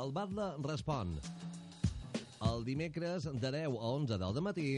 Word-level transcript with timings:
El 0.00 0.12
Batlle 0.16 0.46
respon. 0.64 1.10
El 2.48 2.62
dimecres 2.64 3.26
de 3.28 3.50
10 3.52 3.74
a 3.76 3.88
11 3.90 4.16
del 4.22 4.38
matí, 4.40 4.68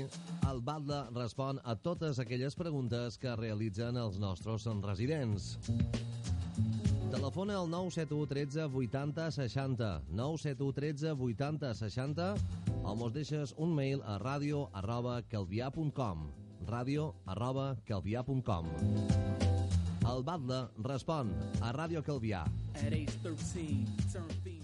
el 0.51 0.63
Batlle 0.67 1.05
respon 1.15 1.61
a 1.63 1.77
totes 1.79 2.19
aquelles 2.19 2.57
preguntes 2.59 3.19
que 3.23 3.37
realitzen 3.39 4.01
els 4.03 4.19
nostres 4.19 4.67
residents. 4.83 5.59
Telefona 7.13 7.61
al 7.61 7.71
971 7.71 8.27
13 8.33 8.67
80 8.83 9.31
60, 9.37 9.91
971 10.11 10.73
13 10.81 11.13
80 11.13 11.75
60 11.75 12.29
o 12.83 12.97
mos 12.97 13.13
deixes 13.15 13.55
un 13.59 13.77
mail 13.77 14.03
a 14.03 14.19
radio 14.19 14.65
arroba 14.73 15.21
calvià.com, 15.31 16.27
radio 16.67 17.13
arroba 17.27 17.77
calvià.com. 17.87 18.73
El 20.03 20.27
Batlle 20.27 20.65
respon 20.83 21.31
a 21.61 21.71
Ràdio 21.71 22.03
Calvià. 22.03 22.43
At 22.75 22.91
age 22.91 23.15
13, 23.23 23.87
turned 24.11 24.62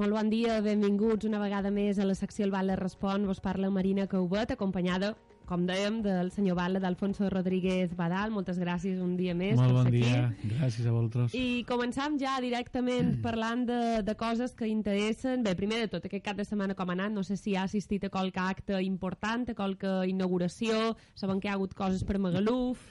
Molt 0.00 0.14
bon 0.16 0.30
dia, 0.32 0.54
benvinguts 0.64 1.26
una 1.28 1.36
vegada 1.42 1.68
més 1.68 1.98
a 2.00 2.06
la 2.08 2.14
secció 2.16 2.46
El 2.46 2.52
Batlle 2.54 2.72
Respon. 2.78 3.26
Vos 3.28 3.42
parla 3.44 3.68
Marina 3.68 4.06
Caubet, 4.08 4.54
acompanyada, 4.54 5.10
com 5.44 5.66
dèiem, 5.68 5.98
del 6.00 6.30
senyor 6.32 6.56
Batlle 6.56 6.80
d'Alfonso 6.80 7.28
Rodríguez 7.28 7.92
Badal. 7.98 8.30
Moltes 8.32 8.56
gràcies 8.56 9.02
un 9.04 9.10
dia 9.18 9.34
més. 9.36 9.58
Molt 9.60 9.76
bon 9.76 9.90
dia, 9.92 10.30
aquí. 10.30 10.54
gràcies 10.54 10.88
a 10.88 10.94
vosaltres. 10.94 11.34
I 11.36 11.66
començam 11.68 12.16
ja 12.22 12.38
directament 12.40 13.18
parlant 13.20 13.66
de, 13.68 13.80
de 14.06 14.14
coses 14.16 14.56
que 14.56 14.70
interessen. 14.72 15.44
Bé, 15.44 15.52
primer 15.58 15.82
de 15.82 15.90
tot, 15.98 16.06
aquest 16.08 16.24
cap 16.30 16.40
de 16.40 16.46
setmana 16.48 16.78
com 16.78 16.88
ha 16.88 16.96
anat, 16.96 17.12
no 17.12 17.26
sé 17.26 17.36
si 17.36 17.52
ha 17.52 17.66
assistit 17.68 18.08
a 18.08 18.10
qualque 18.14 18.40
acte 18.40 18.80
important, 18.80 19.44
a 19.52 19.58
qualque 19.58 19.92
inauguració, 20.08 20.94
saben 21.12 21.44
que 21.44 21.50
hi 21.50 21.52
ha 21.52 21.58
hagut 21.60 21.76
coses 21.76 22.08
per 22.08 22.16
Magaluf... 22.16 22.88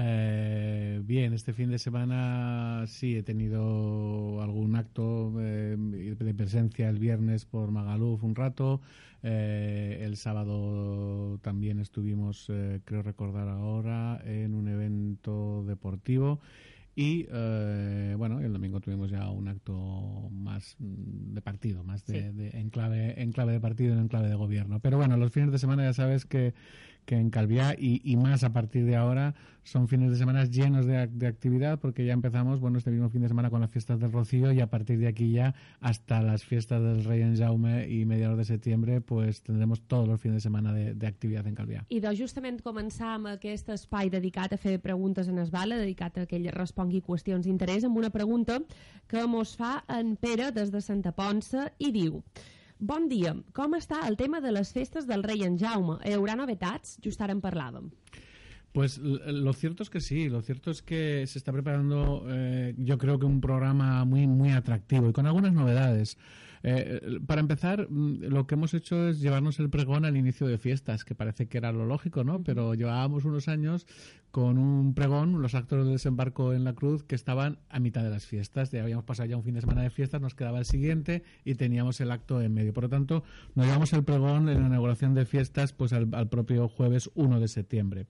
Eh, 0.00 1.00
bien, 1.04 1.32
este 1.32 1.52
fin 1.52 1.70
de 1.70 1.78
semana 1.78 2.84
sí 2.86 3.16
he 3.16 3.24
tenido 3.24 4.40
algún 4.40 4.76
acto 4.76 5.32
eh, 5.40 5.76
de 5.76 6.34
presencia 6.34 6.88
el 6.88 7.00
viernes 7.00 7.44
por 7.44 7.72
Magaluf 7.72 8.22
un 8.22 8.36
rato. 8.36 8.80
Eh, 9.24 10.02
el 10.04 10.16
sábado 10.16 11.38
también 11.42 11.80
estuvimos, 11.80 12.46
eh, 12.48 12.80
creo 12.84 13.02
recordar 13.02 13.48
ahora, 13.48 14.22
en 14.24 14.54
un 14.54 14.68
evento 14.68 15.64
deportivo. 15.66 16.38
Y 16.94 17.26
eh, 17.32 18.14
bueno, 18.16 18.38
el 18.40 18.52
domingo 18.52 18.80
tuvimos 18.80 19.10
ya 19.10 19.28
un 19.30 19.48
acto 19.48 20.28
más 20.30 20.76
mm, 20.78 21.34
de 21.34 21.42
partido, 21.42 21.82
más 21.82 22.06
de, 22.06 22.30
Sí. 22.30 22.36
de- 22.36 22.50
en, 22.60 22.70
clave, 22.70 23.20
en 23.20 23.32
clave 23.32 23.52
de 23.52 23.60
partido 23.60 23.92
y 23.92 23.96
no 23.96 24.02
en 24.02 24.08
clave 24.08 24.28
de 24.28 24.34
gobierno. 24.36 24.78
Pero 24.78 24.96
bueno, 24.96 25.16
los 25.16 25.32
fines 25.32 25.50
de 25.50 25.58
semana 25.58 25.82
ya 25.84 25.92
sabes 25.92 26.24
que, 26.24 26.54
que 27.08 27.16
en 27.16 27.30
Calviá 27.30 27.74
y, 27.76 28.02
y 28.04 28.16
más 28.18 28.44
a 28.44 28.52
partir 28.52 28.84
de 28.84 28.94
ahora 28.94 29.34
son 29.62 29.88
fines 29.88 30.10
de 30.10 30.16
semana 30.18 30.44
llenos 30.44 30.84
de, 30.84 31.06
de 31.06 31.26
actividad 31.26 31.78
porque 31.80 32.04
ya 32.04 32.12
empezamos, 32.12 32.60
bueno, 32.60 32.76
este 32.76 32.90
mismo 32.90 33.08
fin 33.08 33.22
de 33.22 33.28
semana 33.28 33.48
con 33.48 33.62
las 33.62 33.70
fiestas 33.70 33.98
del 33.98 34.12
Rocío 34.12 34.52
y 34.52 34.60
a 34.60 34.66
partir 34.66 34.98
de 34.98 35.08
aquí 35.08 35.32
ya 35.32 35.54
hasta 35.80 36.20
las 36.20 36.44
fiestas 36.44 36.82
del 36.82 37.04
Rey 37.04 37.22
en 37.22 37.34
Jaume 37.34 37.88
y 37.88 38.04
mediados 38.04 38.36
de 38.36 38.44
septiembre 38.44 39.00
pues 39.00 39.42
tendremos 39.42 39.80
todos 39.80 40.06
los 40.06 40.20
fines 40.20 40.36
de 40.36 40.40
semana 40.42 40.74
de, 40.74 40.92
de 40.94 41.06
actividad 41.06 41.46
en 41.46 41.54
Calviá. 41.54 41.86
I 41.88 42.00
de 42.04 42.12
justament 42.12 42.60
començar 42.60 43.14
amb 43.14 43.32
aquest 43.32 43.72
espai 43.72 44.12
dedicat 44.12 44.52
a 44.52 44.60
fer 44.60 44.76
preguntes 44.84 45.32
en 45.32 45.40
esbala, 45.40 45.80
dedicat 45.80 46.20
a 46.20 46.26
que 46.28 46.36
ell 46.36 46.50
respongui 46.52 47.00
qüestions 47.00 47.48
d'interès, 47.48 47.88
amb 47.88 47.96
una 47.96 48.12
pregunta 48.12 48.60
que 49.08 49.24
mos 49.24 49.56
fa 49.56 49.78
en 49.88 50.16
Pere 50.20 50.52
des 50.52 50.68
de 50.68 50.84
Santa 50.84 51.16
Ponsa 51.16 51.70
i 51.80 51.88
diu 51.88 52.20
Bon 52.78 53.08
dia, 53.10 53.32
com 53.58 53.72
està 53.74 54.04
el 54.06 54.14
tema 54.14 54.38
de 54.38 54.52
les 54.54 54.68
festes 54.70 55.06
del 55.08 55.24
rei 55.26 55.42
en 55.42 55.56
Jaume? 55.58 55.96
Hi 56.06 56.12
haurà 56.14 56.36
novetats? 56.38 56.94
Just 57.02 57.18
ara 57.24 57.34
en 57.34 57.40
parlàvem. 57.42 57.88
Pues 58.70 58.98
lo 58.98 59.52
cierto 59.52 59.82
es 59.82 59.90
que 59.90 60.00
sí, 60.00 60.28
lo 60.28 60.42
cierto 60.42 60.70
es 60.70 60.82
que 60.82 61.26
se 61.26 61.38
está 61.38 61.50
preparando, 61.50 62.24
eh, 62.28 62.74
yo 62.78 62.96
creo 62.96 63.18
que 63.18 63.26
un 63.26 63.40
programa 63.40 64.04
muy 64.04 64.28
muy 64.28 64.52
atractivo 64.52 65.08
y 65.08 65.12
con 65.12 65.26
algunas 65.26 65.52
novedades. 65.52 66.16
Eh, 66.62 67.20
para 67.26 67.40
empezar, 67.40 67.88
mm, 67.88 68.24
lo 68.24 68.46
que 68.46 68.54
hemos 68.54 68.74
hecho 68.74 69.08
es 69.08 69.20
llevarnos 69.20 69.58
el 69.58 69.70
pregón 69.70 70.04
al 70.04 70.16
inicio 70.16 70.46
de 70.46 70.58
fiestas, 70.58 71.04
que 71.04 71.14
parece 71.14 71.46
que 71.46 71.58
era 71.58 71.72
lo 71.72 71.86
lógico, 71.86 72.24
¿no? 72.24 72.42
Pero 72.42 72.74
llevábamos 72.74 73.24
unos 73.24 73.48
años 73.48 73.86
con 74.30 74.58
un 74.58 74.94
pregón, 74.94 75.40
los 75.40 75.54
actos 75.54 75.84
del 75.84 75.94
desembarco 75.94 76.52
en 76.52 76.64
la 76.64 76.74
cruz, 76.74 77.02
que 77.02 77.14
estaban 77.14 77.58
a 77.70 77.80
mitad 77.80 78.02
de 78.02 78.10
las 78.10 78.26
fiestas. 78.26 78.70
Ya 78.70 78.82
habíamos 78.82 79.04
pasado 79.04 79.28
ya 79.28 79.36
un 79.36 79.42
fin 79.42 79.54
de 79.54 79.60
semana 79.60 79.82
de 79.82 79.90
fiestas, 79.90 80.20
nos 80.20 80.34
quedaba 80.34 80.58
el 80.58 80.64
siguiente 80.64 81.22
y 81.44 81.54
teníamos 81.54 82.00
el 82.00 82.10
acto 82.10 82.42
en 82.42 82.52
medio. 82.52 82.72
Por 82.72 82.84
lo 82.84 82.88
tanto, 82.90 83.24
nos 83.54 83.66
llevamos 83.66 83.92
el 83.92 84.04
pregón 84.04 84.48
en 84.48 84.60
la 84.60 84.66
inauguración 84.66 85.14
de 85.14 85.24
fiestas 85.24 85.72
pues 85.72 85.92
al, 85.92 86.08
al 86.12 86.28
propio 86.28 86.68
jueves 86.68 87.10
1 87.14 87.40
de 87.40 87.48
septiembre. 87.48 88.06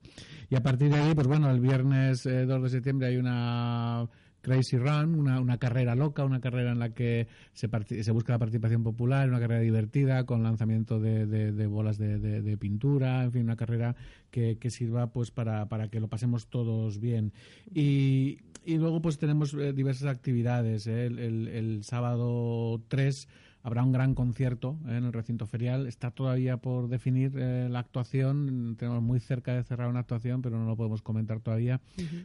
Y 0.49 0.55
a 0.55 0.63
partir 0.63 0.89
de 0.89 0.97
ahí, 0.97 1.15
pues 1.15 1.27
bueno, 1.27 1.49
el 1.49 1.59
viernes 1.59 2.25
eh, 2.25 2.45
2 2.45 2.63
de 2.63 2.69
septiembre 2.69 3.07
hay 3.07 3.17
una 3.17 4.09
Crazy 4.41 4.77
Run, 4.77 5.15
una, 5.15 5.39
una 5.39 5.57
carrera 5.57 5.95
loca, 5.95 6.23
una 6.25 6.39
carrera 6.39 6.71
en 6.71 6.79
la 6.79 6.93
que 6.93 7.27
se, 7.53 7.69
se 8.03 8.11
busca 8.11 8.33
la 8.33 8.39
participación 8.39 8.83
popular, 8.83 9.27
una 9.29 9.39
carrera 9.39 9.61
divertida 9.61 10.25
con 10.25 10.43
lanzamiento 10.43 10.99
de, 10.99 11.25
de- 11.25 11.67
bolas 11.67 11.97
de, 11.97 12.19
de- 12.19 12.41
de 12.41 12.57
pintura, 12.57 13.23
en 13.23 13.31
fin, 13.31 13.43
una 13.43 13.55
carrera 13.55 13.95
que, 14.31 14.57
que 14.57 14.69
sirva 14.69 15.11
pues 15.11 15.31
para, 15.31 15.67
para 15.67 15.89
que 15.89 15.99
lo 15.99 16.07
pasemos 16.07 16.47
todos 16.47 16.99
bien. 16.99 17.33
Y, 17.73 18.39
y 18.65 18.77
luego 18.77 19.01
pues 19.01 19.17
tenemos 19.17 19.53
eh, 19.53 19.73
diversas 19.73 20.07
actividades. 20.07 20.87
¿eh? 20.87 21.05
El, 21.05 21.19
el- 21.19 21.47
el 21.47 21.83
sábado 21.83 22.81
3 22.87 23.27
habrá 23.63 23.83
un 23.83 23.91
gran 23.91 24.15
concierto 24.15 24.77
¿eh? 24.87 24.97
en 24.97 25.05
el 25.05 25.13
recinto 25.13 25.45
ferial. 25.45 25.87
Está 25.87 26.11
todavía 26.11 26.57
por 26.57 26.87
definir 26.87 27.31
eh, 27.37 27.67
la 27.69 27.79
actuación. 27.79 28.75
Tenemos 28.77 29.01
muy 29.01 29.19
cerca 29.19 29.53
de 29.55 29.63
cerrar 29.63 29.89
una 29.89 29.99
actuación, 29.99 30.41
pero 30.41 30.57
no 30.57 30.65
lo 30.65 30.75
podemos 30.77 31.01
comentar 31.01 31.39
todavía. 31.41 31.81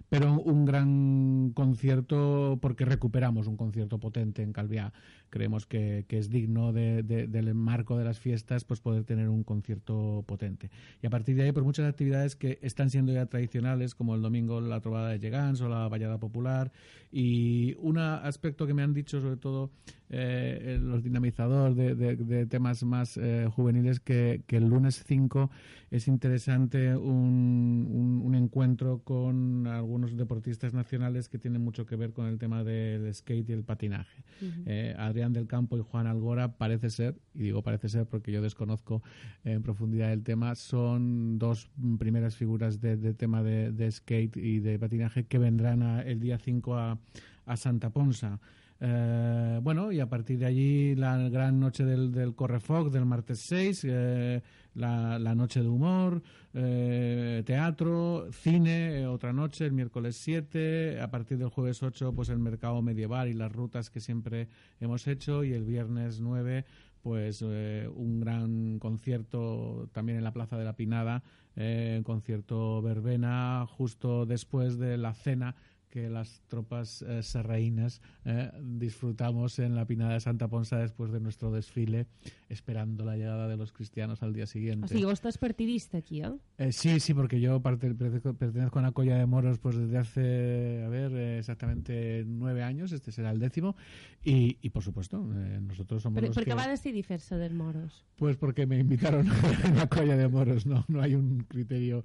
Pero 0.09 0.35
un 0.41 0.65
gran 0.65 1.51
concierto 1.55 2.59
porque 2.61 2.85
recuperamos 2.85 3.47
un 3.47 3.57
concierto 3.57 3.99
potente 3.99 4.43
en 4.43 4.53
Calviá. 4.53 4.93
Creemos 5.31 5.67
que, 5.67 6.05
que 6.07 6.19
es 6.19 6.31
digno 6.31 6.73
de- 6.73 7.03
de- 7.03 7.27
del 7.27 7.53
marco 7.55 7.99
de 7.99 8.05
las 8.05 8.21
fiestas 8.21 8.65
pues 8.65 8.81
poder 8.81 9.05
tener 9.05 9.29
un 9.29 9.43
concierto 9.43 10.23
potente. 10.27 10.71
Y 11.03 11.07
a 11.07 11.11
partir 11.11 11.35
de 11.37 11.43
ahí, 11.43 11.53
pues 11.53 11.65
muchas 11.65 11.89
actividades 11.89 12.37
que 12.37 12.59
están 12.63 12.91
siendo 12.91 13.13
ya 13.13 13.27
tradicionales, 13.27 13.95
como 13.95 14.15
el 14.15 14.23
domingo 14.23 14.61
la 14.61 14.81
trovada 14.81 15.09
de 15.11 15.19
Llegans 15.19 15.61
o 15.61 15.69
la 15.69 15.89
vallada 15.89 16.19
popular. 16.19 16.71
Y 17.11 17.75
un 17.81 17.99
aspecto 17.99 18.67
que 18.67 18.75
me 18.75 18.83
han 18.83 18.95
dicho, 18.95 19.21
sobre 19.21 19.37
todo 19.37 19.71
eh, 20.11 20.79
los 20.81 21.03
de, 21.33 21.95
de- 21.95 22.17
de 22.17 22.47
temas 22.47 22.85
más 22.85 23.17
eh, 23.17 23.49
juveniles, 23.55 24.01
que, 24.01 24.43
que 24.47 24.57
el 24.59 24.69
lunes 24.69 25.03
5 25.07 25.51
es 25.91 26.09
interesante 26.09 26.97
un, 26.97 27.87
un- 27.91 28.23
un 28.25 28.35
encuentro 28.35 28.99
con 29.05 29.67
algunos 29.67 30.17
deportistas 30.17 30.75
nacionales 30.75 31.29
que 31.29 31.39
tienen 31.39 31.63
mucho 31.63 31.87
que 31.87 31.97
ver 31.97 32.13
con 32.13 32.27
el 32.27 32.39
tema 32.39 32.65
del 32.65 33.13
skate 33.15 33.49
y 33.49 33.53
el 33.53 33.65
patinaje. 33.65 34.25
Eh, 34.67 34.95
Adrián 34.99 35.33
del 35.33 35.47
Campo 35.47 35.77
y 35.79 35.81
Juan 35.81 36.07
Algora 36.07 36.57
parece 36.57 36.91
ser, 36.91 37.17
y 37.35 37.45
digo 37.45 37.63
parece 37.63 37.89
ser 37.89 38.07
porque 38.07 38.33
yo 38.33 38.43
desconozco 38.43 39.03
en 39.45 39.63
profundidad 39.63 40.13
el 40.13 40.23
tema, 40.23 40.55
son 40.55 41.39
dos 41.39 41.71
primeras 41.99 42.37
figuras 42.37 42.81
de, 42.81 42.97
de 42.97 43.15
tema 43.15 43.43
de, 43.43 43.73
de 43.73 43.91
skate 43.91 44.37
y 44.37 44.61
de 44.61 44.79
patinaje 44.79 45.25
que 45.25 45.39
vendrán 45.39 45.83
a- 45.83 46.03
el 46.03 46.21
día 46.21 46.39
5 46.39 46.77
a, 46.77 46.99
a 47.47 47.57
Santa 47.57 47.91
Ponsa. 47.91 48.41
Eh, 48.87 49.61
bueno, 49.63 49.91
y 49.93 50.01
a 50.01 50.11
partir 50.11 50.39
de 50.39 50.45
allí 50.45 50.95
la 50.95 51.17
gran 51.31 51.59
noche 51.59 51.87
del, 51.87 52.13
del 52.13 52.35
Correfoc 52.35 52.91
del 52.91 53.07
martes 53.07 53.41
6, 53.41 53.87
eh, 53.89 54.43
la, 54.75 55.35
noche 55.35 55.63
de 55.63 55.69
humor, 55.69 56.23
eh, 56.53 57.43
teatro, 57.47 58.29
cine, 58.31 59.01
eh, 59.01 59.07
otra 59.07 59.33
noche 59.33 59.65
el 59.65 59.73
miércoles 59.73 60.17
7, 60.17 61.01
a 61.01 61.11
partir 61.11 61.39
del 61.39 61.49
jueves 61.49 61.83
8 61.83 62.13
pues 62.13 62.29
el 62.29 62.39
mercado 62.39 62.83
medieval 62.83 63.29
y 63.29 63.33
las 63.33 63.51
rutas 63.51 63.89
que 63.89 64.01
siempre 64.01 64.49
hemos 64.81 65.07
hecho 65.07 65.45
y 65.45 65.55
el 65.55 65.65
viernes 65.65 66.21
9 66.21 66.67
pues 67.01 67.41
un 67.43 68.21
gran 68.21 68.79
concierto 68.79 69.89
también 69.93 70.19
en 70.19 70.25
la 70.25 70.33
Plaza 70.33 70.57
de 70.57 70.65
la 70.65 70.75
Pinada, 70.75 71.23
un 71.55 72.03
concierto 72.03 72.81
verbena 72.81 73.67
justo 73.67 74.25
después 74.25 74.79
de 74.79 74.97
la 74.97 75.13
cena 75.13 75.55
que 75.95 76.11
las 76.11 76.43
tropas 76.49 77.03
eh, 77.03 77.23
serraínas 77.23 78.03
eh, 78.25 78.51
disfrutamos 78.61 79.61
en 79.61 79.77
la 79.77 79.87
Pinada 79.87 80.15
de 80.15 80.21
Santa 80.21 80.49
Ponsa 80.49 80.77
después 80.77 81.13
de 81.13 81.21
nuestro 81.21 81.53
desfile, 81.53 82.09
esperando 82.49 83.05
la 83.05 83.17
llegada 83.17 83.47
de 83.47 83.57
los 83.57 83.71
cristianos 83.71 84.21
al 84.25 84.33
día 84.33 84.47
siguiente. 84.47 84.87
O 84.87 84.89
sigui, 84.89 85.05
vos 85.07 85.23
estàs 85.23 85.39
partidista 85.39 85.99
aquí, 86.03 86.19
eh? 86.27 86.35
Eh, 86.59 86.73
sí, 86.73 86.99
sí, 86.99 87.15
porque 87.15 87.39
yo 87.41 87.63
parte- 87.63 87.95
pertenezco, 87.95 88.79
a 88.79 88.83
una 88.83 88.91
colla 88.91 89.17
de 89.17 89.27
moros 89.27 89.61
pues 89.61 89.77
desde 89.79 89.97
hace, 89.99 90.83
a 90.85 90.89
ver, 90.89 91.13
eh, 91.15 91.39
exactamente 91.39 92.25
nueve 92.27 92.65
años, 92.65 92.91
este 92.91 93.13
será 93.13 93.31
el 93.31 93.39
décimo, 93.39 93.77
y, 94.25 94.59
y 94.63 94.71
por 94.71 94.83
supuesto, 94.83 95.23
nosotros 95.23 96.03
somos 96.03 96.19
Per, 96.19 96.27
los 96.27 96.35
per 96.35 96.45
que... 96.45 96.51
què 96.51 96.59
va 96.59 96.67
decidir 96.67 97.05
fer-se 97.07 97.39
dels 97.39 97.55
moros? 97.55 98.03
Pues 98.19 98.37
porque 98.37 98.67
me 98.67 98.81
invitaron 98.81 99.29
a 99.31 99.71
una 99.71 99.87
colla 99.87 100.17
de 100.17 100.27
moros, 100.27 100.67
no, 100.67 100.85
no 100.89 101.01
hay 101.01 101.15
un 101.15 101.45
criterio. 101.47 102.05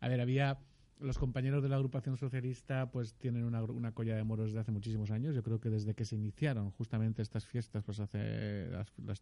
A 0.00 0.08
ver, 0.08 0.20
había 0.20 0.58
los 1.00 1.18
compañeros 1.18 1.62
de 1.62 1.68
la 1.68 1.76
agrupación 1.76 2.16
socialista 2.16 2.90
pues 2.90 3.14
tienen 3.14 3.44
una, 3.44 3.62
una 3.62 3.92
colla 3.92 4.16
de 4.16 4.24
moros 4.24 4.46
desde 4.46 4.60
hace 4.60 4.72
muchísimos 4.72 5.10
años. 5.10 5.34
Yo 5.34 5.42
creo 5.42 5.60
que 5.60 5.70
desde 5.70 5.94
que 5.94 6.04
se 6.04 6.16
iniciaron 6.16 6.70
justamente 6.72 7.22
estas 7.22 7.46
fiestas, 7.46 7.82
pues 7.84 8.00
hace 8.00 8.68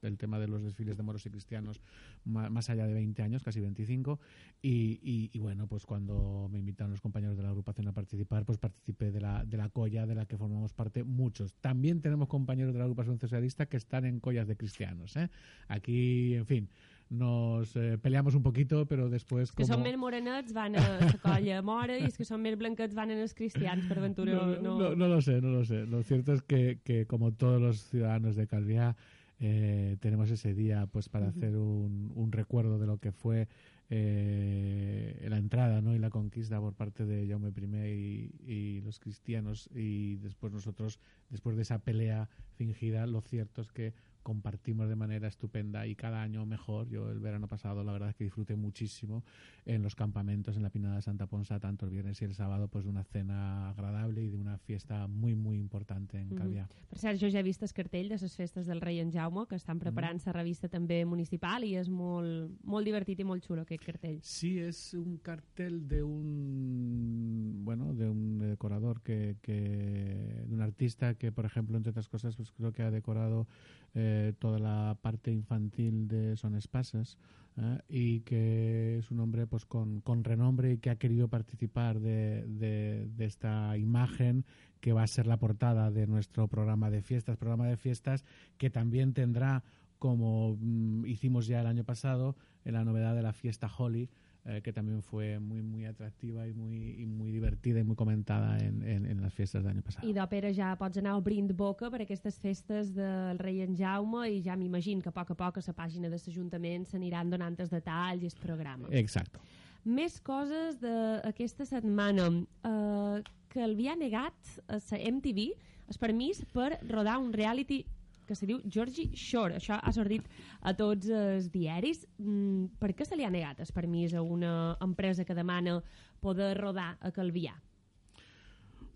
el 0.03 0.19
tema 0.19 0.39
de 0.39 0.49
los 0.49 0.63
desfiles 0.63 0.97
de 0.97 1.03
moros 1.03 1.25
y 1.27 1.31
cristianos 1.31 1.81
más 2.25 2.69
allá 2.71 2.87
de 2.87 2.95
20 2.95 3.23
años, 3.23 3.43
casi 3.43 3.61
25. 3.61 4.19
Y, 4.61 4.99
y- 5.03 5.31
y 5.33 5.39
bueno, 5.39 5.67
pues 5.67 5.87
cuando 5.87 6.49
me 6.51 6.59
invitaron 6.59 6.91
los 6.91 7.01
compañeros 7.01 7.37
de 7.37 7.43
la 7.43 7.51
agrupación 7.51 7.89
a 7.89 7.93
participar, 7.93 8.45
pues 8.45 8.59
participé 8.59 9.11
de 9.13 9.21
la, 9.21 9.45
de 9.45 9.57
la 9.57 9.69
colla 9.69 10.07
de 10.07 10.15
la 10.15 10.27
que 10.27 10.37
formamos 10.37 10.73
parte 10.73 11.05
muchos. 11.05 11.55
También 11.55 12.01
tenemos 12.01 12.29
compañeros 12.29 12.73
de 12.73 12.79
la 12.79 12.85
agrupación 12.85 13.19
socialista 13.19 13.67
que 13.67 13.77
están 13.77 14.05
en 14.05 14.21
collas 14.21 14.47
de 14.49 14.57
cristianos. 14.57 15.17
¿eh? 15.17 15.31
Aquí, 15.69 16.35
en 16.35 16.47
fin, 16.47 16.69
nos 17.11 17.75
eh, 17.77 17.99
peleamos 17.99 18.35
un 18.35 18.43
poquito, 18.43 18.87
pero 18.87 19.09
después... 19.09 19.49
Els 19.49 19.57
que 19.57 19.67
són 19.69 19.83
més 19.85 19.97
morenets 19.97 20.53
van 20.57 20.77
a 20.77 20.85
la 21.01 21.13
colla 21.23 21.61
mora 21.65 21.97
i 21.97 22.05
els 22.09 22.19
que 22.19 22.27
són 22.29 22.43
més 22.45 22.59
blanquets 22.61 22.97
van 22.97 23.11
a 23.11 23.17
els 23.19 23.35
cristians, 23.35 23.87
per 23.89 23.99
aventura. 23.99 24.35
No, 24.37 24.59
no, 24.61 24.75
no, 24.79 24.91
no 24.97 25.09
lo 25.09 25.21
sé, 25.25 25.41
no 25.41 25.53
lo 25.55 25.65
sé. 25.65 25.87
Lo 25.87 26.03
cierto 26.03 26.35
es 26.35 26.43
que, 26.43 26.81
que 26.85 27.07
como 27.07 27.33
todos 27.33 27.61
los 27.61 27.83
ciudadanos 27.89 28.37
de 28.37 28.47
Calviá, 28.47 28.95
eh, 29.41 29.97
tenemos 30.01 30.31
ese 30.31 30.53
día 30.53 30.87
pues 30.87 31.09
para 31.09 31.29
hacer 31.29 31.57
un, 31.57 32.13
un 32.15 32.33
recuerdo 32.33 32.79
de 32.79 32.87
lo 32.87 32.99
que 32.99 33.13
fue 33.13 33.47
eh, 33.89 35.27
la 35.29 35.39
entrada 35.39 35.81
¿no? 35.81 35.95
y 35.95 35.99
la 35.99 36.11
conquista 36.11 36.61
por 36.61 36.75
parte 36.75 37.07
de 37.07 37.27
Jaume 37.27 37.51
I 37.57 38.33
y, 38.47 38.53
y 38.53 38.81
los 38.83 38.99
cristianos 38.99 39.71
y 39.75 40.17
después 40.17 40.53
nosotros, 40.53 40.99
después 41.31 41.57
de 41.57 41.63
esa 41.63 41.79
pelea 41.79 42.29
fingida, 42.57 43.07
lo 43.07 43.21
cierto 43.21 43.63
es 43.63 43.71
que 43.73 43.95
compartimos 44.29 44.91
de 44.91 44.95
manera 44.95 45.27
estupenda 45.27 45.87
y 45.87 45.95
cada 45.95 46.21
año 46.21 46.45
mejor. 46.45 46.87
Yo 46.91 47.11
el 47.11 47.19
verano 47.19 47.49
pasado 47.49 47.83
la 47.83 47.93
verdad 47.93 48.11
es 48.11 48.15
que 48.15 48.25
disfruté 48.25 48.57
muchísimo 48.57 49.25
en 49.65 49.83
los 49.83 49.95
campamentos 49.95 50.55
en 50.55 50.63
la 50.63 50.69
Pinada 50.69 50.97
de 50.97 51.03
Santa 51.03 51.27
Ponsa, 51.27 51.59
tanto 51.59 51.87
el 51.87 51.93
viernes 51.93 52.21
y 52.21 52.27
el 52.27 52.35
sábado, 52.35 52.69
pues 52.69 52.85
de 52.85 52.91
una 52.91 53.05
cena 53.05 53.71
agradable 53.71 54.23
y 54.23 54.29
de 54.29 54.37
una 54.37 54.59
fiesta 54.59 55.07
muy, 55.07 55.35
muy 55.35 55.57
importante 55.57 56.19
en 56.19 56.29
Calviá. 56.35 56.69
Per 56.91 56.99
cert, 56.99 57.21
jo 57.21 57.31
ja 57.33 57.41
he 57.41 57.47
vist 57.47 57.65
el 57.65 57.73
cartell 57.73 58.09
de 58.13 58.19
les 58.21 58.37
festes 58.37 58.69
del 58.69 58.83
rei 58.85 59.01
en 59.01 59.13
Jaume, 59.13 59.47
que 59.49 59.57
estan 59.57 59.81
preparant 59.81 60.21
la 60.27 60.35
revista 60.37 60.69
també 60.69 61.03
municipal 61.09 61.65
i 61.65 61.75
és 61.81 61.89
molt, 61.89 62.53
molt 62.65 62.85
divertit 62.85 63.21
i 63.21 63.27
molt 63.29 63.45
xulo 63.49 63.65
aquest 63.65 63.85
cartell. 63.85 64.21
Sí, 64.25 64.59
es 64.61 64.93
un 64.93 65.17
cartel 65.25 65.87
de 65.89 66.03
un 66.03 67.65
bueno 67.65 67.95
de 67.95 68.09
un 68.09 68.39
decorador 68.39 69.03
que, 69.03 69.37
que 69.43 70.45
de 70.47 70.55
un 70.55 70.63
artista 70.63 71.15
que 71.15 71.33
por 71.33 71.45
ejemplo 71.45 71.77
entre 71.77 71.91
otras 71.91 72.09
cosas 72.09 72.35
pues 72.37 72.51
creo 72.53 72.73
que 72.73 72.83
ha 72.83 72.91
decorado 72.91 73.47
eh, 73.95 74.18
toda 74.39 74.59
la 74.59 74.97
parte 75.01 75.33
infantil 75.33 76.09
de 76.09 76.37
Son 76.37 76.55
Espases 76.55 77.19
¿eh? 77.57 77.79
y 77.89 78.21
que 78.21 78.99
es 78.99 79.11
un 79.11 79.21
hombre 79.21 79.47
pues 79.47 79.65
con, 79.67 80.01
con 80.01 80.25
renombre 80.25 80.73
y 80.73 80.79
que 80.79 80.91
ha 80.91 80.97
querido 80.97 81.29
participar 81.29 82.01
de, 82.01 82.45
de, 82.47 83.09
de 83.17 83.25
esta 83.25 83.77
imagen 83.77 84.45
que 84.81 84.93
va 84.93 85.03
a 85.03 85.07
ser 85.07 85.27
la 85.27 85.39
portada 85.39 85.91
de 85.91 86.07
nuestro 86.07 86.49
programa 86.49 86.91
de 86.91 87.03
fiestas 87.03 87.37
programa 87.37 87.67
de 87.67 87.77
fiestas 87.77 88.25
que 88.57 88.71
también 88.71 89.13
tendrá 89.13 89.65
como 89.99 90.57
mm, 90.61 91.07
hicimos 91.07 91.47
ya 91.47 91.61
el 91.61 91.67
año 91.67 91.85
pasado 91.85 92.37
en 92.65 92.75
la 92.75 92.85
novedad 92.85 93.15
de 93.15 93.23
la 93.23 93.33
fiesta 93.33 93.71
Holly 93.77 94.11
eh, 94.45 94.61
que 94.63 94.73
también 94.73 95.03
fue 95.03 95.39
muy 95.39 95.63
muy 95.63 95.85
atractiva 95.85 96.47
y 96.47 96.55
muy 96.55 96.97
y 96.99 97.07
muy 97.07 97.31
divertida 97.31 97.81
y 97.81 97.85
muy 97.85 97.97
comentada 97.97 98.59
en, 98.59 98.83
en, 98.83 99.07
en 99.07 99.21
las 99.21 99.35
fiestas 99.35 99.63
del 99.63 99.73
año 99.73 99.83
pasado. 99.83 100.07
I 100.09 100.15
d'òpera 100.15 100.53
ja 100.55 100.75
pots 100.79 100.99
anar 100.99 101.17
obrint 101.19 101.53
boca 101.57 101.91
per 101.91 102.03
aquestes 102.03 102.39
festes 102.39 102.95
del 102.95 103.39
rei 103.39 103.63
en 103.63 103.77
Jaume 103.77 104.29
i 104.31 104.43
ja 104.43 104.57
m'imagino 104.57 105.03
que 105.03 105.11
a 105.11 105.17
poc 105.17 105.33
a 105.33 105.39
poc 105.39 105.59
a 105.59 105.65
la 105.67 105.75
pàgina 105.75 106.09
de 106.09 106.17
l'Ajuntament 106.17 106.87
s'aniran 106.87 107.31
donant 107.31 107.59
els 107.59 107.71
detalls 107.71 108.23
i 108.23 108.31
el 108.31 108.39
programa. 108.41 108.89
Exacto. 108.91 109.41
Més 109.85 110.21
coses 110.21 110.81
d'aquesta 110.81 111.65
setmana. 111.65 112.29
Uh, 112.65 113.23
que 113.49 113.65
el 113.65 113.73
havia 113.73 113.97
negat 113.97 114.59
a 114.69 114.77
la 114.77 114.99
MTV 115.11 115.47
el 115.89 115.99
permís 116.01 116.43
per 116.53 116.79
rodar 116.85 117.17
un 117.19 117.33
reality 117.33 117.85
que 118.29 118.37
se 118.37 118.47
diu 118.47 118.61
Georgie 118.69 119.09
Shore. 119.17 119.57
Això 119.59 119.79
ha 119.81 119.93
sortit 119.97 120.29
a 120.61 120.75
tots 120.77 121.09
els 121.09 121.49
diaris. 121.55 122.05
Mm, 122.21 122.77
per 122.79 122.93
què 122.95 123.09
se 123.09 123.17
li 123.17 123.25
ha 123.25 123.33
negat 123.33 123.59
el 123.65 123.73
permís 123.75 124.13
a 124.15 124.23
una 124.23 124.77
empresa 124.85 125.25
que 125.25 125.35
demana 125.35 125.81
poder 126.21 126.53
rodar 126.61 126.99
a 127.01 127.11
Calvià? 127.11 127.57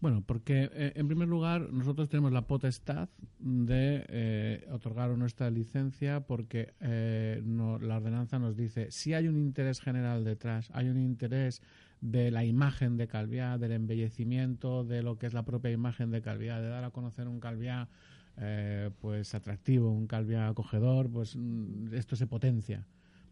Bueno, 0.02 0.20
porque 0.26 0.68
eh, 0.74 0.92
en 0.96 1.06
primer 1.06 1.28
lugar 1.28 1.72
nosotros 1.72 2.08
tenemos 2.08 2.32
la 2.32 2.42
potestad 2.48 3.08
de 3.38 4.04
eh, 4.08 4.66
otorgar 4.72 5.10
nuestra 5.16 5.48
licencia 5.48 6.26
porque 6.26 6.74
eh, 6.80 7.40
no- 7.44 7.78
la 7.78 7.98
ordenanza 7.98 8.40
nos 8.40 8.56
dice 8.56 8.90
si 8.90 9.14
hay 9.14 9.28
un 9.28 9.36
interés 9.38 9.80
general 9.80 10.24
detrás, 10.24 10.70
hay 10.74 10.88
un 10.88 10.98
interés 10.98 11.62
de 12.00 12.32
la 12.32 12.44
imagen 12.44 12.96
de 12.96 13.06
Calviá, 13.06 13.58
del 13.58 13.70
embellecimiento, 13.70 14.82
de 14.82 15.04
lo 15.04 15.18
que 15.18 15.26
es 15.26 15.34
la 15.34 15.44
propia 15.44 15.70
imagen 15.70 16.10
de 16.10 16.20
Calviá, 16.20 16.60
de 16.60 16.68
dar 16.68 16.82
a 16.82 16.90
conocer 16.90 17.28
un 17.28 17.38
Calviá 17.38 17.88
eh, 18.38 18.90
pues 19.00 19.34
atractivo, 19.34 19.90
un 19.90 20.06
Calviá 20.06 20.48
acogedor, 20.48 21.10
pues 21.10 21.36
mm, 21.36 21.94
esto 21.94 22.16
se 22.16 22.26
potencia. 22.26 22.86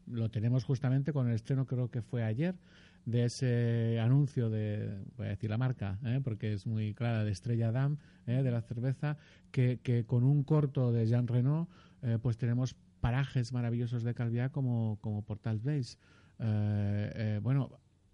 Lo 0.07 0.31
tenemos 0.31 0.65
justamente 0.65 1.13
con 1.13 1.29
el 1.29 1.35
estreno, 1.35 1.67
creo 1.67 1.91
que 1.91 2.03
fue 2.03 2.25
ayer, 2.25 2.57
de 3.05 3.25
ese 3.25 3.99
anuncio 4.01 4.51
de, 4.51 5.03
voy 5.17 5.27
a 5.27 5.31
decir 5.31 5.51
la 5.51 5.59
marca, 5.59 5.99
¿eh? 6.05 6.21
porque 6.23 6.53
es 6.53 6.67
muy 6.67 6.95
clara, 6.95 7.25
de 7.25 7.31
Estrella 7.31 7.73
Damm, 7.73 7.99
¿eh? 8.27 8.43
de 8.43 8.51
la 8.51 8.61
cerveza, 8.61 9.17
que, 9.51 9.81
que 9.83 10.05
con 10.05 10.25
un 10.25 10.43
corto 10.45 10.93
de 10.93 11.07
Jean 11.07 11.27
Reno, 11.27 11.69
eh, 12.03 12.19
pues 12.21 12.37
tenemos 12.37 12.77
parajes 13.01 13.53
maravillosos 13.53 14.03
de 14.03 14.15
Calviá 14.15 14.51
como, 14.51 14.99
como 15.01 15.23
Portal 15.23 15.59
Base. 15.61 15.97
Eh, 16.39 17.13
eh, 17.15 17.41
bueno, 17.43 17.71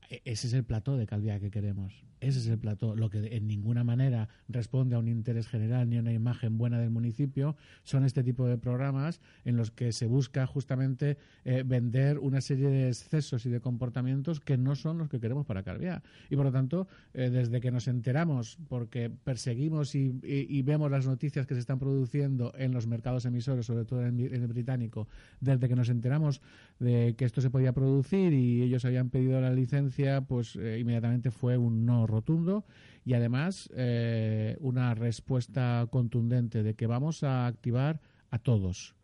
e- 0.09 0.23
ese 0.25 0.47
es 0.47 0.53
el 0.53 0.65
plató 0.65 0.97
de 0.97 1.07
Calviá 1.07 1.41
que 1.41 1.51
queremos. 1.51 2.05
Ese 2.21 2.39
es 2.39 2.47
el 2.47 2.59
plató. 2.59 2.97
Lo 2.97 3.11
que 3.11 3.37
en 3.37 3.47
ninguna 3.47 3.85
manera 3.85 4.29
responde 4.49 4.97
a 4.97 4.99
un 4.99 5.09
interés 5.09 5.49
general 5.49 5.89
ni 5.89 5.99
a 5.99 6.01
una 6.01 6.13
imagen 6.13 6.57
buena 6.59 6.79
del 6.79 6.91
municipio 6.91 7.57
son 7.83 8.05
este 8.05 8.23
tipo 8.23 8.47
de 8.47 8.59
programas 8.59 9.21
en 9.45 9.57
los 9.57 9.71
que 9.71 9.93
se 9.93 10.07
busca 10.07 10.47
justamente 10.47 11.19
eh, 11.45 11.63
vender 11.65 12.19
una 12.19 12.41
serie 12.41 12.69
de 12.69 12.89
excesos 12.89 13.45
y 13.47 13.51
de 13.51 13.61
comportamientos 13.61 14.41
que 14.41 14.57
no 14.57 14.77
son 14.77 14.99
los 14.99 15.09
que 15.09 15.21
queremos 15.21 15.47
para 15.47 15.63
Calviá. 15.63 16.03
Y 16.31 16.37
por 16.37 16.47
lo 16.47 16.53
tanto, 16.53 16.89
eh, 17.15 17.31
desde 17.31 17.61
que 17.61 17.71
nos 17.71 17.89
enteramos, 17.89 18.59
porque 18.69 19.11
perseguimos 19.11 19.95
y, 19.95 20.63
vemos 20.63 20.91
las 20.91 21.07
noticias 21.07 21.47
que 21.47 21.55
se 21.55 21.61
están 21.61 21.79
produciendo 21.79 22.53
en 22.57 22.73
los 22.73 22.87
mercados 22.87 23.25
emisores, 23.25 23.67
sobre 23.67 23.85
todo 23.85 24.05
en 24.05 24.19
el, 24.19 24.35
en 24.35 24.43
el 24.43 24.49
británico, 24.49 25.07
desde 25.41 25.69
que 25.69 25.77
nos 25.77 25.89
enteramos 25.89 26.41
de 26.81 27.15
que 27.17 27.25
esto 27.25 27.41
se 27.41 27.51
podía 27.51 27.73
producir 27.73 28.33
y 28.33 28.63
ellos 28.63 28.85
habían 28.85 29.11
pedido 29.11 29.41
la 29.41 29.53
licencia, 29.53 30.23
pues 30.23 30.57
eh, 30.57 30.79
inmediatamente 30.81 31.31
fue 31.31 31.57
un 31.57 31.87
no 31.87 32.07
rotundo 32.17 32.65
y 33.05 33.15
además 33.15 33.71
eh, 33.77 34.57
una 34.61 34.95
respuesta 34.95 35.87
contundente 35.91 36.63
de 36.63 36.75
que 36.75 36.87
vamos 36.87 37.23
a 37.23 37.47
activar 37.47 38.01
a 38.31 38.39
todos. 38.39 38.95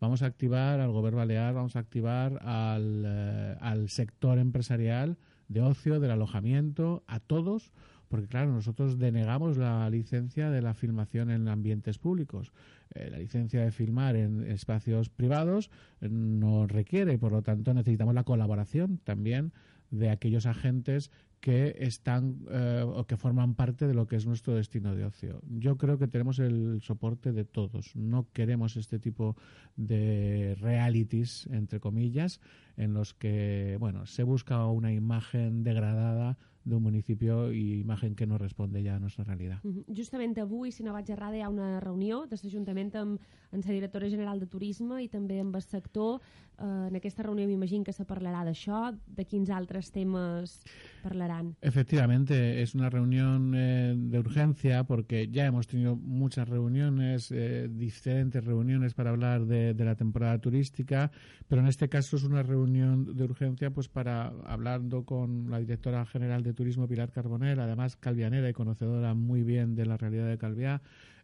Vamos 0.00 0.22
a 0.22 0.26
activar 0.26 0.80
al 0.80 0.92
gobierno 0.92 1.18
balear, 1.18 1.54
vamos 1.54 1.76
a 1.76 1.80
activar 1.80 2.38
al, 2.42 3.04
eh, 3.06 3.56
al 3.60 3.88
sector 3.88 4.38
empresarial 4.38 5.16
de 5.48 5.60
ocio, 5.62 6.00
del 6.00 6.12
alojamiento, 6.12 7.02
a 7.06 7.18
todos, 7.18 7.72
porque 8.08 8.26
claro, 8.26 8.52
nosotros 8.52 8.98
denegamos 8.98 9.56
la 9.56 9.88
licencia 9.90 10.50
de 10.50 10.62
la 10.62 10.74
filmación 10.74 11.30
en 11.30 11.48
ambientes 11.48 11.98
públicos. 11.98 12.52
Eh, 12.94 13.08
la 13.10 13.18
licencia 13.18 13.62
de 13.62 13.70
filmar 13.70 14.16
en 14.16 14.42
espacios 14.50 15.08
privados 15.08 15.70
nos 16.00 16.70
requiere 16.70 17.14
y 17.14 17.18
por 17.18 17.32
lo 17.32 17.42
tanto 17.42 17.72
necesitamos 17.72 18.14
la 18.14 18.24
colaboración 18.24 18.98
también 19.04 19.52
de 19.90 20.10
aquellos 20.10 20.46
agentes 20.46 21.10
que 21.40 21.74
están 21.80 22.44
eh, 22.50 22.84
o 22.84 23.06
que 23.06 23.16
forman 23.16 23.54
parte 23.54 23.88
de 23.88 23.94
lo 23.94 24.06
que 24.06 24.16
es 24.16 24.26
nuestro 24.26 24.54
destino 24.54 24.94
de 24.94 25.04
ocio. 25.04 25.40
Yo 25.48 25.76
creo 25.76 25.98
que 25.98 26.06
tenemos 26.06 26.38
el 26.38 26.80
soporte 26.82 27.32
de 27.32 27.44
todos. 27.44 27.96
No 27.96 28.28
queremos 28.32 28.76
este 28.76 28.98
tipo 28.98 29.36
de 29.76 30.54
realities, 30.60 31.48
entre 31.50 31.80
comillas, 31.80 32.40
en 32.76 32.92
los 32.92 33.14
que 33.14 33.76
bueno 33.80 34.06
se 34.06 34.22
busca 34.22 34.66
una 34.66 34.92
imagen 34.92 35.64
degradada 35.64 36.36
de 36.64 36.74
un 36.76 36.82
municipio 36.82 37.52
y 37.52 37.80
imagen 37.80 38.14
que 38.14 38.26
no 38.26 38.38
responde 38.38 38.82
ya 38.82 38.96
a 38.96 38.98
nuestra 38.98 39.24
realidad. 39.24 39.60
Mhm. 39.62 39.84
Justament 39.96 40.38
avui, 40.38 40.72
si 40.72 40.82
no 40.82 40.92
vaig 40.92 41.10
errada, 41.10 41.36
hi 41.36 41.42
ha 41.42 41.48
una 41.48 41.80
reunió 41.80 42.26
de 42.26 42.36
l'Ajuntament 42.36 42.94
amb, 42.96 43.20
amb 43.52 43.64
la 43.64 43.72
directora 43.72 44.08
general 44.08 44.40
de 44.40 44.46
Turisme 44.46 45.02
i 45.02 45.08
també 45.08 45.40
amb 45.40 45.56
el 45.56 45.62
sector. 45.62 46.20
Eh, 46.58 46.88
en 46.90 46.96
aquesta 46.96 47.22
reunió 47.22 47.46
m'imagino 47.48 47.84
que 47.84 47.92
se 47.92 48.04
parlarà 48.04 48.44
d'això, 48.44 48.92
de 49.06 49.24
quins 49.24 49.50
altres 49.50 49.90
temes 49.90 50.60
parlaran. 51.02 51.54
Efectivamente, 51.62 52.60
es 52.60 52.74
una 52.74 52.90
reunión 52.90 53.54
eh, 53.54 53.94
de 53.96 54.18
urgencia 54.18 54.84
porque 54.84 55.28
ya 55.28 55.46
hemos 55.46 55.66
tenido 55.66 55.96
muchas 55.96 56.48
reuniones, 56.48 57.30
eh, 57.30 57.68
diferentes 57.70 58.44
reuniones 58.44 58.92
para 58.94 59.10
hablar 59.10 59.46
de, 59.46 59.72
de 59.72 59.84
la 59.84 59.94
temporada 59.94 60.38
turística, 60.38 61.10
pero 61.48 61.62
en 61.62 61.68
este 61.68 61.88
caso 61.88 62.16
es 62.16 62.24
una 62.24 62.42
reunión 62.42 63.16
de 63.16 63.24
urgencia 63.24 63.70
pues 63.70 63.88
para 63.88 64.32
hablando 64.44 65.04
con 65.04 65.50
la 65.50 65.58
directora 65.58 66.04
general 66.04 66.42
de 66.42 66.49
turismo 66.54 66.88
Pilar 66.88 67.10
Carbonell, 67.10 67.60
además 67.60 67.96
calvianera 67.96 68.48
y 68.48 68.52
conocedora 68.52 69.14
muy 69.14 69.42
bien 69.42 69.74
de 69.74 69.86
la 69.86 69.96
realidad 69.96 70.28
de 70.28 70.38
Calviá, 70.38 70.82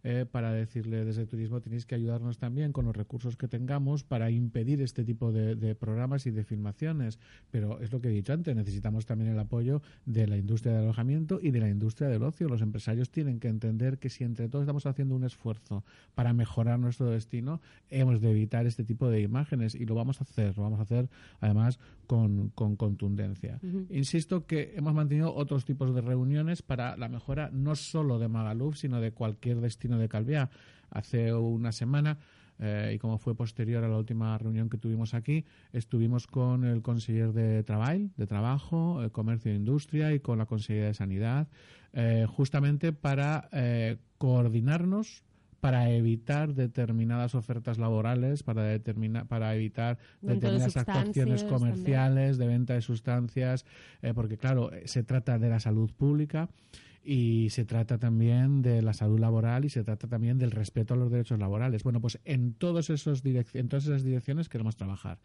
eh, 0.08 0.24
para 0.24 0.52
decirle 0.52 1.04
desde 1.04 1.26
turismo 1.26 1.60
tenéis 1.60 1.84
que 1.84 1.96
ayudarnos 1.96 2.38
también 2.38 2.70
con 2.70 2.84
los 2.84 2.94
recursos 2.94 3.36
que 3.36 3.48
tengamos 3.48 4.04
para 4.04 4.30
impedir 4.30 4.80
este 4.80 5.02
tipo 5.02 5.32
de, 5.32 5.56
de 5.56 5.74
programas 5.74 6.26
y 6.26 6.30
de 6.30 6.44
filmaciones. 6.44 7.18
Pero 7.50 7.80
es 7.80 7.90
lo 7.90 8.00
que 8.00 8.06
he 8.06 8.12
dicho 8.12 8.32
antes, 8.32 8.54
necesitamos 8.54 9.04
también 9.04 9.32
el 9.32 9.38
apoyo 9.40 9.82
de 10.04 10.28
la 10.28 10.36
industria 10.36 10.74
del 10.74 10.84
alojamiento 10.84 11.40
y 11.42 11.50
de 11.50 11.58
la 11.58 11.68
industria 11.68 12.08
del 12.08 12.22
ocio. 12.22 12.48
Los 12.48 12.62
empresarios 12.62 13.10
tienen 13.10 13.40
que 13.40 13.48
entender 13.48 13.98
que 13.98 14.08
si 14.08 14.22
entre 14.22 14.48
todos 14.48 14.62
estamos 14.62 14.86
haciendo 14.86 15.16
un 15.16 15.24
esfuerzo 15.24 15.84
para 16.14 16.32
mejorar 16.32 16.78
nuestro 16.78 17.10
destino, 17.10 17.60
hemos 17.90 18.20
de 18.20 18.30
evitar 18.30 18.64
este 18.68 18.84
tipo 18.84 19.10
de 19.10 19.22
imágenes 19.22 19.74
y 19.74 19.86
lo 19.86 19.96
vamos 19.96 20.20
a 20.20 20.22
hacer, 20.22 20.56
lo 20.56 20.62
vamos 20.62 20.78
a 20.78 20.82
hacer 20.84 21.10
además 21.40 21.80
con, 22.06 22.50
con 22.50 22.76
contundencia. 22.76 23.58
Insisto 23.90 24.46
que 24.46 24.74
hemos 24.76 24.94
mantenido 24.94 25.34
otros 25.34 25.64
tipos 25.64 25.92
de 25.92 26.00
reuniones 26.00 26.62
para 26.62 26.96
la 26.96 27.08
mejora 27.08 27.50
no 27.52 27.74
solo 27.74 28.20
de 28.20 28.28
Magaluf, 28.28 28.76
sino 28.76 29.00
de 29.00 29.10
cualquier 29.10 29.60
destino 29.60 29.95
de 29.98 30.08
Calviá. 30.08 30.50
Hace 30.90 31.34
una 31.34 31.72
semana 31.72 32.18
eh, 32.58 32.92
y 32.94 32.98
como 32.98 33.18
fue 33.18 33.34
posterior 33.34 33.84
a 33.84 33.88
la 33.88 33.98
última 33.98 34.36
reunión 34.38 34.70
que 34.70 34.78
tuvimos 34.78 35.14
aquí, 35.14 35.44
estuvimos 35.72 36.26
con 36.26 36.64
el 36.64 36.82
conseller 36.82 37.32
de 37.32 37.62
Trabajo, 37.62 38.10
de 38.16 38.26
Trabajo, 38.26 39.04
eh, 39.04 39.10
Comercio 39.10 39.52
e 39.52 39.54
Industria 39.54 40.14
y 40.14 40.20
con 40.20 40.38
la 40.38 40.46
consellera 40.46 40.86
de 40.86 40.94
Sanidad, 40.94 41.48
eh, 41.92 42.26
justamente 42.28 42.92
para 42.92 43.48
coordinarnos 44.18 45.22
para 45.60 45.90
evitar 45.90 46.54
determinadas 46.54 47.34
ofertas 47.34 47.78
laborales, 47.78 48.42
para 48.42 48.62
determinar, 48.62 49.26
para 49.26 49.54
evitar 49.56 49.98
Venta 50.20 50.28
de 50.28 50.34
determinadas 50.34 50.76
actuaciones 50.76 51.44
comerciales, 51.44 52.38
de 52.38 52.46
venta 52.46 52.74
de 52.74 52.82
sustancias, 52.82 53.64
porque 54.14 54.36
claro, 54.36 54.70
se 54.84 55.02
trata 55.02 55.38
de 55.38 55.48
la 55.48 55.58
salud 55.58 55.90
pública 55.90 56.48
y 57.06 57.50
se 57.50 57.64
trata 57.64 57.98
también 57.98 58.62
de 58.62 58.82
la 58.82 58.92
salud 58.92 59.20
laboral 59.20 59.64
y 59.64 59.68
se 59.68 59.84
trata 59.84 60.08
también 60.08 60.38
del 60.38 60.50
respeto 60.50 60.94
a 60.94 60.96
los 60.96 61.10
derechos 61.10 61.38
laborales. 61.38 61.84
Bueno, 61.84 62.00
pues 62.00 62.18
en 62.24 62.52
todos 62.52 62.90
esos 62.90 63.22
direc- 63.24 63.54
en 63.54 63.68
todas 63.68 63.86
esas 63.86 64.02
direcciones 64.02 64.48
queremos 64.48 64.74
trabajar 64.76 65.18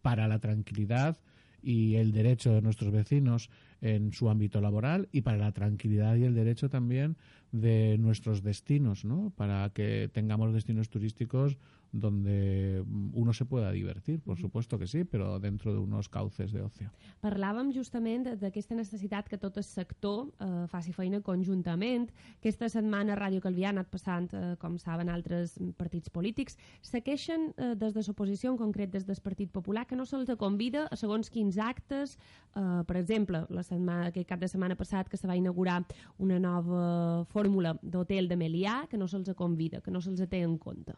para 0.00 0.26
la 0.26 0.38
tranquilidad 0.38 1.18
y 1.62 1.96
el 1.96 2.12
derecho 2.12 2.52
de 2.54 2.62
nuestros 2.62 2.92
vecinos 2.92 3.50
en 3.80 4.12
su 4.12 4.30
ámbito 4.30 4.60
laboral 4.60 5.08
y 5.12 5.20
para 5.20 5.36
la 5.36 5.52
tranquilidad 5.52 6.16
y 6.16 6.24
el 6.24 6.34
derecho 6.34 6.70
también 6.70 7.16
de 7.52 7.98
nuestros 7.98 8.42
destinos, 8.42 9.04
¿no? 9.04 9.30
Para 9.36 9.68
que 9.70 10.08
tengamos 10.12 10.54
destinos 10.54 10.88
turísticos 10.88 11.58
donde 11.92 12.84
uno 13.12 13.32
se 13.32 13.44
pueda 13.44 13.70
divertir, 13.72 14.20
por 14.20 14.38
supuesto 14.38 14.78
que 14.78 14.86
sí, 14.86 15.04
pero 15.04 15.38
dentro 15.38 15.72
de 15.72 15.78
unos 15.78 16.08
cauces 16.08 16.52
de 16.52 16.62
ocio. 16.62 16.90
Parlàvem 17.22 17.72
justament 17.74 18.26
d'aquesta 18.38 18.76
necessitat 18.76 19.28
que 19.28 19.38
tot 19.40 19.56
el 19.56 19.64
sector 19.64 20.28
eh, 20.38 20.66
faci 20.68 20.92
feina 20.92 21.20
conjuntament. 21.24 22.10
Aquesta 22.38 22.68
setmana 22.68 23.16
Ràdio 23.18 23.42
Calvià 23.42 23.70
ha 23.70 23.74
anat 23.74 23.90
passant, 23.90 24.28
eh, 24.34 24.54
com 24.60 24.76
saben, 24.78 25.08
altres 25.08 25.56
partits 25.78 26.12
polítics. 26.12 26.58
Segueixen 26.82 27.50
eh, 27.56 27.74
des 27.78 27.96
de 27.96 28.04
l'oposició, 28.06 28.52
en 28.52 28.60
concret 28.60 28.92
des 28.92 29.06
del 29.08 29.18
Partit 29.24 29.50
Popular, 29.50 29.86
que 29.86 29.96
no 29.96 30.06
se'ls 30.06 30.30
convida 30.38 30.86
a 30.90 30.96
segons 30.96 31.30
quins 31.30 31.58
actes. 31.58 32.18
Eh, 32.54 32.82
per 32.86 32.96
exemple, 33.00 33.46
la 33.50 33.64
setmana, 33.64 34.12
aquest 34.12 34.28
cap 34.28 34.40
de 34.40 34.48
setmana 34.48 34.76
passat 34.76 35.08
que 35.08 35.16
se 35.16 35.26
va 35.26 35.36
inaugurar 35.36 35.80
una 36.18 36.38
nova 36.38 37.24
fórmula 37.32 37.74
d'hotel 37.82 38.28
de 38.28 38.36
Melià, 38.36 38.84
que 38.88 39.00
no 39.00 39.08
se'ls 39.08 39.32
convida, 39.34 39.80
que 39.80 39.90
no 39.90 40.00
se'ls 40.04 40.22
té 40.28 40.44
en 40.44 40.58
compte. 40.58 40.94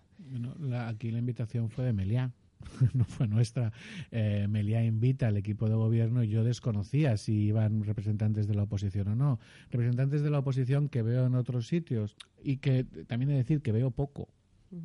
La- 0.61 0.89
aquí 0.89 1.11
la 1.11 1.19
invitación 1.19 1.71
fue 1.71 1.85
de 1.85 1.93
Meliá, 1.93 2.33
no 2.95 3.05
fue 3.05 3.27
nuestra. 3.27 3.73
Eh, 4.11 4.47
Meliá 4.49 4.85
invita 4.85 5.29
al 5.29 5.37
equipo 5.37 5.69
de 5.69 5.75
gobierno 5.75 6.23
y 6.23 6.29
yo 6.29 6.45
desconocía 6.45 7.17
si 7.17 7.33
iban 7.47 7.85
representantes 7.85 8.47
de 8.47 8.55
la 8.55 8.65
oposición 8.65 9.09
o 9.09 9.17
no. 9.17 9.41
Representantes 9.71 10.23
de 10.23 10.31
la 10.31 10.39
oposición 10.41 10.89
que 10.89 11.03
veo 11.03 11.27
en 11.27 11.35
otros 11.35 11.67
sitios 11.69 12.17
y 12.43 12.59
que 12.59 12.85
también 12.85 13.31
he 13.31 13.33
de 13.35 13.39
decir 13.39 13.63
que 13.63 13.73
veo 13.73 13.91
poco. 13.91 14.29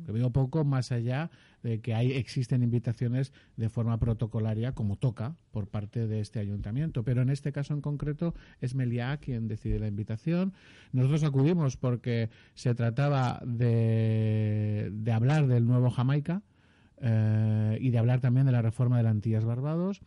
Que 0.04 0.10
veo 0.10 0.30
poco 0.30 0.64
más 0.64 0.90
allá 0.90 1.30
de 1.62 1.80
que 1.80 1.94
hay, 1.94 2.12
existen 2.12 2.62
invitaciones 2.64 3.32
de 3.56 3.68
forma 3.68 3.98
protocolaria, 3.98 4.72
como 4.72 4.96
toca, 4.96 5.36
por 5.52 5.68
parte 5.68 6.08
de 6.08 6.20
este 6.20 6.40
ayuntamiento. 6.40 7.04
Pero 7.04 7.22
en 7.22 7.30
este 7.30 7.52
caso 7.52 7.72
en 7.72 7.80
concreto 7.80 8.34
es 8.60 8.74
Meliá 8.74 9.16
quien 9.18 9.46
decide 9.46 9.78
la 9.78 9.86
invitación. 9.86 10.54
Nosotros 10.92 11.22
acudimos 11.22 11.76
porque 11.76 12.30
se 12.54 12.74
trataba 12.74 13.40
de, 13.46 14.90
hablar 15.12 15.46
del 15.46 15.66
nuevo 15.66 15.90
Jamaica 15.90 16.42
eh, 16.98 17.78
y 17.80 17.90
de 17.90 17.98
hablar 17.98 18.20
también 18.20 18.46
de 18.46 18.52
la 18.52 18.62
reforma 18.62 18.96
de 18.96 19.04
la 19.04 19.10
Antillas 19.10 19.44
Barbados. 19.44 20.00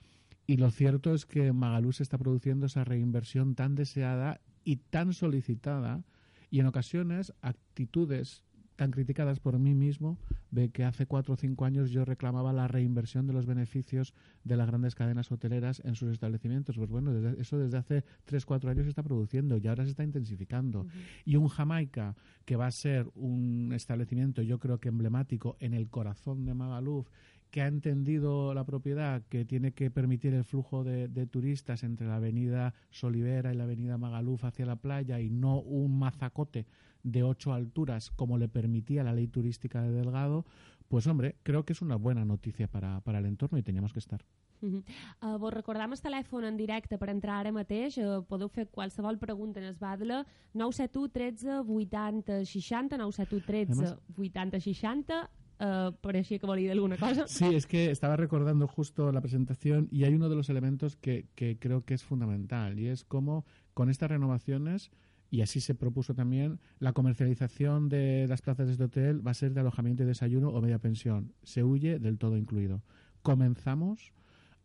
Y 0.46 0.58
lo 0.58 0.72
cierto 0.72 1.14
es 1.14 1.26
que 1.26 1.54
Magalú 1.54 1.94
se 1.94 2.04
está 2.04 2.18
produciendo 2.18 2.66
esa 2.66 2.84
reinversión 2.84 3.56
tan 3.56 3.76
deseada 3.76 4.42
y 4.66 4.78
tan 4.78 5.14
solicitada 5.14 6.04
y 6.52 6.60
en 6.60 6.66
ocasiones 6.66 7.34
actitudes 7.42 8.44
tan 8.80 8.92
criticadas 8.92 9.40
por 9.42 9.60
mí 9.60 9.76
mismo 9.76 10.18
de 10.52 10.70
que 10.70 10.86
hace 10.86 11.06
cuatro 11.06 11.34
o 11.34 11.38
cinco 11.38 11.66
años 11.66 11.92
yo 11.92 12.06
reclamaba 12.06 12.54
la 12.54 12.68
reinversión 12.70 13.28
de 13.28 13.34
los 13.34 13.46
beneficios 13.46 14.14
de 14.46 14.56
las 14.56 14.68
grandes 14.68 14.96
cadenas 14.96 15.30
hoteleras 15.32 15.82
en 15.84 15.96
sus 15.96 16.10
establecimientos. 16.12 16.78
Pues 16.78 16.90
bueno, 16.90 17.14
desde- 17.14 17.42
eso 17.42 17.60
desde 17.60 17.78
hace 17.78 18.04
tres, 18.24 18.46
cuatro 18.46 18.70
años 18.72 18.86
se 18.86 18.90
está 18.90 19.04
produciendo 19.04 19.58
y 19.58 19.68
ahora 19.68 19.84
se 19.84 19.90
está 19.92 20.04
intensificando. 20.06 20.88
Y 21.26 21.36
un 21.36 21.50
Jamaica 21.50 22.16
que 22.46 22.56
va 22.56 22.68
a 22.68 22.72
ser 22.72 23.06
un 23.16 23.72
establecimiento 23.74 24.42
yo 24.42 24.60
creo 24.60 24.80
que 24.80 24.88
emblemático 24.90 25.58
en 25.60 25.74
el 25.74 25.90
corazón 25.90 26.46
de 26.46 26.54
Magaluf 26.54 27.10
que 27.52 27.62
ha 27.62 27.68
entendido 27.68 28.54
la 28.54 28.64
propiedad 28.64 29.24
que 29.30 29.46
tiene 29.46 29.72
que 29.72 29.90
permitir 29.90 30.34
el 30.34 30.44
flujo 30.44 30.84
de, 30.84 31.08
de 31.08 31.26
turistas 31.26 31.84
entre 31.84 32.08
la 32.08 32.18
avenida 32.18 32.74
Solivera 32.92 33.54
y 33.54 33.58
la 33.58 33.64
avenida 33.64 33.98
Magaluf 33.98 34.44
hacia 34.46 34.66
la 34.66 34.76
playa 34.76 35.20
y 35.20 35.30
no 35.30 35.60
un 35.60 35.98
mazacote 35.98 36.66
de 37.04 37.24
ocho 37.24 37.54
alturas 37.54 38.12
como 38.12 38.38
le 38.38 38.48
permitía 38.50 39.04
la 39.04 39.14
ley 39.14 39.28
turística 39.28 39.82
de 39.82 39.92
Delgado, 39.92 40.46
pues 40.88 41.08
hombre, 41.08 41.36
creo 41.44 41.64
que 41.66 41.74
es 41.74 41.82
una 41.82 41.96
buena 41.96 42.26
noticia 42.26 42.68
para, 42.68 43.02
para 43.02 43.20
el 43.20 43.26
entorno 43.26 43.58
y 43.58 43.64
teníamos 43.64 43.94
que 43.94 44.00
estar. 44.00 44.24
Uh, 44.62 45.38
vos 45.40 45.54
recordam 45.54 45.94
el 45.96 46.02
telèfon 46.04 46.44
en 46.44 46.58
directe 46.60 46.98
per 47.00 47.08
entrar 47.14 47.38
ara 47.40 47.52
mateix. 47.56 47.96
Uh, 47.98 48.26
podeu 48.28 48.50
fer 48.52 48.66
qualsevol 48.68 49.18
pregunta 49.18 49.62
en 49.62 49.66
el 49.70 49.76
Badla. 49.80 50.26
971 50.54 51.10
13 51.14 51.60
80 51.64 52.44
60, 52.44 52.98
971 52.98 53.46
13 53.46 53.72
Además- 53.72 53.96
80 54.18 54.60
60. 54.60 55.30
Uh, 55.60 55.92
pareixia 56.00 56.40
que 56.40 56.72
alguna. 56.72 56.96
Sí, 57.28 57.54
es 57.54 57.68
que 57.68 57.92
estaba 57.92 58.16
recordando 58.16 58.66
justo 58.66 59.12
la 59.12 59.20
presentación 59.20 59.90
y 59.92 60.06
hay 60.06 60.14
uno 60.14 60.30
de 60.30 60.36
los 60.36 60.50
elementos 60.50 60.96
que, 60.96 61.26
que 61.36 61.58
creo 61.60 61.84
que 61.84 61.94
es 61.94 62.04
fundamental 62.04 62.80
y 62.80 62.88
es 62.88 63.04
cómo 63.04 63.46
con 63.74 63.90
estas 63.90 64.10
renovaciones, 64.10 64.90
y 65.30 65.42
así 65.42 65.60
se 65.60 65.76
propuso 65.76 66.14
también, 66.14 66.60
la 66.80 66.94
comercialización 66.94 67.90
de 67.90 68.26
las 68.28 68.42
plazas 68.42 68.78
de 68.78 68.84
hotel 68.84 69.26
va 69.26 69.32
a 69.32 69.34
ser 69.34 69.54
de 69.54 69.60
alojamiento 69.60 70.04
y 70.04 70.06
desayuno 70.06 70.50
o 70.50 70.62
media 70.62 70.80
pensión. 70.80 71.34
Se 71.44 71.64
huye 71.64 72.00
del 72.00 72.18
todo 72.18 72.38
incluido. 72.38 72.82
Comenzamos 73.22 74.14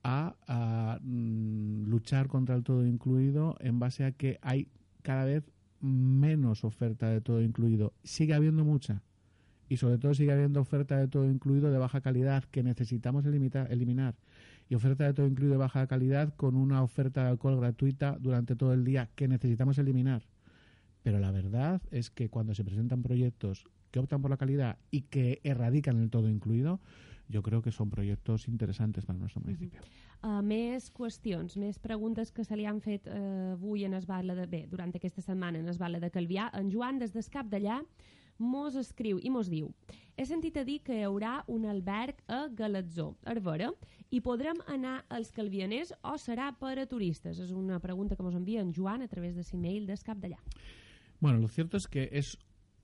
a, 0.05 0.37
a, 0.47 1.01
mm, 1.03 1.87
luchar 1.87 2.29
contra 2.29 2.55
el 2.55 2.63
todo 2.63 2.87
incluido 2.87 3.57
en 3.59 3.81
base 3.81 4.05
a 4.05 4.13
que 4.13 4.39
hay 4.43 4.69
cada 5.03 5.25
vez 5.25 5.51
menos 5.81 6.65
oferta 6.65 7.09
de 7.09 7.21
todo 7.21 7.43
incluido. 7.43 7.93
Sigue 8.05 8.35
habiendo 8.35 8.65
mucha, 8.65 9.03
y 9.69 9.77
sobre 9.77 9.99
todo 9.99 10.15
sigue 10.15 10.33
habiendo 10.33 10.61
oferta 10.61 10.99
de 10.99 11.09
todo 11.09 11.31
incluido 11.31 11.71
de 11.71 11.79
baja 11.79 12.01
calidad 12.01 12.45
que 12.45 12.63
necesitamos 12.63 13.25
eliminar 13.27 14.17
y 14.69 14.75
oferta 14.75 15.05
de 15.05 15.15
todo 15.15 15.27
incluido 15.27 15.53
de 15.53 15.59
baja 15.59 15.87
calidad 15.87 16.35
con 16.35 16.57
una 16.57 16.83
oferta 16.83 17.25
de 17.25 17.31
alcohol 17.31 17.59
gratuita 17.59 18.17
durante 18.21 18.57
todo 18.57 18.73
el 18.73 18.85
día 18.85 19.11
que 19.15 19.29
necesitamos 19.29 19.79
eliminar. 19.79 20.23
Pero 21.03 21.19
la 21.19 21.31
verdad 21.31 21.83
es 21.91 22.11
que 22.11 22.31
cuando 22.31 22.55
se 22.55 22.65
presentan 22.65 23.03
proyectos 23.03 23.67
que 23.91 23.99
optan 23.99 24.23
por 24.23 24.31
la 24.31 24.37
calidad 24.37 24.79
y 24.91 25.03
que 25.03 25.41
erradican 25.45 26.01
el 26.01 26.11
todo 26.11 26.29
incluido, 26.29 26.81
yo 27.29 27.43
creo 27.43 27.63
que 27.63 27.71
son 27.71 27.91
proyectos 27.91 28.49
interesantes 28.49 29.05
para 29.05 29.19
nuestro 29.19 29.41
municipio. 29.43 29.81
Uh, 30.25 30.41
més 30.41 30.87
qüestions, 30.97 31.59
més 31.61 31.77
preguntes 31.77 32.31
que 32.33 32.47
se 32.49 32.57
li 32.57 32.65
han 32.65 32.79
fet 32.81 33.05
uh, 33.13 33.53
avui 33.53 33.85
en 33.85 33.93
Esbala 33.99 34.33
de... 34.39 34.47
Bé, 34.49 34.63
durant 34.71 34.89
aquesta 34.97 35.21
setmana 35.21 35.61
en 35.61 35.69
Esbala 35.69 36.01
de 36.01 36.09
Calvià. 36.09 36.47
En 36.57 36.71
Joan, 36.73 36.97
des 37.03 37.13
del 37.13 37.27
cap 37.29 37.51
d'allà, 37.53 37.83
mos 38.39 38.77
escriu 38.77 39.21
i 39.23 39.31
mos 39.31 39.51
diu 39.51 39.71
he 40.17 40.25
sentit 40.27 40.57
a 40.57 40.65
dir 40.65 40.79
que 40.87 40.95
hi 40.95 41.05
haurà 41.07 41.43
un 41.51 41.65
alberg 41.67 42.21
a 42.31 42.47
Galatzó, 42.55 43.15
Arbera, 43.27 43.73
i 44.15 44.21
podrem 44.23 44.61
anar 44.71 45.01
als 45.11 45.33
calvianers 45.35 45.93
o 46.07 46.15
serà 46.23 46.53
per 46.61 46.77
a 46.79 46.87
turistes? 46.87 47.41
És 47.43 47.51
una 47.51 47.81
pregunta 47.83 48.17
que 48.17 48.23
mos 48.23 48.37
envia 48.39 48.63
en 48.63 48.73
Joan 48.75 49.03
a 49.03 49.11
través 49.11 49.35
de 49.35 49.43
l'email 49.43 49.87
del 49.87 50.03
cap 50.07 50.19
d'allà. 50.23 50.39
Bueno, 51.21 51.39
lo 51.41 51.49
cierto 51.49 51.77
es 51.77 51.89
que 51.89 52.09
es 52.13 52.39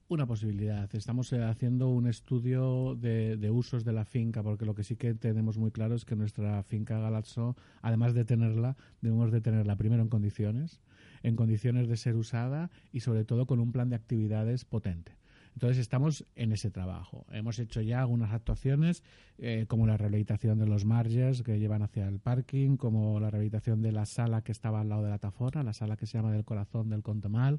una 0.09 0.27
posibilidad. 0.27 0.93
Estamos 0.93 1.33
eh, 1.33 1.45
haciendo 1.45 1.89
un 1.89 2.09
estudio 2.09 2.97
de, 2.97 3.37
de 3.37 3.51
usos 3.51 3.85
de 3.85 3.93
la 3.93 4.05
finca, 4.05 4.43
porque 4.43 4.65
lo 4.65 4.75
que 4.75 4.83
sí 4.83 4.97
que 4.97 5.15
tenemos 5.15 5.57
muy 5.57 5.71
claro 5.71 5.95
es 5.95 6.05
que 6.05 6.17
nuestra 6.17 6.65
finca 6.65 6.99
Galazzo, 6.99 7.55
además 7.81 8.13
de 8.15 8.25
tenerla, 8.25 8.77
debemos 9.01 9.31
de 9.31 9.41
tenerla 9.41 9.77
primero 9.77 10.03
en 10.03 10.09
condiciones, 10.09 10.81
en 11.23 11.37
condiciones 11.37 11.87
de 11.87 11.97
ser 11.97 12.17
usada 12.17 12.71
y 12.91 13.01
sobre 13.01 13.25
todo 13.25 13.47
con 13.47 13.61
un 13.61 13.71
plan 13.71 13.89
de 13.89 13.97
actividades 13.97 14.65
potente. 14.65 15.20
Entonces 15.55 15.79
estamos 15.79 16.25
en 16.37 16.53
ese 16.53 16.71
trabajo. 16.71 17.27
Hemos 17.33 17.59
hecho 17.59 17.81
ya 17.81 18.01
algunas 18.01 18.33
actuaciones 18.33 19.03
eh, 19.43 19.65
como 19.69 19.87
la 19.87 19.97
rehabilitación 19.97 20.59
de 20.59 20.67
los 20.67 20.85
marges 20.85 21.43
que 21.43 21.59
llevan 21.59 21.83
hacia 21.83 22.07
el 22.09 22.19
parking, 22.19 22.77
como 22.77 23.19
la 23.21 23.31
rehabilitación 23.31 23.81
de 23.81 23.91
la 23.93 24.05
sala 24.05 24.43
que 24.43 24.53
estaba 24.53 24.81
al 24.83 24.89
lado 24.91 25.03
de 25.03 25.11
la 25.11 25.19
tafora, 25.19 25.63
la 25.63 25.73
sala 25.73 25.97
que 25.97 26.07
se 26.07 26.19
llama 26.19 26.31
del 26.33 26.45
corazón 26.45 26.91
del 26.91 27.03
Contemal, 27.03 27.59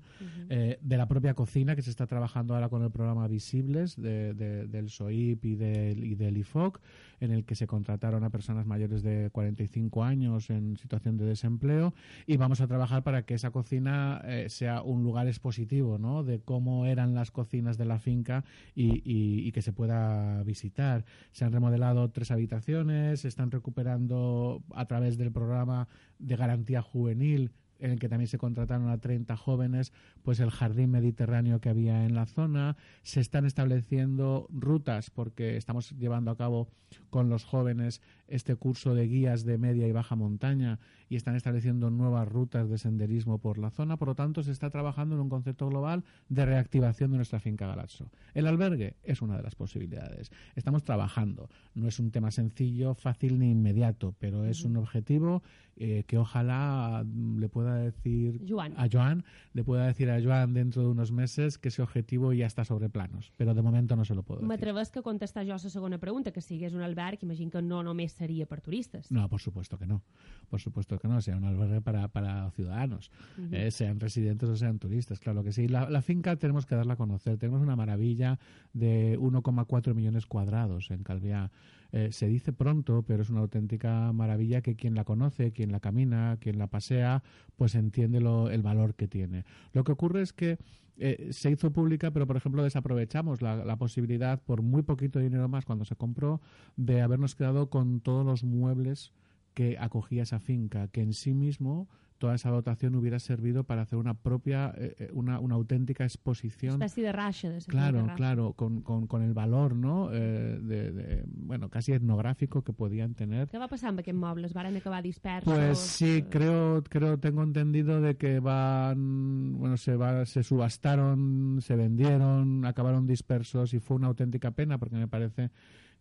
eh, 0.50 0.78
de 0.82 0.98
la 0.98 1.08
propia 1.08 1.34
cocina 1.34 1.76
que 1.76 1.82
se 1.82 1.90
está 1.90 2.06
trabajando 2.06 2.54
ahora 2.54 2.70
con 2.70 2.84
el 2.84 2.92
programa 2.92 3.28
Visibles 3.28 3.96
de, 3.96 4.34
de- 4.36 4.68
del 4.68 4.90
SOIP 4.90 5.44
y 5.46 5.56
del, 5.56 6.04
y 6.04 6.16
del 6.16 6.38
IFOC, 6.38 6.80
en 7.20 7.32
el 7.32 7.46
que 7.46 7.56
se 7.56 7.66
contrataron 7.68 8.24
a 8.24 8.30
personas 8.30 8.66
mayores 8.68 9.02
de 9.04 9.30
45 9.32 10.04
años 10.04 10.50
en 10.50 10.78
situación 10.78 11.18
de 11.18 11.26
desempleo 11.26 11.94
y 12.28 12.38
vamos 12.38 12.62
a 12.62 12.68
trabajar 12.68 13.04
para 13.04 13.24
que 13.24 13.34
esa 13.36 13.52
cocina 13.52 14.22
eh, 14.26 14.48
sea 14.50 14.82
un 14.84 15.04
lugar 15.04 15.28
expositivo 15.28 15.98
¿no? 15.98 16.24
de 16.24 16.40
cómo 16.42 16.86
eran 16.86 17.14
las 17.16 17.32
cocinas 17.32 17.78
de 17.82 17.86
la 17.86 18.00
finca 18.00 18.44
y, 18.76 19.52
que 19.52 19.62
se 19.62 19.74
pueda 19.74 20.44
visitar. 20.44 21.04
Se 21.32 21.44
han 21.44 21.52
remodelado 21.52 22.10
tres 22.10 22.32
habitaciones, 22.32 23.22
se 23.22 23.28
están 23.28 23.52
recuperando 23.52 24.64
a 24.74 24.86
través 24.86 25.18
del 25.18 25.32
programa 25.32 25.88
de 26.20 26.36
garantía 26.36 26.82
juvenil 26.82 27.52
en 27.80 27.92
el 27.92 28.00
que 28.00 28.08
también 28.08 28.28
se 28.28 28.38
contrataron 28.38 28.90
a 28.90 29.00
30 29.00 29.36
jóvenes, 29.36 29.92
pues 30.24 30.40
el 30.40 30.52
jardín 30.52 30.92
mediterráneo 30.92 31.60
que 31.60 31.70
había 31.70 32.06
en 32.06 32.16
la 32.16 32.26
zona, 32.26 32.78
se 33.04 33.20
están 33.20 33.46
estableciendo 33.46 34.48
rutas 34.50 35.10
porque 35.10 35.58
estamos 35.58 35.92
llevando 35.92 36.32
a 36.32 36.38
cabo 36.38 36.70
con 37.10 37.30
los 37.30 37.46
jóvenes 37.46 38.02
este 38.28 38.56
curso 38.56 38.96
de 38.96 39.08
guías 39.08 39.44
de 39.44 39.58
media 39.58 39.88
y 39.88 39.92
baja 39.92 40.16
montaña 40.16 40.80
y 41.10 41.16
están 41.16 41.36
estableciendo 41.36 41.90
nuevas 41.90 42.28
rutas 42.28 42.70
de 42.70 42.78
senderismo 42.78 43.40
por 43.40 43.58
la 43.58 43.70
zona, 43.70 43.98
por 43.98 44.10
lo 44.10 44.16
tanto 44.16 44.44
se 44.44 44.52
está 44.52 44.70
trabajando 44.70 45.16
en 45.16 45.22
un 45.22 45.30
concepto 45.30 45.68
global 45.68 46.04
de 46.30 46.46
reactivación 46.46 47.12
de 47.12 47.18
nuestra 47.18 47.40
finca 47.40 47.68
Galazzo. 47.68 48.10
El 48.34 48.48
albergue 48.48 48.96
es 49.04 49.22
una 49.22 49.36
de 49.36 49.44
las 49.44 49.56
posibilidades. 49.56 50.32
Estamos 50.56 50.84
trabajando, 50.84 51.50
no 51.76 51.88
es 51.88 52.00
un 52.00 52.12
tema 52.12 52.32
sencillo, 52.32 52.94
fácil 52.94 53.40
ni 53.40 53.52
inmediato, 53.52 54.16
pero 54.20 54.46
es 54.46 54.64
un 54.64 54.78
objetivo 54.78 55.44
eh, 55.76 56.04
que 56.06 56.18
ojalá 56.18 57.04
le 57.38 57.50
pueda 57.50 57.76
decir 57.76 58.46
Joan. 58.48 58.74
a 58.78 58.88
Joan, 58.92 59.26
le 59.54 59.64
pueda 59.64 59.88
decir 59.88 60.10
a 60.12 60.22
Joan 60.22 60.54
dentro 60.54 60.82
de 60.82 60.90
unos 60.90 61.12
meses 61.12 61.58
que 61.58 61.70
ese 61.70 61.82
objetivo 61.82 62.34
ya 62.34 62.46
está 62.46 62.66
sobre 62.66 62.90
planos, 62.90 63.32
però 63.38 63.54
de 63.54 63.62
momento 63.62 63.96
no 63.96 64.06
se 64.06 64.16
lo 64.16 64.24
puedo 64.24 64.40
decir. 64.40 64.48
M'atrevesc 64.48 64.98
a 64.98 65.02
contestar 65.02 65.46
jo 65.46 65.54
la 65.54 65.60
segona 65.60 65.98
pregunta, 65.98 66.32
que 66.32 66.42
si 66.42 66.56
hagués 66.56 66.74
un 66.74 66.82
alberg, 66.82 67.20
imagino 67.24 67.52
que 67.52 67.62
no 67.62 67.84
només 67.84 68.14
seria 68.14 68.46
per 68.46 68.62
turistes. 68.62 69.12
No, 69.12 69.28
por 69.30 69.42
supuesto 69.42 69.78
que 69.78 69.86
no. 69.86 70.02
Por 70.50 70.60
supuesto 70.60 70.98
que 71.00 71.08
no. 71.08 71.22
Sea 71.22 71.38
un 71.38 71.46
albergue 71.46 71.82
para, 71.82 72.08
para 72.08 72.52
ciudadanos, 72.52 73.12
eh, 73.52 73.72
sean 73.72 74.00
residentes 74.00 74.50
o 74.50 74.56
sean 74.56 74.80
turistas. 74.80 75.20
Claro 75.20 75.44
que 75.44 75.52
sí. 75.52 75.68
La, 75.68 75.90
la 75.90 76.02
finca 76.02 76.36
tenemos 76.36 76.66
que 76.66 76.76
darla 76.76 76.94
a 76.94 76.98
conocer. 76.98 77.38
Tenemos 77.38 77.62
una 77.62 77.76
maravilla 77.76 78.40
de 78.74 79.18
1,4 79.20 79.94
millones 79.94 80.26
cuadrados 80.26 80.92
en 80.92 81.04
Calviá. 81.04 81.52
Eh, 81.94 82.12
se 82.12 82.28
dice 82.28 82.54
pronto, 82.54 83.04
pero 83.04 83.22
es 83.22 83.30
una 83.30 83.42
auténtica 83.42 84.12
maravilla 84.14 84.62
que 84.62 84.76
quien 84.76 84.96
la 84.96 85.04
conoce, 85.04 85.52
quien 85.52 85.72
la 85.72 85.80
camina, 85.82 86.38
quien 86.40 86.58
la 86.58 86.68
pasea, 86.68 87.22
pues 87.58 87.76
entiende 87.76 88.22
lo- 88.22 88.50
el 88.50 88.62
valor 88.62 88.96
que 88.96 89.08
tiene. 89.08 89.44
Lo 89.74 89.84
que 89.84 89.92
ocurre 89.92 90.22
es 90.22 90.32
que 90.34 90.58
eh, 90.98 91.30
se 91.32 91.50
hizo 91.50 91.72
pública, 91.72 92.12
pero 92.12 92.28
por 92.28 92.38
ejemplo 92.38 92.64
desaprovechamos 92.64 93.42
la, 93.42 93.56
la 93.66 93.76
posibilidad, 93.78 94.42
por 94.42 94.62
muy 94.62 94.84
poquito 94.84 95.20
dinero 95.20 95.48
más 95.50 95.66
cuando 95.66 95.84
se 95.86 95.96
compró, 95.96 96.42
de 96.76 97.02
habernos 97.02 97.34
quedado 97.36 97.70
con 97.70 98.02
todos 98.02 98.26
los 98.26 98.44
muebles 98.44 99.12
que 99.54 99.78
acogía 99.80 100.24
esa 100.24 100.40
finca, 100.40 100.88
que 100.90 101.02
en 101.02 101.14
sí 101.14 101.34
mismo 101.34 101.90
toda 102.22 102.36
esa 102.36 102.52
dotación 102.52 102.94
hubiera 102.94 103.18
servido 103.18 103.64
para 103.64 103.82
hacer 103.82 103.98
una 103.98 104.14
propia, 104.14 104.72
eh, 104.78 104.96
eh, 105.00 105.10
una, 105.12 105.40
una 105.40 105.56
auténtica 105.56 106.04
exposición 106.06 106.78
Espècie 106.82 107.02
de 107.04 107.12
raixa. 107.12 107.50
De 107.50 107.60
Claro, 107.66 108.00
raixa. 108.02 108.16
claro, 108.16 108.54
con, 108.54 108.82
con, 108.82 109.08
con 109.08 109.24
el 109.24 109.34
valor, 109.34 109.76
¿no? 109.76 110.10
Eh, 110.14 110.60
de, 110.62 110.92
de- 110.92 111.24
bueno, 111.28 111.70
casi 111.70 111.94
etnográfico 111.94 112.62
que 112.64 112.74
podían 112.74 113.16
tener. 113.16 113.50
Què 113.50 113.58
va 113.58 113.68
passar 113.68 113.90
amb 113.90 114.00
aquests 114.06 114.20
mobles? 114.22 114.54
Varen 114.54 114.78
acabar 114.78 115.02
dispersos? 115.02 115.50
Pues 115.52 115.80
sí, 115.80 116.24
creo, 116.30 116.84
creo, 116.88 117.18
tengo 117.18 117.42
entendido 117.42 118.00
de 118.02 118.16
que 118.16 118.40
van, 118.40 119.58
bueno, 119.58 119.76
se, 119.78 119.96
va, 119.96 120.26
se 120.28 120.44
subastaron, 120.44 121.58
se 121.62 121.76
vendieron, 121.76 122.64
acabaron 122.66 123.08
dispersos 123.08 123.74
y 123.74 123.80
fue 123.80 123.98
una 123.98 124.08
auténtica 124.08 124.52
pena 124.52 124.78
porque 124.78 124.96
me 124.96 125.08
parece 125.08 125.50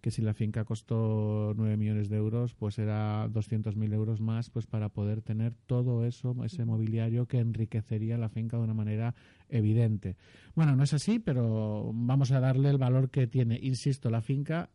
que 0.00 0.11
si 0.11 0.23
la 0.23 0.35
finca 0.35 0.64
costó 0.64 1.52
9 1.57 1.76
millones 1.76 2.09
de 2.09 2.16
euros, 2.16 2.54
pues 2.54 2.78
era 2.78 3.28
200.000 3.28 3.92
euros 3.92 4.21
más 4.21 4.50
pues 4.50 4.66
para 4.66 4.88
poder 4.88 5.21
tener 5.23 5.54
todo 5.66 6.04
eso, 6.07 6.35
ese 6.45 6.64
mobiliario 6.64 7.26
que 7.26 7.38
enriquecería 7.38 8.16
la 8.16 8.28
finca 8.28 8.57
de 8.57 8.64
una 8.64 8.75
manera 8.75 9.14
evidente. 9.49 10.16
Bueno, 10.54 10.75
no 10.76 10.85
es 10.85 10.95
así, 10.95 11.19
pero 11.19 11.90
vamos 11.92 12.33
a 12.33 12.40
darle 12.40 12.71
el 12.71 12.78
valor 12.78 13.11
que 13.11 13.26
tiene. 13.26 13.59
Insisto, 13.62 14.11
la 14.11 14.23
finca 14.23 14.71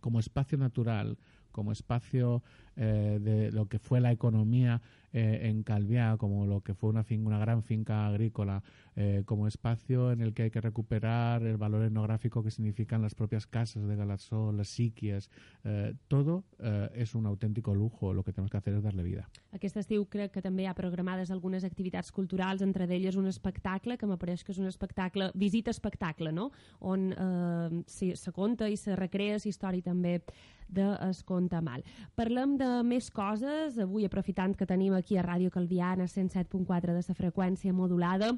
como 0.00 0.20
espacio 0.20 0.56
natural, 0.56 1.18
como 1.52 1.72
espacio 1.72 2.42
eh, 2.76 3.18
de 3.20 3.52
lo 3.52 3.66
que 3.66 3.78
fue 3.78 4.00
la 4.00 4.12
economía 4.12 4.80
eh, 5.12 5.48
en 5.48 5.62
Calviá, 5.62 6.16
como 6.18 6.46
lo 6.46 6.60
que 6.60 6.74
fue 6.74 6.90
una, 6.90 7.02
fin- 7.02 7.26
una 7.26 7.38
gran 7.38 7.62
finca 7.62 8.06
agrícola, 8.06 8.62
eh, 8.96 9.22
como 9.24 9.46
espacio 9.46 10.12
en 10.12 10.20
el 10.20 10.34
que 10.34 10.44
hay 10.44 10.50
que 10.50 10.60
recuperar 10.60 11.42
el 11.42 11.56
valor 11.56 11.84
etnográfico 11.84 12.42
que 12.42 12.50
significan 12.50 13.00
las 13.02 13.14
propias 13.14 13.46
casas 13.46 13.86
de 13.86 13.96
Galatzó, 13.96 14.52
las 14.52 14.68
siquias, 14.68 15.30
eh, 15.64 15.94
todo 16.08 16.44
eh, 16.58 16.90
es 16.94 17.14
un 17.14 17.26
auténtico 17.26 17.74
lujo. 17.74 18.12
Lo 18.12 18.22
que 18.24 18.32
tenemos 18.32 18.50
que 18.50 18.58
hacer 18.58 18.74
es 18.74 18.82
darle 18.82 19.02
vida. 19.02 19.28
Aquest 19.52 19.76
estiu 19.80 20.04
crec 20.04 20.32
que 20.34 20.42
també 20.44 20.66
hi 20.66 20.68
ha 20.68 20.74
programades 20.76 21.30
algunes 21.30 21.64
activitats 21.64 22.12
culturals, 22.12 22.60
entre 22.62 22.86
d'elles 22.86 23.16
un 23.16 23.26
espectacle, 23.26 23.96
que 23.96 24.06
m'apareix 24.06 24.44
que 24.44 24.52
és 24.52 24.58
un 24.60 24.66
espectacle, 24.68 25.30
visita-espectacle, 25.34 26.32
no? 26.32 26.50
On 26.80 27.08
eh, 27.12 27.82
se, 27.86 28.12
se 28.16 28.32
conta 28.36 28.68
i 28.68 28.76
se 28.76 28.96
recrea 28.96 29.38
història 29.46 29.82
també 29.82 30.20
de 30.68 30.84
Es 31.08 31.22
Conta 31.22 31.60
Mal. 31.62 31.84
Parlem 32.18 32.56
de 32.58 32.65
més 32.84 33.10
coses, 33.10 33.78
avui 33.82 34.06
aprofitant 34.06 34.54
que 34.56 34.66
tenim 34.68 34.94
aquí 34.96 35.16
a 35.16 35.24
Ràdio 35.24 35.50
Calviana 35.50 36.06
107.4 36.10 36.94
de 36.94 37.02
la 37.02 37.16
freqüència 37.16 37.72
modulada, 37.72 38.32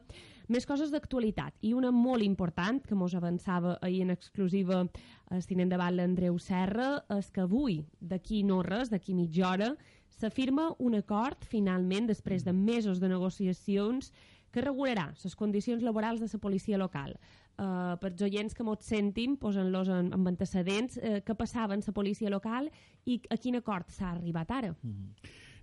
més 0.49 0.67
coses 0.67 0.93
d'actualitat 0.95 1.55
i 1.61 1.75
una 1.77 1.91
molt 1.93 2.25
important 2.25 2.81
que 2.85 2.97
mos 2.97 3.15
avançava 3.15 3.77
ahir 3.83 4.03
en 4.07 4.15
exclusiva 4.15 4.85
el 5.31 5.45
tinent 5.47 5.73
de 5.73 5.79
l'Andreu 5.79 6.39
Serra 6.39 7.03
és 7.19 7.31
que 7.31 7.45
avui, 7.45 7.83
d'aquí 8.01 8.43
no 8.45 8.63
res, 8.63 8.89
d'aquí 8.91 9.15
mitja 9.15 9.49
hora, 9.51 9.75
s'afirma 10.09 10.73
un 10.79 10.97
acord 10.99 11.45
finalment 11.45 12.09
després 12.09 12.45
de 12.45 12.53
mesos 12.53 13.01
de 13.01 13.09
negociacions 13.09 14.13
que 14.51 14.65
regularà 14.65 15.11
les 15.13 15.37
condicions 15.37 15.83
laborals 15.85 16.21
de 16.21 16.29
la 16.33 16.41
policia 16.41 16.79
local. 16.79 17.19
Uh, 17.59 17.97
per 17.99 18.13
els 18.13 18.23
oients 18.23 18.55
que 18.55 18.63
mos 18.63 18.85
sentim, 18.87 19.35
posant-los 19.37 19.89
en, 19.91 20.13
en 20.15 20.31
antecedents, 20.31 20.95
uh, 21.03 21.19
què 21.27 21.35
passava 21.35 21.75
en 21.75 21.83
la 21.83 21.95
policia 21.97 22.31
local 22.31 22.71
i 23.05 23.19
a 23.35 23.37
quin 23.37 23.59
acord 23.59 23.91
s'ha 23.91 24.13
arribat 24.13 24.53
ara? 24.55 24.71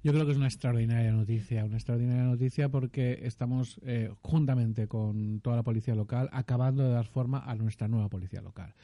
Yo 0.06 0.14
creo 0.14 0.24
que 0.26 0.34
es 0.34 0.38
una 0.38 0.46
extraordinaria 0.46 1.12
noticia, 1.12 1.66
una 1.66 1.78
extraordinaria 1.78 2.26
noticia 2.26 2.70
porque 2.70 3.22
estamos 3.24 3.80
eh, 3.84 4.12
juntamente 4.22 4.88
con 4.88 5.40
toda 5.40 5.56
la 5.56 5.64
policía 5.64 5.96
local 5.96 6.30
acabando 6.32 6.84
de 6.84 6.90
dar 6.90 7.08
forma 7.08 7.40
a 7.40 7.56
nuestra 7.56 7.88
nueva 7.88 8.08
policía 8.08 8.40
local. 8.44 8.76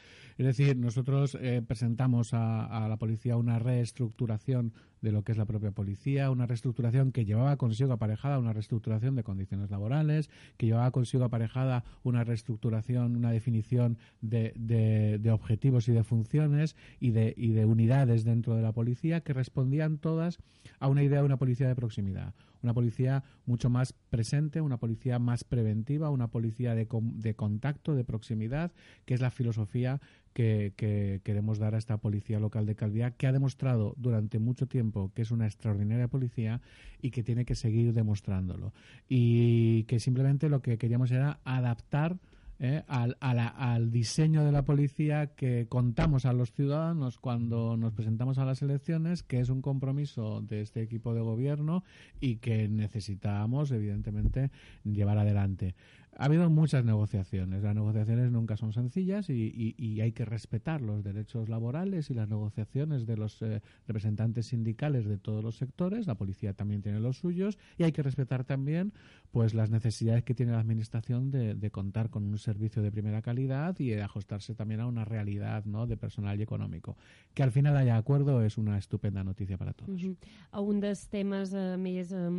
Es 0.41 0.47
decir, 0.57 0.75
nosotros 0.75 1.37
eh, 1.39 1.61
presentamos 1.61 2.33
a, 2.33 2.87
la 2.89 2.97
policía 2.97 3.37
una 3.37 3.59
reestructuración 3.59 4.73
de 4.99 5.11
lo 5.11 5.21
que 5.23 5.33
es 5.33 5.37
la 5.37 5.45
propia 5.45 5.69
policía, 5.69 6.31
una 6.31 6.47
reestructuración 6.47 7.11
que 7.11 7.25
llevaba 7.25 7.57
consigo 7.57 7.93
aparejada 7.93 8.39
una 8.39 8.51
reestructuración 8.51 9.15
de 9.15 9.23
condiciones 9.23 9.69
laborales, 9.69 10.31
que 10.57 10.65
llevaba 10.65 10.89
consigo 10.89 11.25
aparejada 11.25 11.83
una 12.01 12.23
reestructuración, 12.23 13.15
una 13.17 13.29
definición 13.31 13.99
de, 14.21 14.51
de- 14.55 15.19
de 15.19 15.29
objetivos 15.31 15.87
y 15.87 15.91
de 15.91 16.03
funciones 16.03 16.75
y 16.99 17.11
de, 17.11 17.35
y 17.37 17.49
de 17.51 17.65
unidades 17.65 18.23
dentro 18.23 18.55
de 18.55 18.63
la 18.63 18.71
policía 18.71 19.21
que 19.21 19.33
respondían 19.33 19.99
todas 19.99 20.39
a 20.79 20.87
una 20.87 21.03
idea 21.03 21.19
de 21.19 21.25
una 21.25 21.37
policía 21.37 21.67
de 21.67 21.75
proximidad, 21.75 22.33
una 22.63 22.73
policía 22.73 23.23
mucho 23.45 23.69
más 23.69 23.93
presente, 23.93 24.61
una 24.61 24.77
policía 24.77 25.19
más 25.19 25.43
preventiva, 25.43 26.09
una 26.09 26.27
policía 26.27 26.75
de, 26.75 26.87
de 26.91 27.35
contacto, 27.35 27.95
de 27.95 28.03
proximidad, 28.03 28.71
que 29.05 29.13
es 29.13 29.21
la 29.21 29.31
filosofía 29.31 29.99
que, 30.33 30.73
que 30.75 31.21
queremos 31.23 31.59
dar 31.59 31.75
a 31.75 31.77
esta 31.77 31.97
policía 31.97 32.39
local 32.39 32.65
de 32.65 32.75
Calviá, 32.75 33.11
que 33.11 33.27
ha 33.27 33.31
demostrado 33.31 33.95
durante 33.97 34.39
mucho 34.39 34.67
tiempo 34.67 35.11
que 35.13 35.23
es 35.23 35.31
una 35.31 35.45
extraordinaria 35.45 36.07
policía 36.07 36.61
y 37.01 37.11
que 37.11 37.23
tiene 37.23 37.45
que 37.45 37.55
seguir 37.55 37.93
demostrándolo. 37.93 38.73
Y 39.09 39.83
que 39.83 39.99
simplemente 39.99 40.49
lo 40.49 40.61
que 40.61 40.77
queríamos 40.77 41.11
era 41.11 41.39
adaptar 41.43 42.17
eh, 42.63 42.83
al, 42.87 43.17
a 43.19 43.33
la- 43.33 43.47
al 43.47 43.89
diseño 43.91 44.45
de 44.45 44.51
la 44.51 44.63
policía 44.63 45.33
que 45.35 45.65
contamos 45.67 46.25
a 46.25 46.31
los 46.33 46.51
ciudadanos 46.53 47.17
cuando 47.17 47.75
nos 47.75 47.91
presentamos 47.93 48.37
a 48.37 48.45
las 48.45 48.61
elecciones, 48.61 49.23
que 49.23 49.39
es 49.39 49.49
un 49.49 49.61
compromiso 49.63 50.41
de 50.41 50.61
este 50.61 50.83
equipo 50.83 51.15
de 51.15 51.21
gobierno 51.21 51.83
y 52.19 52.35
que 52.37 52.67
necesitamos, 52.69 53.71
evidentemente, 53.71 54.51
llevar 54.83 55.17
adelante. 55.17 55.75
ha 56.17 56.25
habido 56.25 56.49
muchas 56.49 56.83
negociaciones. 56.83 57.63
Las 57.63 57.73
negociaciones 57.73 58.31
nunca 58.31 58.57
son 58.57 58.73
sencillas 58.73 59.29
y, 59.29 59.33
y- 59.55 59.75
y 59.77 60.01
hay 60.01 60.11
que 60.11 60.25
respetar 60.25 60.81
los 60.81 61.03
derechos 61.05 61.47
laborales 61.47 62.09
y 62.11 62.13
las 62.13 62.27
negociaciones 62.27 63.05
de 63.07 63.15
los 63.17 63.41
eh, 63.41 63.61
representantes 63.87 64.47
sindicales 64.47 65.05
de 65.05 65.17
todos 65.17 65.41
los 65.41 65.55
sectores. 65.55 66.07
La 66.07 66.15
policía 66.15 66.53
también 66.53 66.81
tiene 66.81 66.99
los 66.99 67.17
suyos 67.17 67.57
y 67.77 67.83
hay 67.83 67.93
que 67.93 68.03
respetar 68.03 68.43
también 68.43 68.91
pues 69.31 69.53
las 69.53 69.69
necesidades 69.71 70.23
que 70.25 70.35
tiene 70.35 70.51
la 70.51 70.59
administración 70.59 71.31
de, 71.31 71.55
de 71.55 71.71
contar 71.71 72.09
con 72.09 72.25
un 72.27 72.37
servicio 72.37 72.50
de 72.59 72.91
primera 72.91 73.21
calidad 73.21 73.75
y 73.79 73.89
de 73.89 74.01
ajustarse 74.01 74.55
también 74.55 74.79
a 74.81 74.87
una 74.87 75.05
realidad 75.05 75.65
¿no? 75.65 75.87
de 75.87 75.97
personal 75.97 76.39
y 76.39 76.43
económico. 76.43 76.97
Que 77.33 77.43
al 77.43 77.51
final 77.51 77.75
haya 77.77 77.97
acuerdo 77.97 78.43
es 78.43 78.57
una 78.57 78.77
estupenda 78.77 79.23
noticia 79.23 79.57
para 79.57 79.73
todos. 79.73 80.01
Mhm. 80.01 80.15
Un 80.61 80.79
dels 80.79 81.07
temes 81.09 81.53
eh, 81.53 81.77
més 81.77 82.11
eh, 82.11 82.29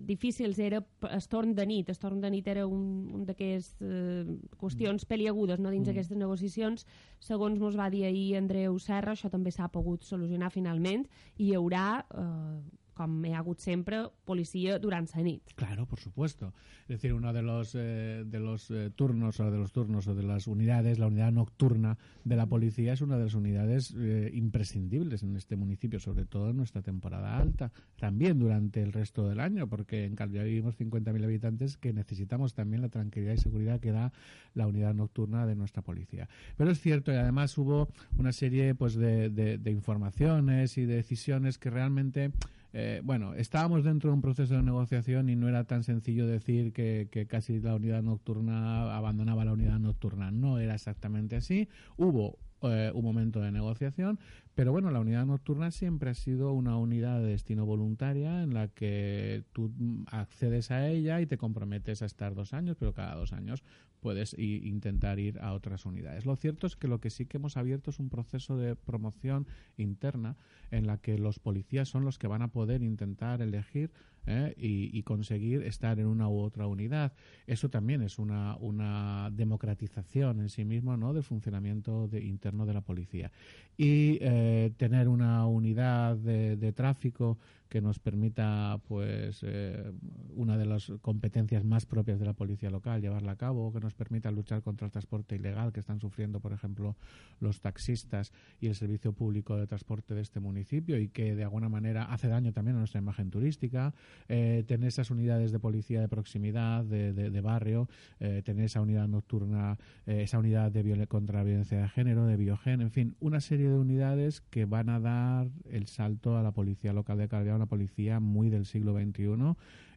difícils 0.00 0.58
era 0.58 0.84
el 1.10 1.28
torn 1.28 1.54
de 1.54 1.66
nit. 1.66 1.88
El 1.88 1.98
torn 1.98 2.20
de 2.20 2.30
nit 2.30 2.46
era 2.48 2.66
un, 2.66 3.10
un 3.14 3.24
d'aquestes 3.24 3.76
eh, 3.80 4.24
qüestions 4.58 5.04
peliagudes 5.04 5.60
no, 5.60 5.70
dins 5.70 5.86
Mm. 5.88 5.90
aquestes 5.90 6.16
negociacions. 6.16 6.86
Segons 7.18 7.58
mos 7.58 7.76
va 7.78 7.90
dir 7.90 8.04
ahir 8.04 8.36
Andreu 8.36 8.78
Serra, 8.78 9.12
això 9.12 9.30
també 9.30 9.50
s'ha 9.50 9.68
pogut 9.68 10.04
solucionar 10.04 10.50
finalment 10.50 11.06
i 11.36 11.50
hi 11.50 11.54
haurà, 11.54 12.04
eh, 12.10 12.60
com 13.00 13.14
hi 13.24 13.32
ha 13.32 13.38
hagut 13.40 13.60
sempre, 13.64 14.02
policia 14.28 14.78
nit. 15.24 15.54
Claro, 15.56 15.86
por 15.86 15.98
supuesto. 16.00 16.52
Es 16.82 16.96
decir, 17.00 17.14
uno 17.14 17.32
de 17.32 17.40
los 17.42 17.74
eh, 17.74 18.24
de 18.26 18.40
los 18.40 18.70
eh, 18.70 18.90
turnos 18.94 19.40
o 19.40 19.50
de 19.50 19.56
los 19.58 19.72
turnos 19.72 20.06
o 20.06 20.14
de 20.14 20.22
las 20.22 20.46
unidades, 20.46 20.98
la 20.98 21.06
unidad 21.06 21.32
nocturna 21.32 21.96
de 22.24 22.36
la 22.36 22.46
policía 22.46 22.92
es 22.92 23.00
una 23.00 23.16
de 23.16 23.24
las 23.24 23.34
unidades 23.34 23.94
eh, 23.96 24.30
imprescindibles 24.34 25.22
en 25.22 25.36
este 25.36 25.56
municipio, 25.56 25.98
sobre 25.98 26.26
todo 26.26 26.50
en 26.50 26.56
nuestra 26.56 26.82
temporada 26.82 27.38
alta, 27.38 27.72
también 27.98 28.38
durante 28.38 28.82
el 28.82 28.92
resto 28.92 29.28
del 29.28 29.40
año, 29.40 29.66
porque 29.68 30.04
en 30.04 30.14
Calviá 30.14 30.42
vivimos 30.42 30.76
50.000 30.78 31.24
habitantes 31.24 31.76
que 31.76 31.92
necesitamos 31.92 32.52
también 32.54 32.82
la 32.82 32.88
tranquilidad 32.88 33.34
y 33.34 33.38
seguridad 33.38 33.80
que 33.80 33.92
da 33.92 34.12
la 34.54 34.66
unidad 34.66 34.94
nocturna 34.94 35.46
de 35.46 35.54
nuestra 35.56 35.82
policía. 35.82 36.28
Pero 36.56 36.70
es 36.70 36.80
cierto 36.80 37.12
y 37.12 37.16
además 37.16 37.56
hubo 37.56 37.88
una 38.18 38.32
serie 38.32 38.74
pues 38.74 38.94
de, 38.94 39.30
de- 39.30 39.70
informaciones 39.70 40.76
y 40.78 40.84
de 40.84 40.96
decisiones 40.96 41.56
que 41.58 41.70
realmente 41.70 42.32
eh, 42.72 43.00
bueno, 43.04 43.34
estábamos 43.34 43.84
dentro 43.84 44.10
de 44.10 44.14
un 44.14 44.22
proceso 44.22 44.54
de 44.54 44.62
negociación 44.62 45.28
y 45.28 45.36
no 45.36 45.48
era 45.48 45.64
tan 45.64 45.82
sencillo 45.82 46.26
decir 46.26 46.72
que, 46.72 47.08
que 47.10 47.26
casi 47.26 47.60
la 47.60 47.74
unidad 47.74 48.02
nocturna 48.02 48.96
abandonaba 48.96 49.44
la 49.44 49.52
unidad 49.52 49.78
nocturna. 49.78 50.30
No 50.30 50.58
era 50.58 50.74
exactamente 50.74 51.36
así. 51.36 51.68
Hubo 51.96 52.38
eh, 52.62 52.90
un 52.94 53.04
momento 53.04 53.40
de 53.40 53.50
negociación, 53.50 54.18
pero 54.54 54.72
bueno, 54.72 54.90
la 54.90 55.00
unidad 55.00 55.24
nocturna 55.26 55.70
siempre 55.70 56.10
ha 56.10 56.14
sido 56.14 56.52
una 56.52 56.76
unidad 56.76 57.20
de 57.20 57.28
destino 57.28 57.64
voluntaria 57.64 58.42
en 58.42 58.52
la 58.52 58.68
que 58.68 59.44
tú 59.52 59.72
accedes 60.06 60.70
a 60.70 60.88
ella 60.88 61.20
y 61.20 61.26
te 61.26 61.38
comprometes 61.38 62.02
a 62.02 62.06
estar 62.06 62.34
dos 62.34 62.52
años, 62.52 62.76
pero 62.78 62.92
cada 62.92 63.14
dos 63.14 63.32
años 63.32 63.62
puedes 64.00 64.36
intentar 64.38 65.18
ir 65.18 65.38
a 65.40 65.52
otras 65.52 65.86
unidades. 65.86 66.26
Lo 66.26 66.36
cierto 66.36 66.66
es 66.66 66.76
que 66.76 66.88
lo 66.88 67.00
que 67.00 67.10
sí 67.10 67.26
que 67.26 67.36
hemos 67.36 67.56
abierto 67.56 67.90
es 67.90 67.98
un 67.98 68.08
proceso 68.08 68.56
de 68.56 68.74
promoción 68.74 69.46
interna 69.76 70.36
en 70.70 70.86
la 70.86 70.98
que 70.98 71.18
los 71.18 71.38
policías 71.38 71.88
son 71.88 72.04
los 72.04 72.18
que 72.18 72.26
van 72.26 72.42
a 72.42 72.48
poder 72.48 72.82
intentar 72.82 73.42
elegir 73.42 73.92
¿eh? 74.26 74.54
y, 74.56 75.02
conseguir 75.02 75.62
estar 75.62 75.98
en 75.98 76.06
una 76.06 76.28
u 76.28 76.38
otra 76.40 76.66
unidad. 76.66 77.12
Eso 77.46 77.68
también 77.68 78.02
es 78.02 78.18
una, 78.18 78.56
una 78.56 79.30
democratización 79.32 80.40
en 80.40 80.48
sí 80.48 80.64
mismo 80.64 80.96
¿no? 80.96 81.12
del 81.12 81.22
funcionamiento 81.22 82.06
de- 82.08 82.22
interno 82.24 82.66
de 82.66 82.74
la 82.74 82.80
policía. 82.82 83.32
Y 83.76 84.18
eh, 84.20 84.72
tener 84.76 85.08
una 85.08 85.46
unidad 85.46 86.16
de, 86.16 86.56
de 86.56 86.72
tráfico 86.72 87.38
que 87.70 87.80
nos 87.80 87.98
permita 88.00 88.78
pues 88.88 89.40
eh, 89.42 89.92
una 90.34 90.58
de 90.58 90.66
las 90.66 90.92
competencias 91.00 91.64
más 91.64 91.86
propias 91.86 92.18
de 92.18 92.26
la 92.26 92.34
policía 92.34 92.68
local 92.68 93.00
llevarla 93.00 93.32
a 93.32 93.36
cabo 93.36 93.72
que 93.72 93.80
nos 93.80 93.94
permita 93.94 94.30
luchar 94.32 94.60
contra 94.62 94.86
el 94.86 94.90
transporte 94.90 95.36
ilegal 95.36 95.72
que 95.72 95.78
están 95.80 96.00
sufriendo 96.00 96.40
por 96.40 96.52
ejemplo 96.52 96.96
los 97.38 97.60
taxistas 97.60 98.32
y 98.60 98.66
el 98.66 98.74
servicio 98.74 99.12
público 99.12 99.56
de 99.56 99.66
transporte 99.68 100.14
de 100.14 100.20
este 100.20 100.40
municipio 100.40 100.98
y 100.98 101.08
que 101.08 101.34
de 101.36 101.44
alguna 101.44 101.68
manera 101.68 102.04
hace 102.04 102.26
daño 102.28 102.52
también 102.52 102.76
a 102.76 102.80
nuestra 102.80 103.00
imagen 103.00 103.30
turística. 103.30 103.94
Eh, 104.28 104.64
tener 104.66 104.88
esas 104.88 105.10
unidades 105.10 105.52
de 105.52 105.60
policía 105.60 106.00
de 106.00 106.08
proximidad 106.08 106.84
de, 106.84 107.12
de- 107.12 107.40
barrio 107.40 107.88
eh, 108.18 108.42
tener 108.44 108.64
esa 108.66 108.82
unidad 108.82 109.08
nocturna 109.08 109.78
esa 110.04 110.38
unidad 110.38 110.70
de 110.72 111.06
contra 111.06 111.38
la 111.38 111.44
violencia 111.44 111.80
de 111.80 111.88
género 111.88 112.26
de 112.26 112.36
biogen 112.36 112.80
en 112.80 112.90
fin 112.90 113.14
una 113.20 113.40
serie 113.40 113.70
de 113.70 113.78
unidades 113.78 114.40
que 114.40 114.64
van 114.64 114.88
a 114.88 114.98
dar 114.98 115.48
el 115.70 115.86
salto 115.86 116.36
a 116.36 116.42
la 116.42 116.50
policía 116.50 116.92
local 116.92 117.16
de 117.18 117.28
Calviá 117.28 117.59
una 117.60 117.68
policía 117.68 118.18
muy 118.20 118.50
del 118.50 118.64
siglo 118.64 118.94
XXI 118.94 119.54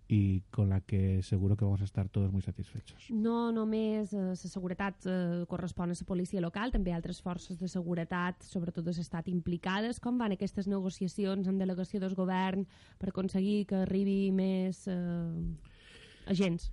y 0.08 0.41
con 0.52 0.69
la 0.69 0.82
que 0.82 1.23
seguro 1.23 1.56
que 1.56 1.65
vamos 1.65 1.82
a 1.82 1.86
estar 1.86 2.10
todos 2.10 2.32
muy 2.32 2.41
satisfechos. 2.41 3.10
No 3.10 3.52
només 3.56 4.12
eh, 4.13 4.19
la 4.34 4.36
seguretat 4.36 5.08
eh, 5.08 5.45
correspon 5.47 5.89
a 5.91 5.95
la 5.95 6.06
policia 6.06 6.41
local, 6.43 6.71
també 6.76 6.93
altres 6.93 7.21
forces 7.23 7.58
de 7.60 7.71
seguretat, 7.71 8.43
sobretot 8.43 8.86
de 8.86 8.93
l'estat 8.97 9.32
implicades. 9.32 9.99
Com 10.04 10.19
van 10.19 10.36
aquestes 10.36 10.67
negociacions 10.67 11.47
en 11.47 11.58
delegació 11.58 12.04
del 12.04 12.15
govern 12.19 12.67
per 12.99 13.10
aconseguir 13.10 13.65
que 13.65 13.84
arribi 13.88 14.32
més 14.32 14.86
eh, 14.91 15.32
agents? 16.28 16.71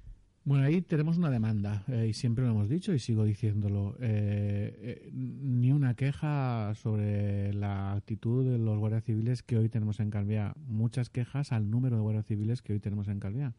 Bueno, 0.50 0.64
ahí 0.64 0.82
tenemos 0.82 1.16
una 1.16 1.30
demanda 1.30 1.84
eh, 1.86 2.08
y 2.08 2.12
siempre 2.12 2.44
lo 2.44 2.50
hemos 2.50 2.68
dicho 2.68 2.92
y 2.92 2.98
sigo 2.98 3.22
diciéndolo. 3.22 3.94
Eh, 4.00 4.76
eh, 4.82 5.10
ni 5.12 5.70
una 5.70 5.94
queja 5.94 6.74
sobre 6.74 7.52
la 7.54 7.92
actitud 7.92 8.44
de 8.44 8.58
los 8.58 8.76
guardias 8.76 9.04
civiles 9.04 9.44
que 9.44 9.56
hoy 9.56 9.68
tenemos 9.68 10.00
en 10.00 10.10
Calviá. 10.10 10.54
Muchas 10.66 11.08
quejas 11.08 11.52
al 11.52 11.70
número 11.70 11.94
de 11.94 12.02
guardias 12.02 12.26
civiles 12.26 12.62
que 12.62 12.72
hoy 12.72 12.80
tenemos 12.80 13.06
en 13.06 13.20
Calviá. 13.20 13.54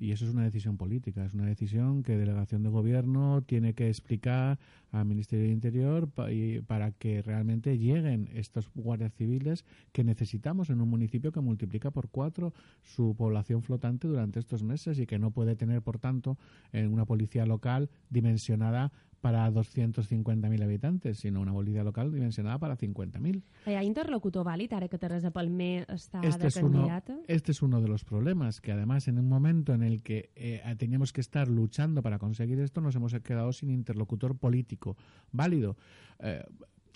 Y 0.00 0.12
eso 0.12 0.24
es 0.26 0.32
una 0.32 0.44
decisión 0.44 0.76
política, 0.76 1.24
es 1.24 1.34
una 1.34 1.46
decisión 1.46 2.02
que 2.02 2.16
delegación 2.16 2.62
de 2.62 2.68
gobierno 2.70 3.42
tiene 3.42 3.74
que 3.74 3.88
explicar 3.88 4.58
al 4.92 5.04
Ministerio 5.04 5.44
de 5.46 5.52
Interior 5.52 6.08
y- 6.32 6.60
para 6.60 6.92
que 6.92 7.22
realmente 7.22 7.78
lleguen 7.78 8.28
estos 8.34 8.70
guardias 8.74 9.12
civiles 9.14 9.64
que 9.92 10.04
necesitamos 10.04 10.70
en 10.70 10.80
un 10.80 10.88
municipio 10.88 11.32
que 11.32 11.40
multiplica 11.40 11.90
por 11.90 12.08
cuatro 12.08 12.52
su 12.82 13.14
población 13.16 13.62
flotante 13.62 14.08
durante 14.08 14.38
estos 14.38 14.62
meses 14.62 14.98
y 14.98 15.06
que 15.06 15.18
no 15.18 15.30
puede 15.30 15.56
tener, 15.56 15.82
por 15.82 15.98
tanto, 15.98 16.38
en 16.72 16.92
una 16.92 17.04
policía 17.04 17.44
local 17.46 17.90
dimensionada 18.10 18.92
para 19.20 19.50
250.000 19.50 20.62
habitantes, 20.62 21.18
sino 21.18 21.40
una 21.40 21.52
policía 21.52 21.82
local 21.82 22.12
dimensionada 22.12 22.58
para 22.58 22.76
50.000. 22.76 23.42
Hi 23.66 23.74
ha 23.74 23.82
interlocutor 23.82 24.44
vàlid 24.46 24.72
ara 24.72 24.88
que 24.88 24.98
Teresa 24.98 25.30
Palmer 25.30 25.86
està 25.90 26.20
Este 26.22 26.42
de 26.42 26.48
es, 26.48 26.56
uno, 26.62 26.86
este 27.26 27.52
es 27.52 27.62
uno 27.62 27.80
de 27.80 27.88
los 27.88 28.04
problemas, 28.04 28.60
que 28.60 28.72
además 28.72 29.08
en 29.08 29.18
un 29.18 29.28
momento 29.28 29.74
en 29.74 29.82
el 29.82 30.02
que 30.02 30.30
eh, 30.36 30.62
teníamos 30.78 31.12
que 31.12 31.20
estar 31.20 31.48
luchando 31.48 32.02
para 32.02 32.18
conseguir 32.18 32.60
esto, 32.60 32.80
nos 32.80 32.94
hemos 32.94 33.12
quedado 33.20 33.52
sin 33.52 33.70
interlocutor 33.70 34.36
político 34.38 34.96
válido. 35.32 35.76
Eh, 36.20 36.44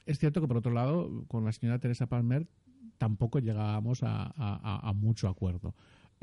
es 0.07 0.19
cierto 0.19 0.41
que, 0.41 0.47
por 0.49 0.57
otro 0.59 0.73
lado, 0.73 1.25
con 1.29 1.45
la 1.45 1.53
señora 1.53 1.79
Teresa 1.79 2.07
Palmer 2.07 2.47
tampoco 2.99 3.41
llegábamos 3.41 4.03
a, 4.05 4.27
a- 4.27 4.33
a- 4.37 4.89
a 4.89 4.93
mucho 4.93 5.29
acuerdo. 5.29 5.75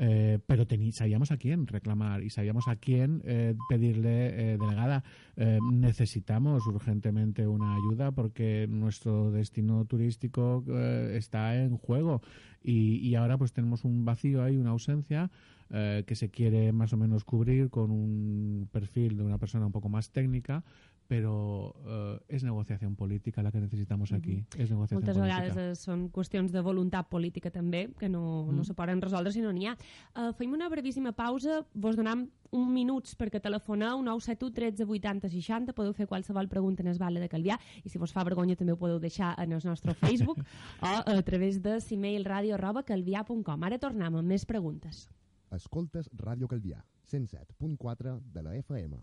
Eh, 0.02 0.38
pero 0.46 0.66
sabíamos 0.92 1.30
a 1.30 1.36
quién 1.36 1.66
reclamar 1.66 2.22
y 2.22 2.30
sabíamos 2.30 2.68
a 2.68 2.76
quién 2.76 3.20
eh, 3.26 3.54
pedirle, 3.68 4.54
eh, 4.54 4.58
delegada, 4.58 5.04
eh, 5.36 5.58
necesitamos 5.70 6.66
urgentemente 6.66 7.46
una 7.46 7.74
ayuda 7.74 8.10
porque 8.10 8.66
nuestro 8.66 9.30
destino 9.30 9.84
turístico 9.84 10.64
eh, 10.68 11.16
está 11.18 11.54
en 11.62 11.76
juego. 11.76 12.22
Y, 12.64 12.96
y 13.06 13.14
ahora 13.14 13.36
pues 13.36 13.52
tenemos 13.52 13.84
un 13.84 14.06
vacío 14.06 14.42
ahí, 14.42 14.56
una 14.56 14.70
ausencia 14.70 15.30
que 15.70 16.16
se 16.16 16.30
quiere 16.30 16.72
más 16.72 16.92
o 16.92 16.96
menos 16.96 17.22
cubrir 17.22 17.70
con 17.70 17.92
un 17.92 18.68
perfil 18.72 19.16
de 19.16 19.22
una 19.22 19.38
persona 19.38 19.66
un 19.66 19.70
poco 19.70 19.88
más 19.88 20.10
técnica, 20.10 20.64
pero 21.10 21.74
eh, 21.84 22.20
es 22.28 22.44
negociación 22.44 22.94
política 22.94 23.42
la 23.42 23.50
que 23.50 23.58
necesitamos 23.60 24.12
aquí. 24.12 24.44
Es 24.56 24.70
negociación 24.70 25.00
Moltes 25.00 25.16
política. 25.18 25.40
vegades 25.42 25.56
eh, 25.56 25.74
són 25.74 26.04
qüestions 26.14 26.52
de 26.54 26.60
voluntat 26.62 27.08
política 27.10 27.50
també, 27.50 27.88
que 27.98 28.08
no, 28.08 28.46
no 28.46 28.60
Mm. 28.60 28.64
se 28.68 28.74
poden 28.78 29.02
resoldre 29.02 29.32
si 29.34 29.40
no 29.42 29.50
n'hi 29.52 29.66
ha. 29.66 29.72
Uh, 30.14 30.30
fem 30.38 30.52
una 30.54 30.68
brevíssima 30.70 31.10
pausa, 31.10 31.64
vos 31.74 31.96
donam 31.98 32.28
un 32.52 32.68
minuts 32.72 33.16
perquè 33.18 33.40
telefoneu 33.42 33.98
971 34.06 34.54
13 34.54 34.86
80 34.86 35.28
60, 35.34 35.74
podeu 35.74 35.92
fer 35.98 36.06
qualsevol 36.06 36.46
pregunta 36.46 36.84
en 36.84 36.92
el 36.94 36.98
Vale 37.02 37.18
de 37.18 37.28
Calvià 37.28 37.58
i 37.82 37.88
si 37.90 37.98
vos 37.98 38.12
fa 38.14 38.22
vergonya 38.22 38.54
també 38.54 38.72
ho 38.72 38.78
podeu 38.78 39.00
deixar 39.02 39.34
en 39.42 39.50
el 39.50 39.60
nostre 39.66 39.94
Facebook 39.94 40.38
o 40.86 40.94
a 41.10 41.22
través 41.26 41.58
de 41.60 41.80
cmail 41.82 42.24
radio 42.24 42.54
arroba 42.54 42.84
calvià.com. 42.84 43.66
Ara 43.66 43.78
tornem 43.82 44.14
amb 44.14 44.28
més 44.28 44.46
preguntes. 44.46 45.08
Escoltes 45.50 46.06
Ràdio 46.14 46.46
Calvià, 46.46 46.84
107.4 47.10 48.20
de 48.32 48.42
la 48.42 48.54
FM. 48.62 49.02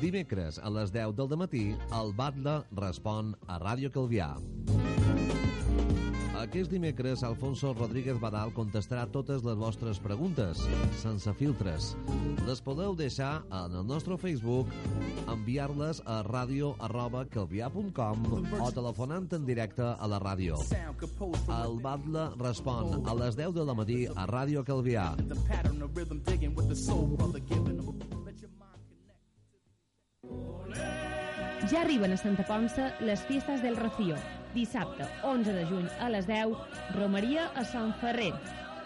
Dimecres 0.00 0.58
a 0.58 0.70
les 0.72 0.92
10 0.94 1.16
del 1.16 1.36
matí, 1.36 1.66
el 1.92 2.14
Batlle 2.16 2.60
respon 2.72 3.34
a 3.46 3.60
Ràdio 3.60 3.92
Calvià. 3.92 4.34
Aquest 6.40 6.70
dimecres, 6.72 7.20
Alfonso 7.22 7.74
Rodríguez 7.76 8.16
Badal 8.18 8.48
contestarà 8.56 9.02
totes 9.12 9.42
les 9.44 9.58
vostres 9.60 9.98
preguntes, 10.00 10.62
sense 11.02 11.34
filtres. 11.36 11.90
Les 12.48 12.62
podeu 12.64 12.96
deixar 12.96 13.42
en 13.52 13.76
el 13.76 13.84
nostre 13.84 14.16
Facebook, 14.16 14.72
enviar-les 15.28 16.00
a 16.08 16.22
radio 16.24 16.72
arroba 16.80 17.26
calvià.com 17.28 18.24
o 18.56 18.70
telefonant 18.72 19.28
en 19.36 19.44
directe 19.44 19.84
a 19.84 20.08
la 20.08 20.18
ràdio. 20.24 20.56
El 21.60 21.76
Batlle 21.84 22.30
respon 22.40 23.04
a 23.04 23.18
les 23.20 23.36
10 23.36 23.52
de 23.60 23.68
la 23.68 23.76
matí 23.76 24.00
a 24.08 24.24
Ràdio 24.32 24.64
Calvià. 24.64 25.10
Ja 31.70 31.82
arriben 31.82 32.10
a 32.10 32.16
Santa 32.18 32.42
Ponça 32.42 32.88
les 32.98 33.20
fiestes 33.28 33.60
del 33.62 33.76
Rocío. 33.76 34.16
Dissabte, 34.56 35.04
11 35.22 35.52
de 35.54 35.66
juny, 35.68 35.86
a 36.00 36.08
les 36.10 36.26
10, 36.26 36.56
romeria 36.96 37.44
a 37.54 37.62
Sant 37.62 37.92
Ferrer. 38.00 38.32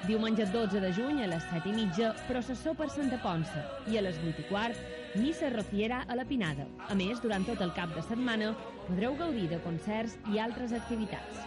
Diumenge 0.04 0.44
12 0.52 0.82
de 0.82 0.90
juny, 0.92 1.22
a 1.24 1.28
les 1.30 1.46
7 1.48 1.70
i 1.70 1.72
mitja, 1.78 2.10
processó 2.28 2.74
per 2.76 2.90
Santa 2.92 3.16
Ponça. 3.22 3.62
I 3.88 3.96
a 3.96 4.02
les 4.04 4.18
8 4.20 4.42
i 4.42 4.44
quart, 4.50 4.76
missa 5.16 5.48
rociera 5.48 6.02
a 6.04 6.18
la 6.18 6.26
Pinada. 6.28 6.66
A 6.90 6.96
més, 6.98 7.22
durant 7.24 7.46
tot 7.48 7.62
el 7.64 7.72
cap 7.72 7.94
de 7.96 8.02
setmana, 8.04 8.50
podreu 8.84 9.16
gaudir 9.16 9.46
de 9.48 9.62
concerts 9.64 10.18
i 10.34 10.36
altres 10.36 10.74
activitats. 10.76 11.40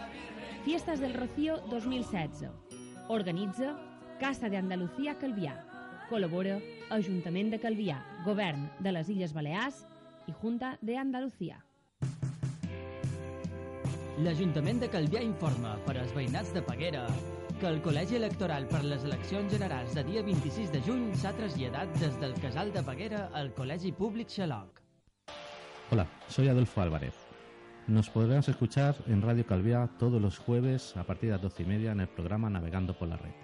Fiestas 0.64 0.98
del 0.98 1.14
Rocío 1.14 1.60
2016. 1.70 2.50
Organitza 3.14 3.76
Casa 4.18 4.50
de 4.50 4.58
Andalucía 4.58 5.14
Calvià. 5.22 5.54
Col·labora 6.10 6.58
Ajuntament 6.90 7.54
de 7.54 7.62
Calvià, 7.62 8.00
Govern 8.26 8.66
de 8.82 8.96
les 8.96 9.12
Illes 9.12 9.36
Balears 9.36 9.84
i 10.28 10.32
Junta 10.32 10.76
de 10.80 10.96
Andalucía. 10.96 11.64
L'Ajuntament 14.18 14.80
de 14.82 14.88
Calvià 14.90 15.20
informa 15.22 15.76
per 15.86 15.94
als 15.96 16.10
veïnats 16.14 16.50
de 16.54 16.62
Peguera 16.66 17.04
que 17.58 17.68
el 17.70 17.78
Col·legi 17.82 18.16
Electoral 18.18 18.66
per 18.70 18.80
les 18.84 19.04
eleccions 19.06 19.50
generals 19.50 19.94
de 19.94 20.02
dia 20.06 20.24
26 20.26 20.72
de 20.74 20.80
juny 20.86 21.08
s'ha 21.18 21.32
traslladat 21.38 21.94
des 22.02 22.18
del 22.22 22.34
Casal 22.42 22.72
de 22.74 22.82
Peguera 22.86 23.28
al 23.38 23.52
Col·legi 23.54 23.92
Públic 23.94 24.30
Xaloc. 24.30 24.82
Hola, 25.90 26.06
soy 26.28 26.48
Adolfo 26.48 26.82
Álvarez. 26.82 27.14
Nos 27.86 28.10
podrás 28.10 28.48
escuchar 28.48 28.96
en 29.06 29.22
Radio 29.22 29.46
Calviá 29.46 29.88
todos 29.98 30.20
los 30.20 30.38
jueves 30.38 30.96
a 30.96 31.04
partir 31.04 31.30
de 31.30 31.36
las 31.36 31.42
doce 31.42 31.62
y 31.62 31.66
media 31.66 31.92
en 31.92 32.00
el 32.00 32.08
programa 32.08 32.50
Navegando 32.50 32.98
por 32.98 33.08
la 33.08 33.16
Red, 33.16 33.34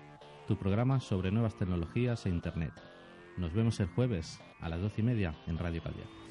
tu 0.47 0.57
programa 0.57 1.01
sobre 1.01 1.31
nuevas 1.31 1.57
tecnologías 1.57 2.27
e 2.27 2.31
Internet. 2.31 2.73
Nos 3.37 3.55
vemos 3.55 3.81
el 3.81 3.87
jueves 3.87 4.41
a 4.61 4.69
las 4.69 4.81
doce 4.81 5.01
y 5.01 5.05
media 5.05 5.35
en 5.47 5.57
Radio 5.57 5.83
Calviá. 5.83 6.24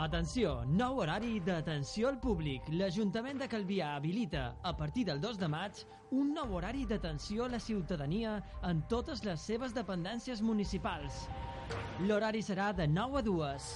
Atenció, 0.00 0.62
nou 0.64 1.02
horari 1.02 1.42
d'atenció 1.44 2.08
al 2.08 2.16
públic. 2.24 2.64
L'Ajuntament 2.72 3.36
de 3.42 3.48
Calvià 3.52 3.90
habilita, 3.98 4.54
a 4.64 4.72
partir 4.72 5.02
del 5.04 5.20
2 5.20 5.36
de 5.42 5.48
maig, 5.52 5.82
un 6.16 6.30
nou 6.32 6.54
horari 6.56 6.86
d'atenció 6.88 7.44
a 7.44 7.50
la 7.52 7.60
ciutadania 7.60 8.38
en 8.64 8.80
totes 8.88 9.20
les 9.28 9.44
seves 9.44 9.76
dependències 9.76 10.40
municipals. 10.40 11.26
L'horari 12.08 12.40
serà 12.40 12.70
de 12.72 12.88
9 12.88 13.20
a 13.20 13.24
2. 13.28 13.68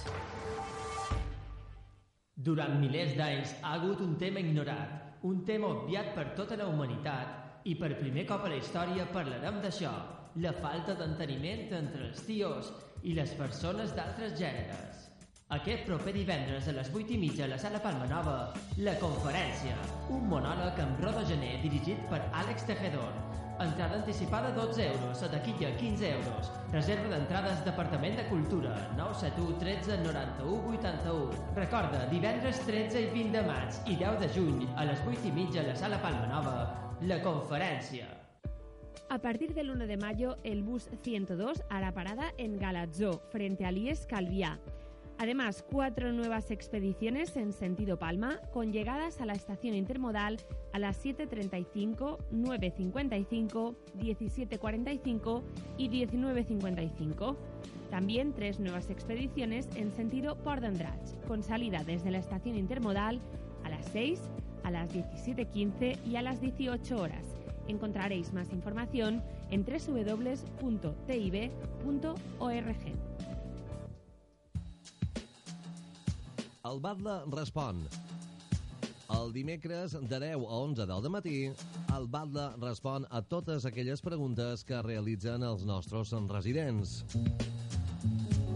Durant 2.49 2.73
milers 2.81 3.13
d'anys 3.21 3.53
ha 3.61 3.77
hagut 3.77 4.01
un 4.01 4.17
tema 4.17 4.41
ignorat, 4.41 5.21
un 5.29 5.45
tema 5.45 5.69
obviat 5.77 6.15
per 6.17 6.31
tota 6.41 6.57
la 6.57 6.71
humanitat 6.73 7.69
i 7.69 7.77
per 7.77 7.99
primer 8.01 8.25
cop 8.25 8.49
a 8.49 8.55
la 8.55 8.63
història 8.63 9.11
parlarem 9.13 9.61
d'això, 9.61 9.93
la 10.41 10.57
falta 10.57 10.97
d'enteniment 10.97 11.67
entre 11.85 12.07
els 12.09 12.25
tios 12.25 12.73
i 13.03 13.13
les 13.13 13.37
persones 13.37 13.93
d'altres 13.93 14.39
gèneres. 14.41 15.04
Aquest 15.53 15.83
proper 15.85 16.09
divendres 16.09 16.65
a 16.65 16.73
les 16.73 16.87
8 16.89 17.13
i 17.13 17.17
mitja 17.21 17.43
a 17.45 17.47
la 17.51 17.57
Sala 17.61 17.77
Palma 17.77 18.07
Nova, 18.09 18.51
La 18.81 18.95
Conferència, 18.97 19.75
un 20.09 20.23
monòleg 20.25 20.79
amb 20.81 21.01
Roda 21.03 21.21
Gené 21.29 21.59
dirigit 21.61 21.99
per 22.09 22.17
Àlex 22.33 22.63
Tejedor. 22.65 23.11
Entrada 23.61 23.99
anticipada 23.99 24.49
12 24.55 24.87
euros, 24.87 25.21
a 25.21 25.27
taquilla 25.29 25.69
15 25.77 26.07
euros. 26.15 26.49
Reserva 26.71 27.11
d'entrades 27.11 27.61
Departament 27.63 28.17
de 28.17 28.25
Cultura, 28.31 28.73
971 28.97 29.59
13 29.61 29.99
91 30.01 30.71
81. 30.79 31.43
Recorda, 31.59 31.99
divendres 32.09 32.63
13 32.65 33.03
i 33.03 33.11
20 33.13 33.37
de 33.37 33.43
maig 33.45 33.77
i 33.85 33.99
10 34.01 34.17
de 34.23 34.31
juny 34.33 34.65
a 34.73 34.87
les 34.89 35.03
8 35.05 35.29
i 35.29 35.33
mitja 35.35 35.61
a 35.61 35.67
la 35.67 35.75
Sala 35.77 35.99
Palma 36.01 36.25
Nova, 36.31 36.55
La 37.05 37.19
Conferència. 37.21 38.09
A 39.13 39.19
partir 39.21 39.53
del 39.53 39.69
1 39.69 39.85
de 39.85 39.97
mayo, 39.97 40.39
el 40.43 40.63
bus 40.63 40.89
102 41.03 41.61
hará 41.69 41.93
parada 41.93 42.33
en 42.39 42.57
Galatzó, 42.57 43.21
frente 43.29 43.63
a 43.63 43.71
Lies 43.71 44.07
Calviá. 44.07 44.57
Además, 45.17 45.63
cuatro 45.71 46.11
nuevas 46.11 46.51
expediciones 46.51 47.37
en 47.37 47.53
sentido 47.53 47.97
Palma, 47.97 48.41
con 48.51 48.73
llegadas 48.73 49.21
a 49.21 49.25
la 49.25 49.33
estación 49.33 49.73
intermodal 49.73 50.37
a 50.73 50.79
las 50.79 51.03
7.35, 51.05 52.17
9.55, 52.31 53.75
17.45 53.97 55.41
y 55.77 55.89
19.55. 55.89 57.37
También 57.89 58.33
tres 58.33 58.59
nuevas 58.59 58.89
expediciones 58.89 59.69
en 59.75 59.93
sentido 59.93 60.35
Port 60.35 60.61
d'Andratx, 60.61 61.15
con 61.27 61.43
salida 61.43 61.83
desde 61.85 62.11
la 62.11 62.17
estación 62.17 62.57
intermodal 62.57 63.21
a 63.63 63.69
las 63.69 63.85
6, 63.93 64.19
a 64.63 64.71
las 64.71 64.93
17.15 64.93 66.05
y 66.05 66.17
a 66.17 66.21
las 66.21 66.41
18 66.41 66.97
horas. 66.97 67.23
Encontraréis 67.67 68.33
más 68.33 68.51
información 68.51 69.23
en 69.49 69.63
www.tib.org. 69.63 70.55
El 76.65 76.79
Batlle 76.81 77.19
respon. 77.29 77.83
El 79.13 79.31
dimecres 79.35 79.93
de 79.93 80.17
10 80.19 80.45
a 80.47 80.61
11 80.65 80.87
del 80.89 81.09
matí, 81.13 81.39
el 81.93 82.07
Batlle 82.09 82.45
respon 82.57 83.05
a 83.11 83.21
totes 83.21 83.67
aquelles 83.69 84.01
preguntes 84.01 84.63
que 84.65 84.81
realitzen 84.81 85.45
els 85.45 85.65
nostres 85.69 86.13
residents. 86.31 87.03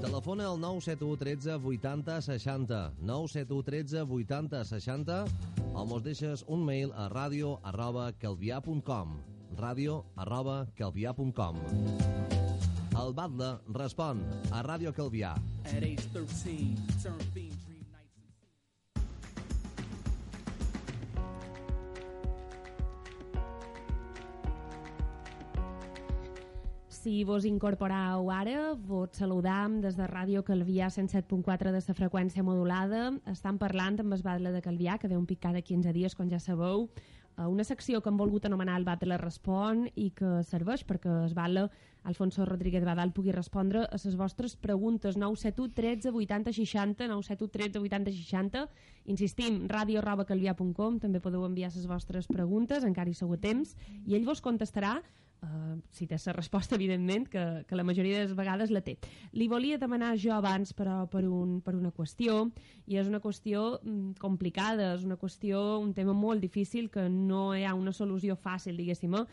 Telefona 0.02 0.48
al 0.50 0.58
971 0.63 1.19
13 1.22 1.60
80 1.74 2.17
60, 2.32 2.82
971 2.98 3.63
13 3.69 4.02
80 4.02 4.63
60 4.72 5.19
o 5.76 5.86
mos 5.86 6.02
deixes 6.02 6.45
un 6.48 6.65
mail 6.65 6.95
a 6.98 7.10
radio 7.13 7.60
arroba 7.62 8.10
calvià.com, 8.17 9.19
radio 9.62 10.02
arroba 10.15 10.63
calvià.com. 10.80 11.62
El 13.00 13.13
Batlle 13.13 13.54
respon 13.78 14.26
a 14.50 14.65
Ràdio 14.65 14.98
Calvià. 14.98 15.38
At 15.69 15.84
age 15.86 16.10
13, 16.15 16.74
turn 17.04 17.59
Si 27.00 27.24
vos 27.24 27.46
incorporau 27.48 28.28
ara, 28.28 28.74
vos 28.76 29.14
saludam 29.16 29.78
des 29.80 29.96
de 29.96 30.04
Ràdio 30.04 30.42
Calvià 30.44 30.90
107.4 30.92 31.72
de 31.72 31.80
la 31.80 31.94
freqüència 31.96 32.44
modulada. 32.44 33.14
Estan 33.32 33.56
parlant 33.62 34.02
amb 34.04 34.18
el 34.18 34.24
Batlle 34.26 34.52
de 34.52 34.60
Calvià, 34.60 34.98
que 35.00 35.08
ve 35.08 35.16
un 35.16 35.24
pic 35.26 35.40
cada 35.46 35.62
15 35.62 35.94
dies, 35.96 36.16
com 36.18 36.28
ja 36.28 36.42
sabeu, 36.44 36.90
a 37.38 37.48
una 37.48 37.64
secció 37.64 38.02
que 38.02 38.12
hem 38.12 38.18
volgut 38.20 38.50
anomenar 38.50 38.76
el 38.76 38.84
Batlle 38.84 39.16
Respon 39.22 39.86
i 39.96 40.10
que 40.12 40.42
serveix 40.44 40.84
perquè 40.84 41.14
el 41.24 41.38
Batlle 41.38 41.70
Alfonso 42.04 42.44
Rodríguez 42.44 42.84
Badal 42.84 43.14
pugui 43.16 43.32
respondre 43.32 43.86
a 43.86 44.02
les 44.04 44.18
vostres 44.20 44.58
preguntes. 44.58 45.16
971 45.16 45.72
13 45.80 46.12
80 46.12 46.52
60 46.52 47.08
971 47.08 47.48
13 47.56 47.80
80 47.80 48.12
60 48.12 48.66
insistim, 49.06 49.64
radio.calvià.com 49.72 51.00
també 51.00 51.24
podeu 51.24 51.48
enviar 51.48 51.72
les 51.72 51.88
vostres 51.88 52.28
preguntes 52.28 52.84
encara 52.84 53.08
hi 53.08 53.16
sou 53.16 53.32
a 53.32 53.40
temps. 53.40 53.78
I 54.04 54.20
ell 54.20 54.28
vos 54.28 54.44
contestarà 54.44 54.98
Uh, 55.41 55.78
si 55.95 56.06
té 56.06 56.17
la 56.25 56.34
resposta, 56.34 56.75
evidentment, 56.75 57.30
que, 57.32 57.63
que 57.65 57.75
la 57.75 57.84
majoria 57.88 58.17
de 58.17 58.23
les 58.25 58.36
vegades 58.36 58.71
la 58.75 58.82
té. 58.84 58.97
Li 59.32 59.47
volia 59.47 59.78
demanar 59.80 60.17
jo 60.19 60.34
abans, 60.36 60.73
però, 60.75 61.06
per, 61.08 61.21
un, 61.23 61.62
per 61.63 61.75
una 61.78 61.93
qüestió, 61.95 62.41
i 62.88 62.97
és 62.99 63.08
una 63.08 63.21
qüestió 63.23 63.80
mm, 63.82 64.17
complicada, 64.19 64.95
és 64.97 65.06
una 65.08 65.15
qüestió, 65.15 65.80
un 65.80 65.93
tema 65.93 66.12
molt 66.12 66.41
difícil, 66.43 66.89
que 66.91 67.08
no 67.08 67.54
hi 67.56 67.63
ha 67.63 67.73
una 67.73 67.93
solució 67.95 68.36
fàcil, 68.36 68.75
diguéssim, 68.75 69.15
eh? 69.15 69.23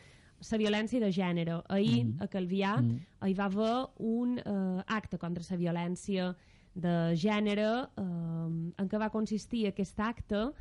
la 0.53 0.59
violència 0.61 1.01
de 1.01 1.11
gènere. 1.11 1.63
Ahir, 1.69 2.05
Mhm. 2.05 2.23
a 2.23 2.29
Calvià, 2.29 2.77
Mhm. 2.81 3.01
hi 3.27 3.35
va 3.35 3.45
haver 3.47 3.89
un 3.99 4.39
uh, 4.39 4.83
acte 4.87 5.19
contra 5.19 5.43
la 5.51 5.57
violència 5.57 6.37
de 6.75 7.17
gènere 7.17 7.89
uh, 7.97 8.73
en 8.77 8.89
què 8.89 8.99
va 9.01 9.11
consistir 9.11 9.67
aquest 9.67 9.99
acte 9.99 10.53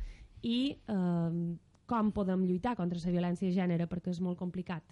i 0.42 0.78
uh, 0.88 1.56
com 1.86 2.10
podem 2.10 2.42
lluitar 2.46 2.74
contra 2.74 2.98
la 2.98 3.12
violència 3.12 3.46
de 3.48 3.54
gènere, 3.54 3.86
perquè 3.86 4.10
és 4.10 4.20
molt 4.20 4.38
complicat. 4.38 4.82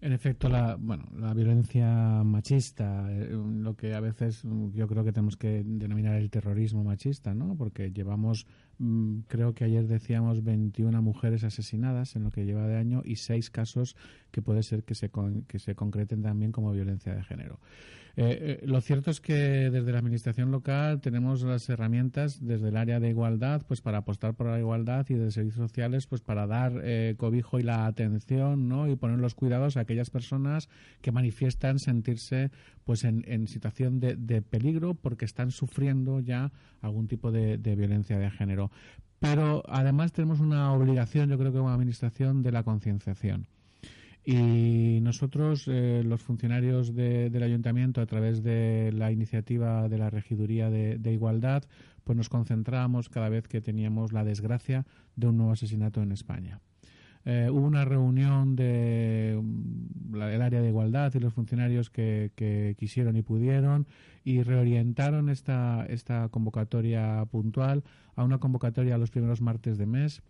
En 0.00 0.12
efecto, 0.12 0.48
la, 0.48 0.76
bueno, 0.78 1.06
la 1.16 1.32
violencia 1.32 2.22
machista, 2.22 3.10
eh, 3.10 3.30
lo 3.30 3.74
que 3.76 3.94
a 3.94 4.00
veces 4.00 4.42
yo 4.72 4.86
creo 4.86 5.04
que 5.04 5.12
tenemos 5.12 5.38
que 5.38 5.62
denominar 5.64 6.16
el 6.16 6.30
terrorismo 6.30 6.84
machista, 6.84 7.34
¿no? 7.34 7.56
Porque 7.56 7.90
llevamos 7.92 8.46
creo 9.28 9.54
que 9.54 9.64
ayer 9.64 9.86
decíamos 9.86 10.44
21 10.44 11.00
mujeres 11.02 11.44
asesinadas 11.44 12.16
en 12.16 12.24
lo 12.24 12.30
que 12.30 12.44
lleva 12.44 12.66
de 12.66 12.76
año 12.76 13.02
y 13.04 13.16
seis 13.16 13.50
casos 13.50 13.96
que 14.30 14.42
puede 14.42 14.62
ser 14.62 14.84
que 14.84 14.94
se, 14.94 15.08
con- 15.08 15.42
que 15.42 15.58
se 15.58 15.74
concreten 15.74 16.22
también 16.22 16.52
como 16.52 16.72
violencia 16.72 17.14
de 17.14 17.22
género. 17.24 17.58
Eh, 18.18 18.58
eh, 18.62 18.66
lo 18.66 18.80
cierto 18.80 19.10
es 19.10 19.20
que 19.20 19.34
desde 19.70 19.92
la 19.92 19.98
administración 19.98 20.50
local 20.50 21.02
tenemos 21.02 21.42
las 21.42 21.68
herramientas 21.68 22.42
desde 22.42 22.68
el 22.68 22.78
área 22.78 22.98
de 22.98 23.10
igualdad 23.10 23.60
pues 23.68 23.82
para 23.82 23.98
apostar 23.98 24.32
por 24.32 24.46
la 24.46 24.58
igualdad 24.58 25.04
y 25.10 25.14
desde 25.14 25.32
servicios 25.32 25.68
sociales 25.68 26.06
pues 26.06 26.22
para 26.22 26.46
dar 26.46 26.80
eh, 26.82 27.14
cobijo 27.18 27.58
y 27.58 27.62
la 27.62 27.84
atención 27.84 28.68
¿no? 28.68 28.88
y 28.88 28.96
poner 28.96 29.18
los 29.18 29.34
cuidados 29.34 29.76
a 29.76 29.80
aquellas 29.80 30.08
personas 30.08 30.70
que 31.02 31.12
manifiestan 31.12 31.78
sentirse 31.78 32.50
pues 32.84 33.04
en, 33.04 33.48
situación 33.48 34.00
de, 34.00 34.16
de 34.16 34.40
peligro 34.40 34.94
porque 34.94 35.26
están 35.26 35.50
sufriendo 35.50 36.20
ya 36.20 36.52
algún 36.80 37.08
tipo 37.08 37.32
de, 37.32 37.58
de 37.58 37.74
violencia 37.76 38.16
de 38.18 38.30
género. 38.30 38.65
Pero 39.18 39.62
además 39.68 40.12
tenemos 40.12 40.40
una 40.40 40.72
obligación, 40.72 41.30
yo 41.30 41.38
creo 41.38 41.52
que 41.52 41.58
como 41.58 41.70
administración, 41.70 42.42
de 42.42 42.52
la 42.52 42.62
concienciación. 42.62 43.46
Y 44.24 44.98
nosotros, 45.02 45.64
eh, 45.68 46.02
los 46.04 46.20
funcionarios 46.22 46.94
de- 46.94 47.30
del 47.30 47.42
ayuntamiento, 47.44 48.00
a 48.00 48.06
través 48.06 48.42
de 48.42 48.90
la 48.92 49.12
iniciativa 49.12 49.88
de 49.88 49.98
la 49.98 50.10
Regiduría 50.10 50.68
de, 50.68 50.98
de 50.98 51.12
Igualdad, 51.12 51.62
pues 52.02 52.16
nos 52.16 52.28
concentramos 52.28 53.08
cada 53.08 53.28
vez 53.28 53.46
que 53.46 53.60
teníamos 53.60 54.12
la 54.12 54.24
desgracia 54.24 54.84
de 55.14 55.28
un 55.28 55.36
nuevo 55.36 55.52
asesinato 55.52 56.02
en 56.02 56.10
España. 56.12 56.60
Eh, 57.28 57.48
hubo 57.50 57.66
una 57.66 57.84
reunión 57.84 58.54
de 58.54 59.36
mm, 59.42 60.14
la- 60.16 60.28
del 60.28 60.40
área 60.42 60.60
de 60.62 60.68
igualdad 60.68 61.12
y 61.14 61.18
los 61.18 61.34
funcionarios 61.34 61.90
que, 61.90 62.30
quisieron 62.78 63.16
y 63.16 63.22
pudieron 63.22 63.86
y 64.24 64.42
reorientaron 64.42 65.28
esta, 65.28 65.84
esta 65.86 66.28
convocatoria 66.28 67.24
puntual 67.30 67.82
a 68.14 68.22
una 68.24 68.38
convocatoria 68.38 68.96
los 68.96 69.10
primeros 69.10 69.40
martes 69.40 69.76
de 69.76 69.86
mes. 69.86 70.22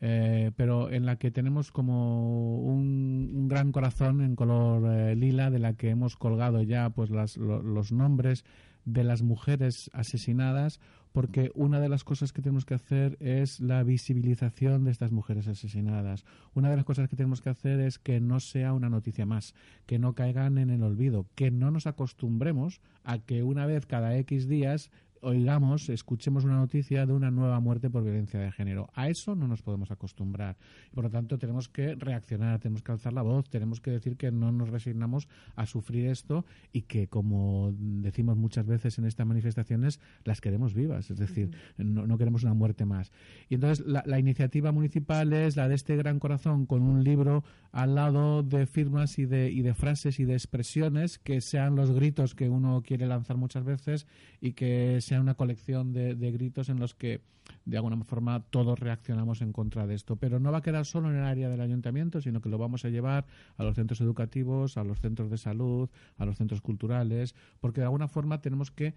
Eh, 0.00 0.50
pero 0.56 0.90
en 0.92 1.06
la 1.06 1.16
que 1.16 1.30
tenemos 1.30 1.72
como 1.72 2.58
un, 2.60 3.32
un 3.34 3.48
gran 3.48 3.72
corazón 3.72 4.20
en 4.20 4.36
color 4.36 4.84
eh, 4.92 5.16
lila 5.16 5.50
de 5.50 5.58
la 5.58 5.72
que 5.72 5.88
hemos 5.88 6.16
colgado 6.16 6.62
ya 6.62 6.90
pues 6.90 7.08
las- 7.10 7.36
lo- 7.38 7.62
los 7.62 7.92
nombres 7.92 8.44
de 8.84 9.02
las 9.04 9.22
mujeres 9.22 9.90
asesinadas 9.94 10.80
porque 11.16 11.50
una 11.54 11.80
de 11.80 11.88
las 11.88 12.04
cosas 12.04 12.34
que 12.34 12.42
tenemos 12.42 12.66
que 12.66 12.74
hacer 12.74 13.16
es 13.20 13.58
la 13.60 13.82
visibilización 13.82 14.84
de 14.84 14.90
estas 14.90 15.12
mujeres 15.12 15.48
asesinadas. 15.48 16.26
Una 16.52 16.68
de 16.68 16.76
las 16.76 16.84
cosas 16.84 17.08
que 17.08 17.16
tenemos 17.16 17.40
que 17.40 17.48
hacer 17.48 17.80
es 17.80 17.98
que 17.98 18.20
no 18.20 18.38
sea 18.38 18.74
una 18.74 18.90
noticia 18.90 19.24
más, 19.24 19.54
que 19.86 19.98
no 19.98 20.12
caigan 20.12 20.58
en 20.58 20.68
el 20.68 20.82
olvido, 20.82 21.24
que 21.34 21.50
no 21.50 21.70
nos 21.70 21.86
acostumbremos 21.86 22.82
a 23.02 23.18
que 23.18 23.42
una 23.42 23.64
vez 23.64 23.86
cada 23.86 24.14
X 24.18 24.46
días 24.46 24.90
oigamos, 25.22 25.88
escuchemos 25.88 26.44
una 26.44 26.56
noticia 26.56 27.06
de 27.06 27.12
una 27.12 27.30
nueva 27.30 27.60
muerte 27.60 27.90
por 27.90 28.02
violencia 28.02 28.40
de 28.40 28.52
género. 28.52 28.88
A 28.94 29.08
eso 29.08 29.34
no 29.34 29.48
nos 29.48 29.62
podemos 29.62 29.90
acostumbrar. 29.90 30.56
Por 30.92 31.04
lo 31.04 31.10
tanto, 31.10 31.38
tenemos 31.38 31.68
que 31.68 31.94
reaccionar, 31.94 32.58
tenemos 32.60 32.82
que 32.82 32.92
alzar 32.92 33.12
la 33.12 33.22
voz, 33.22 33.48
tenemos 33.48 33.80
que 33.80 33.90
decir 33.90 34.16
que 34.16 34.30
no 34.30 34.52
nos 34.52 34.68
resignamos 34.70 35.28
a 35.54 35.66
sufrir 35.66 36.06
esto 36.06 36.44
y 36.72 36.82
que, 36.82 37.08
como 37.08 37.72
decimos 37.76 38.36
muchas 38.36 38.66
veces 38.66 38.98
en 38.98 39.06
estas 39.06 39.26
manifestaciones, 39.26 40.00
las 40.24 40.40
queremos 40.40 40.74
vivas. 40.74 41.10
Es 41.10 41.18
decir, 41.18 41.50
no, 41.76 42.06
no 42.06 42.18
queremos 42.18 42.42
una 42.42 42.54
muerte 42.54 42.84
más. 42.84 43.12
Y 43.48 43.54
entonces, 43.54 43.86
la, 43.86 44.02
la 44.06 44.18
iniciativa 44.18 44.72
municipal 44.72 45.32
es 45.32 45.56
la 45.56 45.68
de 45.68 45.74
este 45.74 45.96
gran 45.96 46.18
corazón 46.18 46.66
con 46.66 46.82
un 46.82 47.04
libro 47.04 47.44
al 47.72 47.94
lado 47.94 48.42
de 48.42 48.66
firmas 48.66 49.18
y 49.18 49.26
de, 49.26 49.50
y 49.50 49.62
de 49.62 49.74
frases 49.74 50.18
y 50.18 50.24
de 50.24 50.34
expresiones 50.34 51.18
que 51.18 51.40
sean 51.40 51.76
los 51.76 51.90
gritos 51.90 52.34
que 52.34 52.48
uno 52.48 52.82
quiere 52.82 53.06
lanzar 53.06 53.36
muchas 53.36 53.64
veces 53.64 54.06
y 54.40 54.52
que 54.52 55.00
sea 55.06 55.20
una 55.20 55.34
colección 55.34 55.92
de, 55.92 56.14
de 56.14 56.30
gritos 56.32 56.68
en 56.68 56.78
los 56.80 56.94
que 56.94 57.20
de 57.64 57.76
alguna 57.76 58.02
forma 58.04 58.40
todos 58.50 58.78
reaccionamos 58.78 59.40
en 59.40 59.52
contra 59.52 59.86
de 59.86 59.94
esto. 59.94 60.16
Pero 60.16 60.40
no 60.40 60.50
va 60.52 60.58
a 60.58 60.62
quedar 60.62 60.84
solo 60.84 61.10
en 61.10 61.16
el 61.16 61.22
área 61.24 61.48
del 61.48 61.60
ayuntamiento, 61.60 62.20
sino 62.20 62.40
que 62.40 62.48
lo 62.48 62.58
vamos 62.58 62.84
a 62.84 62.88
llevar 62.88 63.24
a 63.56 63.62
los 63.64 63.74
centros 63.76 64.00
educativos, 64.00 64.76
a 64.76 64.84
los 64.84 65.00
centros 65.00 65.30
de 65.30 65.38
salud, 65.38 65.88
a 66.18 66.24
los 66.26 66.36
centros 66.36 66.60
culturales, 66.60 67.34
porque 67.60 67.80
de 67.80 67.84
alguna 67.86 68.08
forma 68.08 68.40
tenemos 68.40 68.70
que 68.70 68.94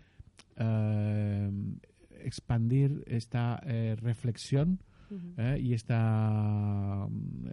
eh, 0.57 1.51
expandir 2.23 3.03
esta 3.07 3.61
eh, 3.65 3.95
reflexión 4.01 4.79
¿eh? 5.37 5.59
y 5.61 5.73
esta, 5.73 7.07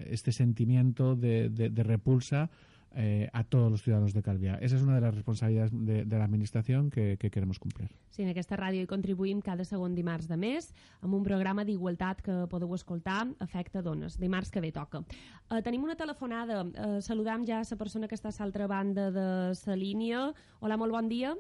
este 0.07 0.33
sentimiento 0.33 1.14
de, 1.16 1.49
de- 1.51 1.71
de 1.71 1.83
repulsa 1.83 2.51
eh, 2.96 3.28
a 3.32 3.44
todos 3.44 3.70
los 3.70 3.82
ciudadanos 3.82 4.14
de 4.14 4.22
Calvià. 4.24 4.56
Esa 4.64 4.78
és 4.78 4.82
una 4.82 4.96
de 4.96 5.02
les 5.04 5.14
responsabilitats 5.14 5.72
de, 5.72 6.02
de 6.09 6.18
l'administració 6.18 6.80
que, 6.90 7.16
que 7.20 7.30
queremos 7.30 7.61
cumplir. 7.61 7.90
Sí, 8.09 8.24
en 8.24 8.30
aquesta 8.32 8.56
ràdio 8.56 8.82
hi 8.82 8.88
contribuïm 8.90 9.42
cada 9.44 9.66
segon 9.68 9.94
dimarts 9.94 10.30
de 10.30 10.38
mes 10.40 10.70
amb 11.04 11.14
un 11.18 11.26
programa 11.26 11.66
d'igualtat 11.68 12.22
que 12.24 12.38
podeu 12.50 12.72
escoltar, 12.74 13.26
Afecta 13.44 13.85
Dones, 13.85 14.16
dimarts 14.18 14.50
que 14.50 14.64
ve 14.64 14.72
toca. 14.72 15.04
Uh, 15.50 15.61
tenim 15.61 15.85
una 15.85 15.98
telefonada. 16.00 16.64
Uh, 16.64 16.96
saludam 17.04 17.44
ja 17.46 17.61
a 17.61 17.68
la 17.68 17.78
persona 17.78 18.09
que 18.09 18.16
està 18.16 18.32
a 18.32 18.38
l'altra 18.40 18.66
banda 18.66 19.11
de 19.12 19.28
la 19.52 19.76
línia. 19.76 20.32
Hola, 20.61 20.80
molt 20.80 20.96
bon 20.96 21.12
dia. 21.12 21.37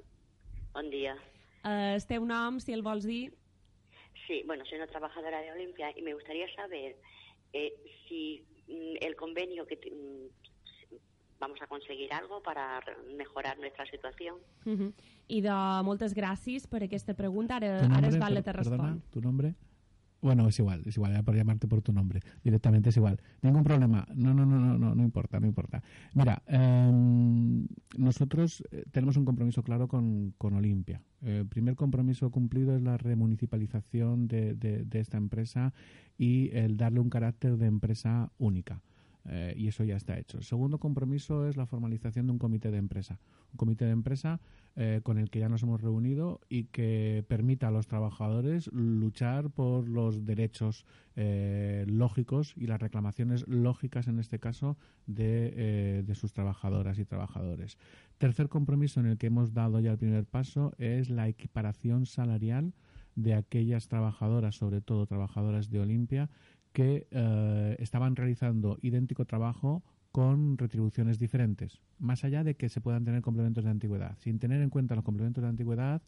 Buen 0.76 0.92
día. 0.92 1.16
Uh, 1.64 1.96
el 1.96 2.04
teu 2.06 2.28
nom, 2.28 2.60
si 2.60 2.76
el 2.76 2.84
vols 2.84 3.08
dir. 3.08 3.32
Sí, 4.26 4.42
bueno, 4.44 4.64
soy 4.66 4.78
una 4.78 4.88
trabajadora 4.88 5.40
de 5.40 5.52
Olimpia 5.52 5.92
y 5.96 6.02
me 6.02 6.12
gustaría 6.12 6.52
saber 6.54 6.96
eh, 7.52 7.72
si 8.08 8.44
mm, 8.66 8.96
el 9.00 9.14
convenio 9.14 9.66
que 9.66 9.76
mm, 9.76 10.55
vamos 11.40 11.58
a 11.62 11.66
conseguir 11.66 12.12
algo 12.12 12.42
para 12.42 12.80
mejorar 13.16 13.58
nuestra 13.58 13.84
situación. 13.90 14.36
Uh 14.64 14.70
-huh. 14.70 14.92
I 15.28 15.40
de 15.40 15.50
moltes 15.84 16.14
gràcies 16.14 16.66
per 16.66 16.82
aquesta 16.82 17.14
pregunta. 17.14 17.56
Ara, 17.56 17.78
¿Tu 17.80 17.84
ara 17.84 17.88
nombre? 18.00 18.08
es 18.08 18.18
val 18.18 18.34
te 18.34 18.42
perdona, 18.42 18.76
respon. 18.84 19.02
¿Tu 19.10 19.20
nombre? 19.20 19.54
Bueno, 20.22 20.48
es 20.48 20.58
igual, 20.58 20.82
es 20.86 20.96
igual, 20.96 21.12
era 21.12 21.22
por 21.22 21.36
llamarte 21.36 21.68
por 21.68 21.82
tu 21.82 21.92
nombre. 21.92 22.20
Directamente 22.42 22.88
es 22.88 22.96
igual. 22.96 23.20
Ningún 23.42 23.62
problema. 23.64 24.06
No, 24.14 24.32
no, 24.32 24.46
no, 24.46 24.58
no, 24.58 24.78
no, 24.78 24.94
no 24.94 25.02
importa, 25.04 25.38
no 25.38 25.46
importa. 25.46 25.82
Mira, 26.14 26.42
em, 26.46 27.66
nosotros 27.98 28.62
eh, 28.72 28.84
tenemos 28.90 29.16
un 29.18 29.24
compromiso 29.24 29.62
claro 29.62 29.86
con, 29.88 30.32
con 30.38 30.54
Olimpia. 30.54 31.00
Eh, 31.22 31.40
El 31.40 31.46
primer 31.46 31.76
compromiso 31.76 32.30
cumplido 32.30 32.74
es 32.74 32.82
la 32.82 32.96
remunicipalización 32.96 34.26
de, 34.26 34.54
de- 34.54 34.84
de 34.84 35.00
esta 35.00 35.16
empresa 35.18 35.72
y 36.18 36.50
el 36.56 36.76
darle 36.76 37.00
un 37.00 37.10
carácter 37.10 37.56
de 37.58 37.66
empresa 37.66 38.32
única. 38.38 38.80
Eh, 39.28 39.54
y 39.56 39.68
eso 39.68 39.84
ya 39.84 39.96
está 39.96 40.18
hecho. 40.18 40.38
El 40.38 40.44
segundo 40.44 40.78
compromiso 40.78 41.48
es 41.48 41.56
la 41.56 41.66
formalización 41.66 42.26
de 42.26 42.32
un 42.32 42.38
comité 42.38 42.70
de 42.70 42.78
empresa. 42.78 43.18
Un 43.52 43.56
comité 43.56 43.84
de 43.84 43.90
empresa 43.90 44.40
eh, 44.78 45.00
con 45.02 45.16
el 45.16 45.30
que 45.30 45.38
ya 45.38 45.48
nos 45.48 45.62
hemos 45.62 45.80
reunido 45.80 46.40
y 46.50 46.64
que 46.64 47.24
permita 47.28 47.68
a 47.68 47.70
los 47.70 47.86
trabajadores 47.86 48.70
luchar 48.74 49.48
por 49.48 49.88
los 49.88 50.26
derechos 50.26 50.84
eh, 51.16 51.86
lógicos 51.88 52.52
y 52.58 52.66
las 52.66 52.78
reclamaciones 52.78 53.48
lógicas, 53.48 54.06
en 54.06 54.18
este 54.18 54.38
caso, 54.38 54.76
de, 55.06 55.52
eh, 55.56 56.02
de 56.06 56.14
sus 56.14 56.34
trabajadoras 56.34 56.98
y 56.98 57.06
trabajadores. 57.06 57.78
Tercer 58.18 58.50
compromiso 58.50 59.00
en 59.00 59.06
el 59.06 59.16
que 59.16 59.28
hemos 59.28 59.54
dado 59.54 59.80
ya 59.80 59.92
el 59.92 59.98
primer 59.98 60.26
paso 60.26 60.74
es 60.76 61.08
la 61.08 61.26
equiparación 61.26 62.04
salarial 62.04 62.74
de 63.14 63.32
aquellas 63.32 63.88
trabajadoras, 63.88 64.56
sobre 64.56 64.82
todo 64.82 65.06
trabajadoras 65.06 65.70
de 65.70 65.80
Olimpia, 65.80 66.28
que 66.76 67.06
eh, 67.10 67.76
estaban 67.78 68.16
realizando 68.16 68.76
idéntico 68.82 69.24
trabajo 69.24 69.82
con 70.12 70.58
retribuciones 70.58 71.18
diferentes, 71.18 71.80
más 71.98 72.22
allá 72.22 72.44
de 72.44 72.54
que 72.54 72.68
se 72.68 72.82
puedan 72.82 73.02
tener 73.02 73.22
complementos 73.22 73.64
de 73.64 73.70
antigüedad. 73.70 74.14
Sin 74.18 74.38
tener 74.38 74.60
en 74.60 74.68
cuenta 74.68 74.94
los 74.94 75.02
complementos 75.02 75.40
de 75.40 75.48
antigüedad, 75.48 76.02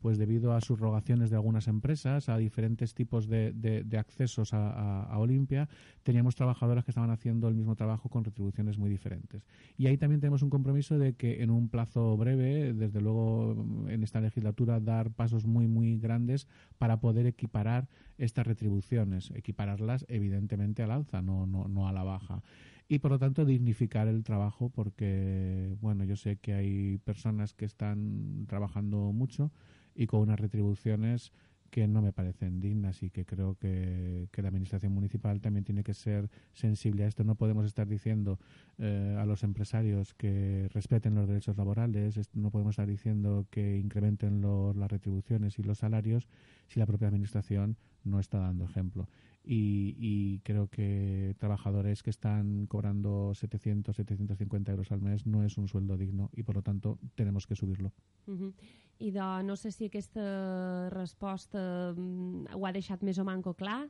pues 0.00 0.18
debido 0.18 0.52
a 0.52 0.60
subrogaciones 0.60 1.30
de 1.30 1.36
algunas 1.36 1.68
empresas, 1.68 2.28
a 2.28 2.36
diferentes 2.38 2.94
tipos 2.94 3.28
de, 3.28 3.52
de- 3.52 3.98
accesos 3.98 4.54
a, 4.54 4.70
a- 4.70 5.02
a 5.04 5.18
Olimpia, 5.18 5.68
teníamos 6.02 6.36
trabajadoras 6.36 6.84
que 6.84 6.90
estaban 6.90 7.10
haciendo 7.10 7.48
el 7.48 7.54
mismo 7.54 7.74
trabajo 7.74 8.08
con 8.08 8.24
retribuciones 8.24 8.78
muy 8.78 8.88
diferentes. 8.90 9.46
Y 9.76 9.86
ahí 9.86 9.96
también 9.98 10.20
tenemos 10.20 10.42
un 10.42 10.50
compromiso 10.50 10.98
de 10.98 11.14
que 11.14 11.42
en 11.42 11.50
un 11.50 11.68
plazo 11.68 12.16
breve, 12.16 12.72
desde 12.74 13.00
luego 13.00 13.56
en 13.88 14.02
esta 14.04 14.20
legislatura, 14.20 14.80
dar 14.80 15.10
pasos 15.10 15.46
muy, 15.46 15.66
muy 15.66 15.98
grandes 15.98 16.46
para 16.78 17.00
poder 17.00 17.26
equiparar 17.26 17.88
estas 18.18 18.46
retribuciones, 18.46 19.30
equipararlas 19.34 20.04
evidentemente 20.08 20.82
al 20.82 20.90
alza, 20.92 21.22
no, 21.22 21.46
no, 21.46 21.68
no 21.68 21.88
a 21.88 21.92
la 21.92 22.02
baja. 22.04 22.42
Y 22.88 23.00
por 23.00 23.10
lo 23.10 23.18
tanto 23.18 23.44
dignificar 23.44 24.08
el 24.08 24.22
trabajo 24.24 24.70
porque, 24.70 25.76
bueno, 25.80 26.04
yo 26.04 26.16
sé 26.16 26.36
que 26.38 26.54
hay 26.54 26.98
personas 26.98 27.52
que 27.52 27.66
están 27.66 28.46
trabajando 28.48 29.12
mucho 29.12 29.52
y 29.98 30.06
con 30.06 30.20
unas 30.20 30.40
retribuciones 30.40 31.32
que 31.70 31.86
no 31.86 32.00
me 32.00 32.12
parecen 32.12 32.60
dignas 32.60 33.02
y 33.02 33.10
que 33.10 33.26
creo 33.26 33.56
que, 33.56 34.28
la 34.34 34.48
administración 34.48 34.92
municipal 34.92 35.40
también 35.40 35.64
tiene 35.64 35.84
que 35.84 35.92
ser 35.92 36.30
sensible 36.54 37.04
a 37.04 37.08
esto. 37.08 37.24
No 37.24 37.34
podemos 37.34 37.66
estar 37.66 37.86
diciendo 37.86 38.38
eh, 38.78 39.16
a 39.18 39.26
los 39.26 39.42
empresarios 39.42 40.14
que 40.14 40.68
respeten 40.72 41.14
los 41.14 41.28
derechos 41.28 41.58
laborales, 41.58 42.18
no 42.32 42.50
podemos 42.50 42.72
estar 42.72 42.86
diciendo 42.86 43.46
que 43.50 43.76
incrementen 43.76 44.40
los- 44.40 44.76
las 44.76 44.90
retribuciones 44.90 45.58
y 45.58 45.62
los 45.62 45.78
salarios 45.78 46.26
si 46.68 46.78
la 46.78 46.86
propia 46.86 47.08
administración 47.08 47.76
no 48.04 48.18
está 48.20 48.38
dando 48.38 48.64
ejemplo. 48.64 49.08
Y, 49.50 49.96
y 49.98 50.40
creo 50.40 50.68
que 50.68 51.34
trabajadores 51.38 52.02
que 52.02 52.10
están 52.10 52.66
cobrando 52.66 53.32
700, 53.34 53.96
750 53.96 54.72
euros 54.72 54.92
al 54.92 55.00
mes 55.00 55.26
no 55.26 55.42
es 55.42 55.56
un 55.56 55.68
sueldo 55.68 55.96
digno 55.96 56.28
y 56.34 56.42
por 56.42 56.56
lo 56.56 56.62
tanto 56.62 56.98
tenemos 57.14 57.46
que 57.46 57.56
subirlo. 57.56 57.94
Uh 58.26 58.32
-huh. 58.32 58.52
I 58.98 59.10
de, 59.10 59.42
no 59.44 59.56
sé 59.56 59.72
si 59.72 59.86
aquesta 59.86 60.90
resposta 60.90 61.94
mm, 61.96 62.46
ho 62.52 62.66
ha 62.66 62.72
deixat 62.72 63.02
més 63.02 63.18
o 63.18 63.24
manco 63.24 63.54
clar. 63.54 63.88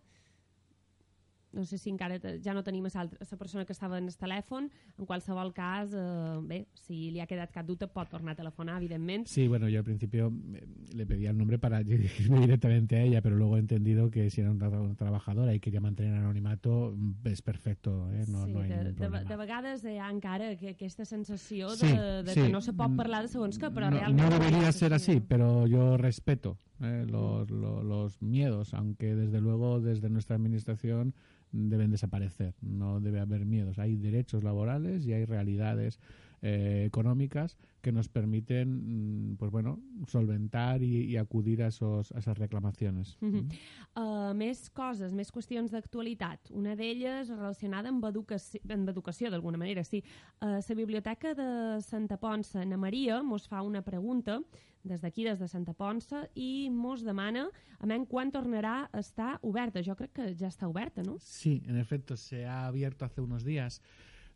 No 1.50 1.64
sé 1.64 1.78
si 1.78 1.88
encara 1.88 2.18
ja 2.44 2.52
no 2.52 2.62
tenim 2.62 2.84
a 2.86 3.04
la 3.04 3.36
persona 3.38 3.64
que 3.64 3.72
estava 3.72 3.96
en 3.98 4.04
el 4.04 4.16
telèfon. 4.16 4.70
En 4.98 5.06
qualsevol 5.06 5.52
cas, 5.54 5.94
eh, 5.94 6.40
bé, 6.42 6.66
si 6.74 7.10
li 7.10 7.20
ha 7.20 7.26
quedat 7.26 7.50
cap 7.50 7.64
dubte 7.66 7.86
pot 7.88 8.08
tornar 8.10 8.32
a 8.32 8.36
telefonar, 8.36 8.76
evidentment. 8.82 9.26
Sí, 9.26 9.48
bueno, 9.48 9.66
yo 9.68 9.78
al 9.78 9.84
principio 9.84 10.30
eh, 10.54 10.66
le 10.94 11.06
pedía 11.06 11.30
el 11.30 11.38
nombre 11.38 11.58
para 11.58 11.82
dirigirme 11.84 12.40
directamente 12.40 12.96
a 12.96 13.02
ella, 13.02 13.22
pero 13.22 13.36
luego 13.36 13.56
he 13.56 13.60
entendido 13.60 14.10
que 14.10 14.28
si 14.30 14.42
era 14.42 14.50
una, 14.50 14.68
tra- 14.68 14.80
una 14.80 14.94
trabajadora 14.94 15.54
y 15.54 15.60
quería 15.60 15.80
mantener 15.80 16.14
anonimato, 16.14 16.92
mm, 16.94 17.26
es 17.26 17.40
perfecto, 17.40 18.10
¿eh? 18.12 18.24
no, 18.28 18.44
sí, 18.44 18.52
no 18.52 18.60
hay 18.60 18.68
de, 18.68 18.76
ningún 18.76 18.94
de, 18.94 18.94
problema. 19.08 19.28
de 19.30 19.36
vegades 19.36 19.84
hi 19.84 19.96
ha 19.98 20.10
encara 20.10 20.54
que, 20.56 20.68
aquesta 20.76 21.04
sensació 21.06 21.70
de, 21.70 21.76
Sí, 21.76 21.96
de 21.96 22.32
sí. 22.34 22.40
que 22.42 22.48
no 22.50 22.60
se 22.60 22.72
pot 22.74 22.90
Mm, 22.90 22.96
parlar 22.96 23.22
de 23.22 23.28
segons 23.28 23.58
que, 23.58 23.70
però 23.70 23.88
no, 23.90 23.96
realment... 23.98 24.20
no 24.20 24.30
debería 24.30 24.68
és 24.68 24.76
ser 24.76 24.92
así, 24.92 25.20
pero 25.20 25.66
yo 25.66 25.96
respeto 25.96 26.58
eh, 26.80 27.04
los, 27.08 27.50
lo- 27.50 27.82
los 27.82 28.20
miedos, 28.22 28.74
aunque 28.74 29.14
desde 29.14 29.40
luego 29.40 29.80
desde 29.80 30.08
nuestra 30.10 30.36
administración 30.36 31.14
deben 31.50 31.90
desaparecer. 31.90 32.54
No 32.60 33.00
debe 33.00 33.20
haber 33.20 33.46
miedos. 33.46 33.78
Hay 33.78 33.96
derechos 33.96 34.44
laborales 34.44 35.06
y 35.06 35.12
hay 35.14 35.24
realidades 35.24 35.98
eh, 36.42 36.84
económicas 36.86 37.56
que 37.80 37.90
nos 37.90 38.08
permiten, 38.08 39.32
mm, 39.32 39.36
pues 39.38 39.50
bueno, 39.50 39.80
solventar 40.06 40.82
y, 40.82 41.04
y 41.04 41.16
acudir 41.16 41.62
a, 41.62 41.68
esos, 41.68 42.12
a 42.12 42.18
esas 42.18 42.38
reclamaciones. 42.38 43.16
Mhm. 43.20 43.48
Uh, 43.96 44.34
més 44.38 44.68
coses, 44.70 45.12
més 45.12 45.32
qüestions 45.34 45.72
d'actualitat. 45.74 46.50
Una 46.54 46.76
d'elles 46.78 47.28
relacionada 47.32 47.88
amb 47.90 48.04
educació, 48.06 48.60
amb 48.70 48.88
educació 48.92 49.30
d'alguna 49.32 49.58
manera, 49.58 49.82
sí. 49.82 50.02
Uh, 50.40 50.60
la 50.62 50.74
Biblioteca 50.76 51.34
de 51.34 51.80
Santa 51.82 52.18
Ponsa, 52.18 52.60
Ana 52.62 52.76
Maria, 52.76 53.22
mos 53.22 53.48
fa 53.48 53.62
una 53.62 53.82
pregunta 53.82 54.38
des 54.84 55.00
d'aquí, 55.00 55.24
des 55.24 55.38
de 55.38 55.48
Santa 55.48 55.74
Ponsa, 55.74 56.26
i 56.34 56.68
mos 56.70 57.04
demana 57.04 57.48
a 57.78 57.86
men 57.86 58.06
quan 58.06 58.32
tornarà 58.34 58.88
a 58.92 59.00
estar 59.00 59.38
oberta. 59.42 59.82
Jo 59.82 59.96
crec 59.96 60.12
que 60.16 60.28
ja 60.34 60.48
està 60.48 60.68
oberta, 60.68 61.02
no? 61.02 61.18
Sí, 61.20 61.62
en 61.66 61.76
efecto, 61.76 62.16
se 62.16 62.46
ha 62.46 62.66
abierto 62.66 63.04
hace 63.04 63.20
unos 63.20 63.44
días. 63.44 63.82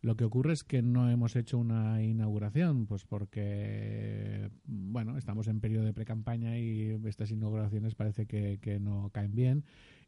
Lo 0.03 0.17
que 0.17 0.25
ocurre 0.25 0.53
es 0.53 0.65
que 0.65 0.83
no 0.83 1.09
hemos 1.09 1.37
hecho 1.37 1.59
una 1.59 2.03
inauguración, 2.03 2.87
pues 2.87 3.05
porque, 3.05 4.51
bueno, 4.65 5.17
estamos 5.17 5.47
en 5.47 5.61
periodo 5.61 5.85
de 5.85 5.93
precampaña 5.93 6.59
y 6.59 7.01
estas 7.05 7.31
inauguraciones 7.31 7.95
parece 7.95 8.27
que, 8.27 8.59
que 8.61 8.81
no 8.81 9.11
caen 9.11 9.35
bien. 9.37 9.65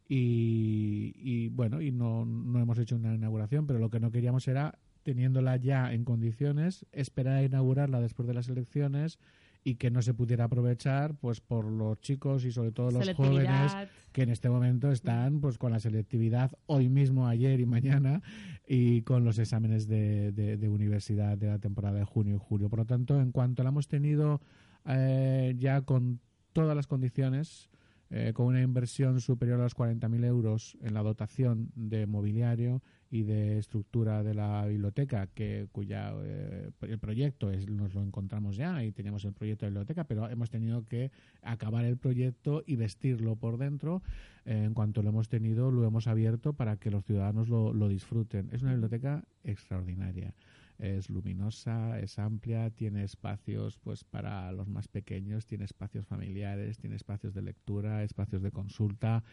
Y, 0.09 1.13
y, 1.15 1.47
bueno, 1.47 1.81
y 1.81 1.91
no, 1.91 2.25
no 2.25 2.59
hemos 2.59 2.77
hecho 2.77 2.97
una 2.97 3.15
inauguración, 3.15 3.67
pero 3.67 3.79
lo 3.79 3.89
que 3.89 4.01
no 4.01 4.11
queríamos 4.11 4.47
era, 4.49 4.77
teniéndola 5.03 5.55
ya 5.55 5.93
en 5.93 6.03
condiciones, 6.03 6.85
esperar 6.91 7.37
a 7.37 7.43
inaugurarla 7.43 8.01
después 8.01 8.27
de 8.27 8.33
las 8.33 8.49
elecciones 8.49 9.17
y 9.67 9.75
que 9.75 9.89
no 9.89 10.01
se 10.03 10.13
pudiera 10.13 10.43
aprovechar 10.45 11.15
pues 11.15 11.41
por 11.41 11.65
los 11.65 11.99
chicos 11.99 12.45
y 12.45 12.51
sobre 12.51 12.71
todo 12.71 12.91
los 12.91 12.99
jóvenes 13.15 13.73
que 14.11 14.21
en 14.21 14.29
este 14.29 14.47
momento 14.47 14.91
están 14.91 15.41
pues 15.41 15.57
con 15.57 15.71
la 15.71 15.79
selectividad 15.79 16.51
hoy 16.67 16.87
mismo, 16.87 17.27
ayer 17.27 17.59
y 17.59 17.65
mañana 17.65 18.21
y 18.67 19.01
con 19.01 19.25
los 19.25 19.39
exámenes 19.39 19.87
de, 19.87 20.31
de- 20.31 20.57
de 20.57 20.69
universidad 20.69 21.35
de 21.37 21.47
la 21.47 21.57
temporada 21.59 21.97
de 21.97 22.05
junio 22.05 22.35
y 22.35 22.39
julio. 22.39 22.69
Por 22.69 22.79
lo 22.79 22.85
tanto, 22.85 23.19
en 23.19 23.31
cuanto 23.31 23.63
la 23.63 23.69
hemos 23.69 23.87
tenido 23.87 24.39
eh, 24.85 25.55
ya 25.57 25.81
con 25.81 26.19
todas 26.53 26.75
las 26.75 26.85
condiciones, 26.85 27.69
eh, 28.11 28.33
con 28.35 28.45
una 28.45 28.61
inversión 28.61 29.19
superior 29.19 29.59
a 29.59 29.63
los 29.63 29.75
40.000 29.75 30.25
euros 30.25 30.77
en 30.81 30.93
la 30.93 31.01
dotación 31.01 31.71
de 31.75 32.05
mobiliario 32.05 32.83
y 33.09 33.23
de 33.23 33.57
estructura 33.59 34.23
de 34.23 34.33
la 34.33 34.65
biblioteca, 34.65 35.27
que 35.27 35.67
cuya 35.71 36.13
eh, 36.23 36.71
el 36.81 36.99
proyecto 36.99 37.51
es, 37.51 37.69
nos 37.69 37.93
lo 37.93 38.01
encontramos 38.01 38.57
ya 38.57 38.83
y 38.83 38.91
teníamos 38.91 39.25
el 39.25 39.33
proyecto 39.33 39.65
de 39.65 39.71
biblioteca, 39.71 40.05
pero 40.05 40.29
hemos 40.29 40.49
tenido 40.49 40.85
que 40.85 41.11
acabar 41.41 41.85
el 41.85 41.97
proyecto 41.97 42.63
y 42.65 42.75
vestirlo 42.75 43.35
por 43.35 43.57
dentro. 43.57 44.01
Eh, 44.45 44.63
en 44.65 44.73
cuanto 44.73 45.03
lo 45.03 45.09
hemos 45.09 45.29
tenido, 45.29 45.71
lo 45.71 45.85
hemos 45.85 46.07
abierto 46.07 46.53
para 46.53 46.77
que 46.77 46.91
los 46.91 47.05
ciudadanos 47.05 47.47
lo, 47.47 47.73
lo 47.73 47.87
disfruten. 47.87 48.49
Es 48.51 48.61
una 48.63 48.71
biblioteca 48.71 49.23
extraordinaria. 49.43 50.33
Es 50.77 51.09
luminosa, 51.09 51.99
es 52.01 52.19
amplia, 52.19 52.69
tiene 52.69 53.05
espacios 53.05 53.77
pues 53.77 54.03
para 54.03 54.51
los 54.51 54.67
más 54.67 54.89
pequeños, 54.89 55.45
tiene 55.45 55.63
espacios 55.63 56.05
familiares, 56.05 56.77
tiene 56.77 56.97
espacios 56.97 57.33
de 57.33 57.41
lectura, 57.41 58.03
espacios 58.03 58.41
de 58.41 58.51
consulta. 58.51 59.23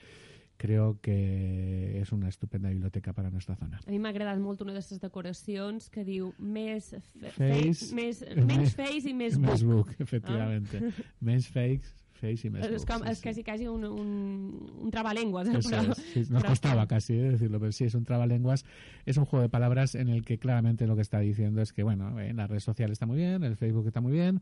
Creo 0.63 1.01
que 1.03 1.99
es 2.01 2.13
una 2.13 2.29
estupenda 2.29 2.69
biblioteca 2.69 3.13
para 3.13 3.31
nuestra 3.31 3.57
zona. 3.57 3.81
A 3.85 3.91
mi 3.91 3.99
m'ha 3.99 4.13
agradat 4.15 4.39
molt 4.39 4.61
una 4.63 4.71
de 4.71 4.79
les 4.79 5.01
decoracions 5.03 5.89
que 5.91 6.05
diu 6.07 6.29
més 6.39 6.93
Face, 7.35 7.89
més, 7.99 8.21
eh, 8.23 8.37
menys 8.47 8.77
face 8.79 9.11
i 9.11 9.15
més 9.19 9.35
book. 9.41 9.51
Més 9.51 9.65
book, 9.67 9.91
efectivamente. 9.99 10.79
Més 11.29 11.49
fakes, 11.51 11.91
face 12.23 12.47
y 12.47 12.51
més 12.55 12.63
És, 12.69 12.85
book. 12.85 12.93
com, 12.93 13.03
sí, 13.03 13.11
és 13.11 13.19
sí. 13.19 13.25
quasi, 13.27 13.43
quasi 13.43 13.67
un, 13.67 13.83
un, 13.91 14.71
un 14.87 14.91
trabalenguas. 14.95 15.49
Eso 15.51 15.69
però- 15.69 15.97
es, 15.97 16.05
sí, 16.13 16.23
nos 16.31 16.45
costaba 16.45 16.87
casi 16.87 17.15
eh, 17.15 17.33
decirlo, 17.33 17.59
pero 17.59 17.73
sí, 17.73 17.85
es 17.91 17.97
un 17.97 18.05
trabalenguas. 18.05 18.65
Es 19.05 19.17
un 19.17 19.25
juego 19.25 19.43
de 19.43 19.49
palabras 19.49 19.97
en 19.97 20.09
el 20.09 20.25
que 20.25 20.39
claramente 20.39 20.87
lo 20.87 20.95
que 20.95 21.03
está 21.03 21.19
diciendo 21.19 21.61
es 21.61 21.73
que, 21.73 21.83
bueno, 21.83 22.21
eh, 22.21 22.33
la 22.33 22.47
red 22.47 22.61
social 22.61 22.93
está 22.93 23.07
muy 23.07 23.17
bien, 23.17 23.43
el 23.43 23.57
Facebook 23.57 23.89
está 23.89 24.01
muy 24.01 24.13
bien, 24.13 24.41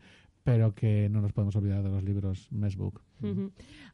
pero 0.51 0.75
que 0.75 1.09
no 1.09 1.21
nos 1.21 1.33
podemos 1.33 1.55
olvidar 1.57 1.83
de 1.83 1.89
los 1.89 2.03
libros 2.03 2.49
Mesbook. 2.51 3.01
Uh 3.23 3.27
-huh. 3.27 3.51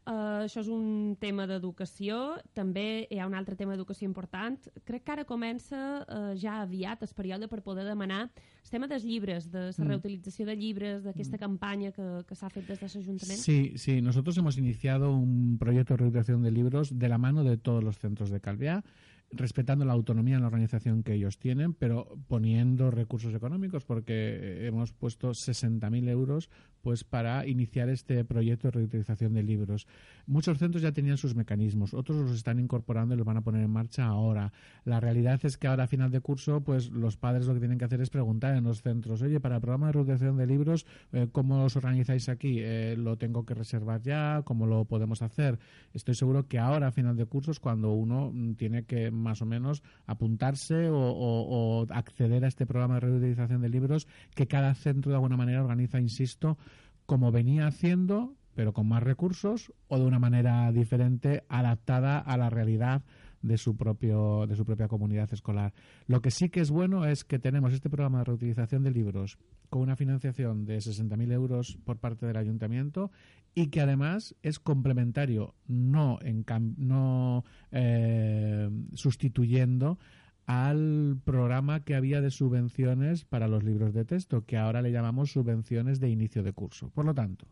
uh, 0.07 0.45
això 0.47 0.61
és 0.61 0.69
un 0.69 1.17
tema 1.19 1.47
d'educació. 1.47 2.37
També 2.55 3.07
hi 3.11 3.19
ha 3.19 3.27
un 3.27 3.35
altre 3.35 3.57
tema 3.57 3.73
d'educació 3.73 4.07
important. 4.07 4.59
Crec 4.85 5.05
que 5.05 5.13
ara 5.13 5.25
comença 5.25 6.07
uh, 6.09 6.35
ja 6.37 6.63
aviat 6.63 7.03
el 7.03 7.09
període 7.15 7.49
per 7.49 7.63
poder 7.63 7.85
demanar 7.85 8.31
el 8.65 8.71
tema 8.71 8.87
dels 8.87 9.05
llibres, 9.05 9.51
de 9.51 9.59
la 9.59 9.85
Mm. 9.85 9.89
reutilització 9.89 10.47
de 10.47 10.57
llibres, 10.57 11.03
d'aquesta 11.05 11.39
campanya 11.39 11.93
que, 11.93 12.25
que 12.27 12.35
s'ha 12.35 12.49
fet 12.49 12.67
des 12.67 12.81
de 12.81 12.87
l'Ajuntament. 12.87 13.39
Sí, 13.39 13.73
sí, 13.77 14.01
nosotros 14.01 14.37
hemos 14.39 14.57
iniciado 14.59 15.15
un 15.15 15.57
proyecto 15.59 15.95
de 15.95 15.99
reutilización 15.99 16.43
de 16.43 16.51
libros 16.51 16.99
de 16.99 17.09
la 17.09 17.19
mano 17.19 17.45
de 17.45 17.57
todos 17.57 17.83
los 17.85 17.99
centros 17.99 18.31
de 18.31 18.41
Calviá, 18.41 18.83
respetando 19.31 19.85
la 19.85 19.93
autonomía 19.93 20.37
en 20.37 20.43
la 20.43 20.47
organización 20.47 21.03
que 21.03 21.15
ellos 21.15 21.39
tienen, 21.39 21.75
pero 21.75 22.17
poniendo 22.29 22.91
recursos 22.91 23.35
económicos, 23.35 23.85
porque 23.85 24.13
eh, 24.13 24.67
hemos 24.67 24.93
puesto 24.93 25.31
60.000 25.31 26.09
euros 26.09 26.49
pues 26.87 27.03
para 27.03 27.49
iniciar 27.49 27.89
este 27.89 28.25
proyecto 28.25 28.69
de 28.69 28.73
reutilización 28.79 29.35
de 29.35 29.43
libros. 29.43 29.89
Muchos 30.29 30.59
centros 30.59 30.83
ya 30.83 30.93
tenían 30.93 31.17
sus 31.17 31.35
mecanismos, 31.35 31.95
otros 31.95 32.17
los 32.19 32.31
están 32.31 32.61
incorporando 32.61 33.15
y 33.15 33.19
los 33.19 33.27
van 33.27 33.39
a 33.39 33.41
poner 33.41 33.65
en 33.65 33.71
marcha 33.71 34.05
ahora. 34.05 34.53
La 34.85 35.01
realidad 35.01 35.41
es 35.43 35.57
que 35.57 35.67
ahora 35.67 35.85
a 35.85 35.89
final 35.89 36.13
de 36.13 36.21
curso, 36.21 36.61
pues 36.61 36.91
los 36.91 37.17
padres 37.17 37.47
lo 37.47 37.55
que 37.55 37.59
tienen 37.59 37.79
que 37.79 37.87
hacer 37.87 38.01
es 38.01 38.11
preguntar 38.11 38.55
en 38.55 38.63
los 38.63 38.83
centros, 38.83 39.21
oye, 39.21 39.41
para 39.41 39.57
el 39.57 39.61
programa 39.63 39.89
de 39.89 39.95
reutilización 39.95 40.37
de 40.37 40.47
libros, 40.47 40.87
eh, 41.13 41.27
¿cómo 41.33 41.65
os 41.65 41.75
organizáis 41.75 42.29
aquí? 42.29 42.59
Eh, 42.61 42.95
¿Lo 42.97 43.19
tengo 43.19 43.45
que 43.45 43.55
reservar 43.55 44.03
ya? 44.03 44.43
¿Cómo 44.45 44.69
lo 44.69 44.85
podemos 44.85 45.23
hacer? 45.23 45.59
Estoy 45.93 46.15
seguro 46.15 46.47
que 46.47 46.61
ahora 46.61 46.87
a 46.87 46.93
final 46.93 47.17
de 47.17 47.27
cursos, 47.27 47.59
cuando 47.59 47.95
uno 47.95 48.31
mm, 48.33 48.55
tiene 48.55 48.85
que 48.85 49.11
más 49.17 49.43
o 49.43 49.47
menos 49.47 49.83
apuntarse 50.07 50.89
o, 50.89 50.99
o- 50.99 51.87
acceder 51.91 52.45
a 52.45 52.49
este 52.49 52.67
programa 52.67 52.95
de 52.95 53.01
reutilización 53.01 53.61
de 53.61 53.69
libros, 53.69 54.07
que 54.35 54.47
cada 54.47 54.75
centro 54.75 55.11
de 55.11 55.17
alguna 55.17 55.37
manera 55.37 55.63
organiza, 55.63 56.01
insisto, 56.01 56.59
como 57.07 57.31
venía 57.33 57.67
haciendo, 57.67 58.35
pero 58.55 58.73
con 58.73 58.89
más 58.89 59.03
recursos 59.03 59.73
o 59.89 59.99
de 59.99 60.05
una 60.05 60.19
manera 60.19 60.73
diferente, 60.73 61.45
adaptada 61.49 62.19
a 62.19 62.37
la 62.37 62.49
realidad 62.51 63.03
de 63.43 63.59
su 63.59 63.77
propio 63.77 64.47
de 64.47 64.57
su 64.57 64.65
propia 64.65 64.89
comunidad 64.89 65.33
escolar. 65.33 65.73
Lo 66.09 66.21
que 66.21 66.31
sí 66.33 66.49
que 66.49 66.61
es 66.61 66.71
bueno 66.71 67.05
es 67.05 67.23
que 67.23 67.39
tenemos 67.39 67.73
este 67.75 67.91
programa 67.91 68.19
de 68.19 68.25
reutilización 68.25 68.83
de 68.83 68.91
libros 68.91 69.39
con 69.69 69.83
una 69.83 69.95
financiación 69.95 70.65
de 70.65 70.79
60.000 70.79 71.33
euros 71.33 71.79
por 71.85 71.99
parte 71.99 72.27
del 72.27 72.39
ayuntamiento 72.39 73.11
y 73.59 73.69
que 73.69 73.81
además 73.81 74.37
es 74.43 74.61
complementario, 74.61 75.55
no 75.67 76.19
en 76.21 76.45
no 76.77 77.43
eh, 77.73 78.69
sustituyendo 78.93 79.99
al 80.45 81.19
programa 81.25 81.83
que 81.83 81.95
había 81.95 82.21
de 82.21 82.31
subvenciones 82.31 83.25
para 83.25 83.49
los 83.49 83.65
libros 83.65 83.95
de 83.95 84.05
texto, 84.05 84.45
que 84.45 84.59
ahora 84.59 84.83
le 84.83 84.93
llamamos 84.93 85.33
subvenciones 85.33 86.01
de 86.01 86.11
inicio 86.11 86.43
de 86.43 86.53
curso. 86.53 86.91
Por 86.91 87.07
lo 87.07 87.15
tanto, 87.15 87.47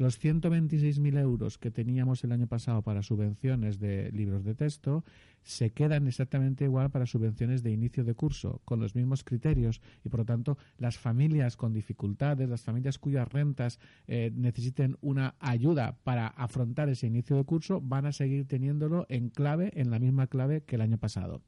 los 0.00 0.18
126.000 0.18 1.18
euros 1.18 1.58
que 1.58 1.70
teníamos 1.70 2.24
el 2.24 2.32
año 2.32 2.46
pasado 2.46 2.80
para 2.80 3.02
subvenciones 3.02 3.78
de 3.78 4.10
libros 4.12 4.44
de 4.44 4.54
texto 4.54 5.04
se 5.42 5.72
quedan 5.72 6.06
exactamente 6.06 6.64
igual 6.64 6.90
para 6.90 7.04
subvenciones 7.04 7.62
de 7.62 7.72
inicio 7.72 8.02
de 8.02 8.14
curso, 8.14 8.62
con 8.64 8.80
los 8.80 8.94
mismos 8.94 9.24
criterios 9.24 9.82
y, 10.02 10.08
por 10.08 10.20
lo 10.20 10.24
tanto, 10.24 10.56
las 10.78 10.96
familias 10.96 11.58
con 11.58 11.74
dificultades, 11.74 12.48
las 12.48 12.62
familias 12.62 12.98
cuyas 12.98 13.30
rentas 13.30 13.78
eh, 14.06 14.32
necesiten 14.34 14.96
una 15.02 15.34
ayuda 15.38 15.98
para 16.02 16.28
afrontar 16.28 16.88
ese 16.88 17.06
inicio 17.06 17.36
de 17.36 17.44
curso, 17.44 17.82
van 17.82 18.06
a 18.06 18.12
seguir 18.12 18.48
teniéndolo 18.48 19.04
en 19.10 19.28
clave, 19.28 19.70
en 19.74 19.90
la 19.90 19.98
misma 19.98 20.28
clave 20.28 20.62
que 20.62 20.76
el 20.76 20.80
año 20.80 20.96
pasado. 20.96 21.42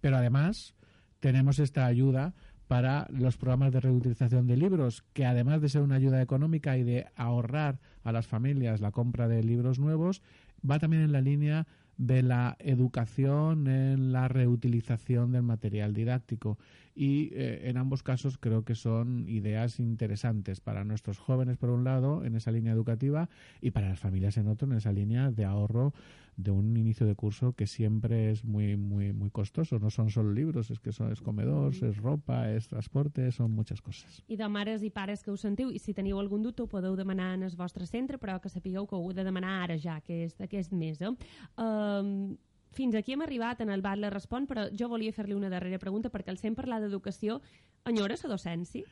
Pero 0.00 0.16
además 0.16 0.74
tenemos 1.20 1.60
esta 1.60 1.86
ayuda 1.86 2.34
para 2.68 3.06
los 3.10 3.36
programas 3.36 3.72
de 3.72 3.80
reutilización 3.80 4.46
de 4.46 4.56
libros, 4.56 5.04
que 5.12 5.26
además 5.26 5.60
de 5.60 5.68
ser 5.68 5.82
una 5.82 5.96
ayuda 5.96 6.22
económica 6.22 6.76
y 6.78 6.82
de 6.82 7.06
ahorrar 7.16 7.78
a 8.04 8.12
las 8.12 8.26
familias 8.26 8.80
la 8.80 8.92
compra 8.92 9.28
de 9.28 9.42
libros 9.42 9.78
nuevos, 9.78 10.22
va 10.68 10.78
también 10.78 11.02
en 11.02 11.12
la 11.12 11.20
línea 11.20 11.66
de 11.98 12.22
la 12.22 12.56
educación 12.58 13.68
en 13.68 14.12
la 14.12 14.26
reutilización 14.28 15.32
del 15.32 15.42
material 15.42 15.92
didáctico. 15.92 16.58
Y 16.94 17.30
eh, 17.32 17.68
en 17.68 17.76
ambos 17.76 18.02
casos 18.02 18.38
creo 18.38 18.64
que 18.64 18.74
son 18.74 19.28
ideas 19.28 19.78
interesantes 19.78 20.60
para 20.60 20.84
nuestros 20.84 21.18
jóvenes 21.18 21.58
por 21.58 21.70
un 21.70 21.84
lado 21.84 22.24
en 22.24 22.34
esa 22.34 22.50
línea 22.50 22.72
educativa 22.72 23.28
y 23.60 23.70
para 23.70 23.88
las 23.88 23.98
familias 23.98 24.36
en 24.36 24.48
otro 24.48 24.68
en 24.68 24.76
esa 24.76 24.92
línea 24.92 25.30
de 25.30 25.44
ahorro 25.44 25.94
de 26.36 26.50
un 26.50 26.76
inicio 26.76 27.06
de 27.06 27.14
curso 27.14 27.52
que 27.52 27.66
siempre 27.66 28.30
es 28.30 28.44
muy 28.44 28.76
muy 28.76 29.12
muy 29.12 29.30
costoso 29.30 29.78
no 29.78 29.90
son 29.90 30.10
solo 30.10 30.32
libros 30.32 30.70
es 30.70 30.80
que 30.80 30.92
son, 30.92 31.12
es 31.12 31.20
comedor 31.20 31.74
es 31.74 31.96
ropa 31.98 32.48
és 32.50 32.68
transporte 32.68 33.30
són 33.32 33.52
muchas 33.52 33.82
coses 33.82 34.22
I 34.28 34.36
de 34.36 34.48
mares 34.48 34.82
i 34.82 34.90
pares 34.90 35.22
que 35.22 35.32
us 35.32 35.42
sentiu, 35.44 35.70
i 35.70 35.80
si 35.82 35.94
teniu 35.94 36.18
algun 36.20 36.42
dubte 36.42 36.64
ho 36.64 36.70
podeu 36.70 36.96
demanar 36.96 37.32
en 37.36 37.44
el 37.46 37.56
vostre 37.56 37.86
centre, 37.86 38.18
però 38.18 38.38
que 38.40 38.50
sapigueu 38.52 38.86
que 38.86 38.96
ho 38.96 39.02
heu 39.02 39.12
de 39.16 39.24
demanar 39.24 39.62
ara 39.64 39.76
ja, 39.78 40.00
que 40.00 40.24
és 40.26 40.36
d'aquest 40.38 40.72
mes. 40.72 41.00
Eh? 41.00 41.12
Um, 41.60 42.36
fins 42.72 42.96
aquí 42.96 43.12
hem 43.12 43.24
arribat 43.24 43.60
en 43.60 43.70
el 43.70 43.82
Batlle 43.84 44.10
Respon, 44.10 44.46
però 44.48 44.68
jo 44.72 44.88
volia 44.88 45.12
fer-li 45.12 45.36
una 45.36 45.50
darrera 45.52 45.80
pregunta, 45.82 46.10
perquè 46.10 46.32
al 46.32 46.40
sent 46.40 46.56
parlar 46.58 46.80
d'educació, 46.82 47.40
enyora 47.88 48.16
la 48.22 48.32
docència? 48.34 48.88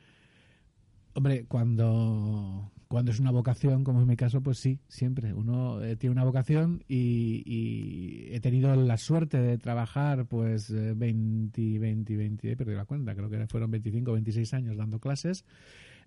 Hombre, 1.14 1.44
cuando, 1.48 2.70
cuando 2.90 3.12
es 3.12 3.20
una 3.20 3.30
vocación, 3.30 3.84
como 3.84 4.00
en 4.00 4.08
mi 4.08 4.16
caso, 4.16 4.42
pues 4.42 4.58
sí, 4.58 4.80
siempre. 4.88 5.32
Uno 5.32 5.80
eh, 5.80 5.94
tiene 5.94 6.10
una 6.10 6.24
vocación 6.24 6.82
y, 6.88 8.26
he 8.32 8.40
tenido 8.40 8.74
la 8.74 8.96
suerte 8.96 9.40
de 9.40 9.58
trabajar 9.58 10.26
pues 10.26 10.70
eh, 10.70 10.94
20, 10.96 11.78
20, 11.78 12.16
20, 12.16 12.50
he 12.50 12.56
perdido 12.56 12.78
la 12.78 12.86
cuenta, 12.86 13.14
creo 13.14 13.30
que 13.30 13.46
fueron 13.46 13.70
25, 13.70 14.12
26 14.12 14.54
años 14.54 14.76
dando 14.76 14.98
clases 14.98 15.44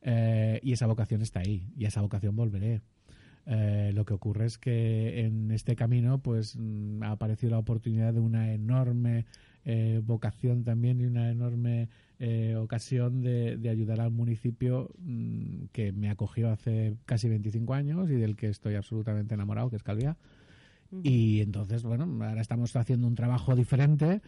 eh, 0.01 0.59
y 0.61 0.73
esa 0.73 0.86
vocación 0.86 1.21
está 1.21 1.39
ahí 1.39 1.69
y 1.77 1.86
a 1.86 1.88
esa 1.88 2.01
vocación 2.01 2.36
volveré. 2.36 2.81
Eh, 3.45 3.91
lo 3.93 4.03
que 4.03 4.13
ocurre 4.13 4.45
es 4.45 4.57
que 4.57 5.25
en 5.25 5.51
este 5.51 5.77
camino 5.77 6.19
pues 6.19 6.57
mm, 6.57 7.01
ha 7.03 7.11
aparecido 7.11 7.51
la 7.51 7.59
oportunidad 7.59 8.13
de 8.13 8.19
una 8.19 8.53
enorme 8.53 9.25
eh, 9.66 10.01
vocación 10.03 10.64
también 10.64 10.99
y 11.01 11.05
una 11.05 11.32
enorme 11.32 11.89
eh, 12.20 12.55
ocasión 12.57 13.22
de, 13.22 13.57
de 13.57 13.70
ayudar 13.70 14.01
al 14.01 14.11
municipio 14.11 14.91
mm, 14.99 15.66
que 15.72 15.91
me 15.91 16.09
acogió 16.09 16.49
hace 16.49 16.97
casi 17.05 17.30
25 17.30 17.74
años 17.74 18.09
y 18.09 18.16
del 18.16 18.36
que 18.36 18.49
estoy 18.49 18.76
absolutamente 18.76 19.34
enamorado, 19.34 19.70
que 19.70 19.78
es 19.78 19.84
Calvia. 19.84 20.18
Y 21.01 21.41
entonces, 21.41 21.82
bueno, 21.84 22.03
ahora 22.24 22.41
estamos 22.41 22.76
haciendo 22.76 23.07
un 23.07 23.16
trabajo 23.16 23.55
diferente, 23.55 24.22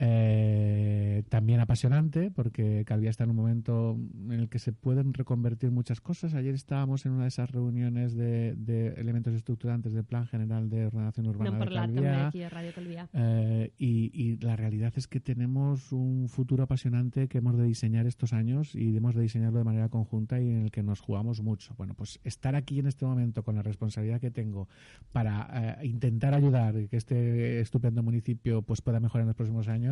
eh, 0.00 1.24
también 1.28 1.60
apasionante, 1.60 2.30
porque 2.30 2.84
Calvia 2.86 3.10
está 3.10 3.24
en 3.24 3.30
un 3.30 3.36
momento 3.36 3.98
en 4.30 4.32
el 4.32 4.48
que 4.48 4.58
se 4.58 4.72
pueden 4.72 5.12
reconvertir 5.12 5.70
muchas 5.70 6.00
cosas. 6.00 6.34
Ayer 6.34 6.54
estábamos 6.54 7.04
en 7.04 7.12
una 7.12 7.22
de 7.22 7.28
esas 7.28 7.50
reuniones 7.50 8.14
de, 8.14 8.54
de 8.54 8.88
elementos 8.94 9.34
estructurantes 9.34 9.92
del 9.92 10.04
Plan 10.04 10.26
General 10.26 10.70
de 10.70 10.86
Ordenación 10.86 11.26
Urbana 11.26 11.50
N'hem 11.50 11.58
de 11.58 11.74
Calvià. 11.74 12.26
aquí 12.28 12.42
a 12.42 12.50
Ràdio 12.50 12.72
Calvià. 12.74 13.08
Eh, 13.12 13.72
y, 13.78 14.10
y 14.14 14.36
la 14.38 14.54
realidad 14.54 14.92
es 14.96 15.08
que 15.08 15.18
tenemos 15.20 15.90
un 15.92 16.28
futuro 16.28 16.62
apasionante 16.62 17.26
que 17.28 17.38
hemos 17.38 17.56
de 17.56 17.64
diseñar 17.64 18.06
estos 18.06 18.32
años 18.32 18.74
y 18.74 18.96
hemos 18.96 19.14
de 19.16 19.22
diseñarlo 19.22 19.58
de 19.58 19.64
manera 19.64 19.88
conjunta 19.88 20.40
y 20.40 20.48
en 20.48 20.62
el 20.62 20.70
que 20.70 20.82
nos 20.82 21.00
jugamos 21.00 21.42
mucho. 21.42 21.74
Bueno, 21.76 21.94
pues 21.94 22.20
estar 22.22 22.54
aquí 22.54 22.78
en 22.78 22.86
este 22.86 23.04
momento 23.04 23.42
con 23.42 23.56
la 23.56 23.62
responsabilidad 23.62 24.20
que 24.20 24.30
tengo 24.30 24.68
para 25.12 25.78
eh, 25.80 25.86
intentar 25.86 26.34
ayudar 26.34 26.74
que 26.88 26.96
este 26.96 27.60
estupendo 27.60 28.02
municipio 28.02 28.62
pues 28.62 28.80
pueda 28.80 29.00
mejorar 29.00 29.22
en 29.22 29.28
los 29.28 29.36
próximos 29.36 29.66
años 29.66 29.87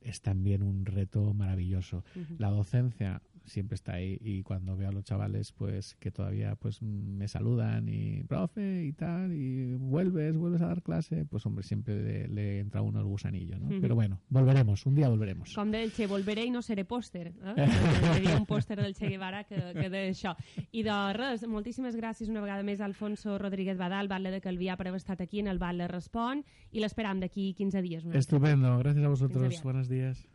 es 0.00 0.22
también 0.22 0.62
un 0.62 0.86
reto 0.86 1.34
maravilloso. 1.34 2.04
La 2.38 2.50
docencia 2.50 3.22
siempre 3.44 3.74
está 3.74 3.94
ahí 3.94 4.18
y 4.20 4.42
cuando 4.42 4.76
veo 4.76 4.88
a 4.88 4.92
los 4.92 5.04
chavales 5.04 5.52
pues 5.52 5.94
que 5.96 6.10
todavía 6.10 6.54
pues 6.56 6.82
me 6.82 7.28
saludan 7.28 7.88
y 7.88 8.22
profe 8.24 8.84
y 8.84 8.92
tal 8.92 9.32
y 9.32 9.74
vuelves, 9.76 10.36
vuelves 10.36 10.62
a 10.62 10.66
dar 10.66 10.82
clase, 10.82 11.24
pues 11.24 11.44
hombre, 11.46 11.64
siempre 11.64 12.02
le, 12.02 12.28
le 12.28 12.60
entra 12.60 12.82
uno 12.82 13.00
el 13.00 13.06
gusanillo, 13.06 13.58
¿no? 13.58 13.66
Ujú. 13.66 13.80
Pero 13.80 13.94
bueno, 13.94 14.20
volveremos, 14.28 14.86
un 14.86 14.94
día 14.94 15.08
volveremos. 15.08 15.54
Com 15.54 15.70
deia 15.70 15.84
el 15.84 15.92
Che, 15.92 16.06
volveré 16.06 16.44
i 16.46 16.52
no 16.54 16.62
seré 16.62 16.84
pòster. 16.88 17.30
Eh? 17.30 17.54
Hi 17.66 18.12
havia 18.16 18.36
un 18.38 18.46
pòster 18.48 18.78
del 18.80 18.94
Che 18.94 19.08
Guevara 19.10 19.44
que, 19.44 19.58
que 19.76 19.88
deia 19.90 20.12
això. 20.12 20.34
I 20.70 20.84
de 20.86 20.98
res, 21.16 21.46
moltíssimes 21.48 21.98
gràcies 21.98 22.30
una 22.30 22.42
vegada 22.44 22.64
més 22.66 22.80
a 22.80 22.88
Alfonso 22.88 23.38
Rodríguez 23.38 23.78
Badal, 23.78 24.08
Batlle 24.08 24.32
de 24.34 24.42
Calvià, 24.44 24.76
per 24.78 24.88
haver 24.88 25.02
estat 25.02 25.20
aquí 25.20 25.40
en 25.40 25.50
el 25.50 25.58
Batlle 25.58 25.88
Respon 25.90 26.44
i 26.70 26.80
l'esperam 26.80 27.20
d'aquí 27.20 27.52
15 27.54 27.82
dies. 27.82 28.04
una 28.04 28.18
Estupendo, 28.18 28.78
gracias 28.78 29.04
a 29.04 29.08
aviat. 29.08 29.62
buenos 29.64 29.88
días. 29.88 30.29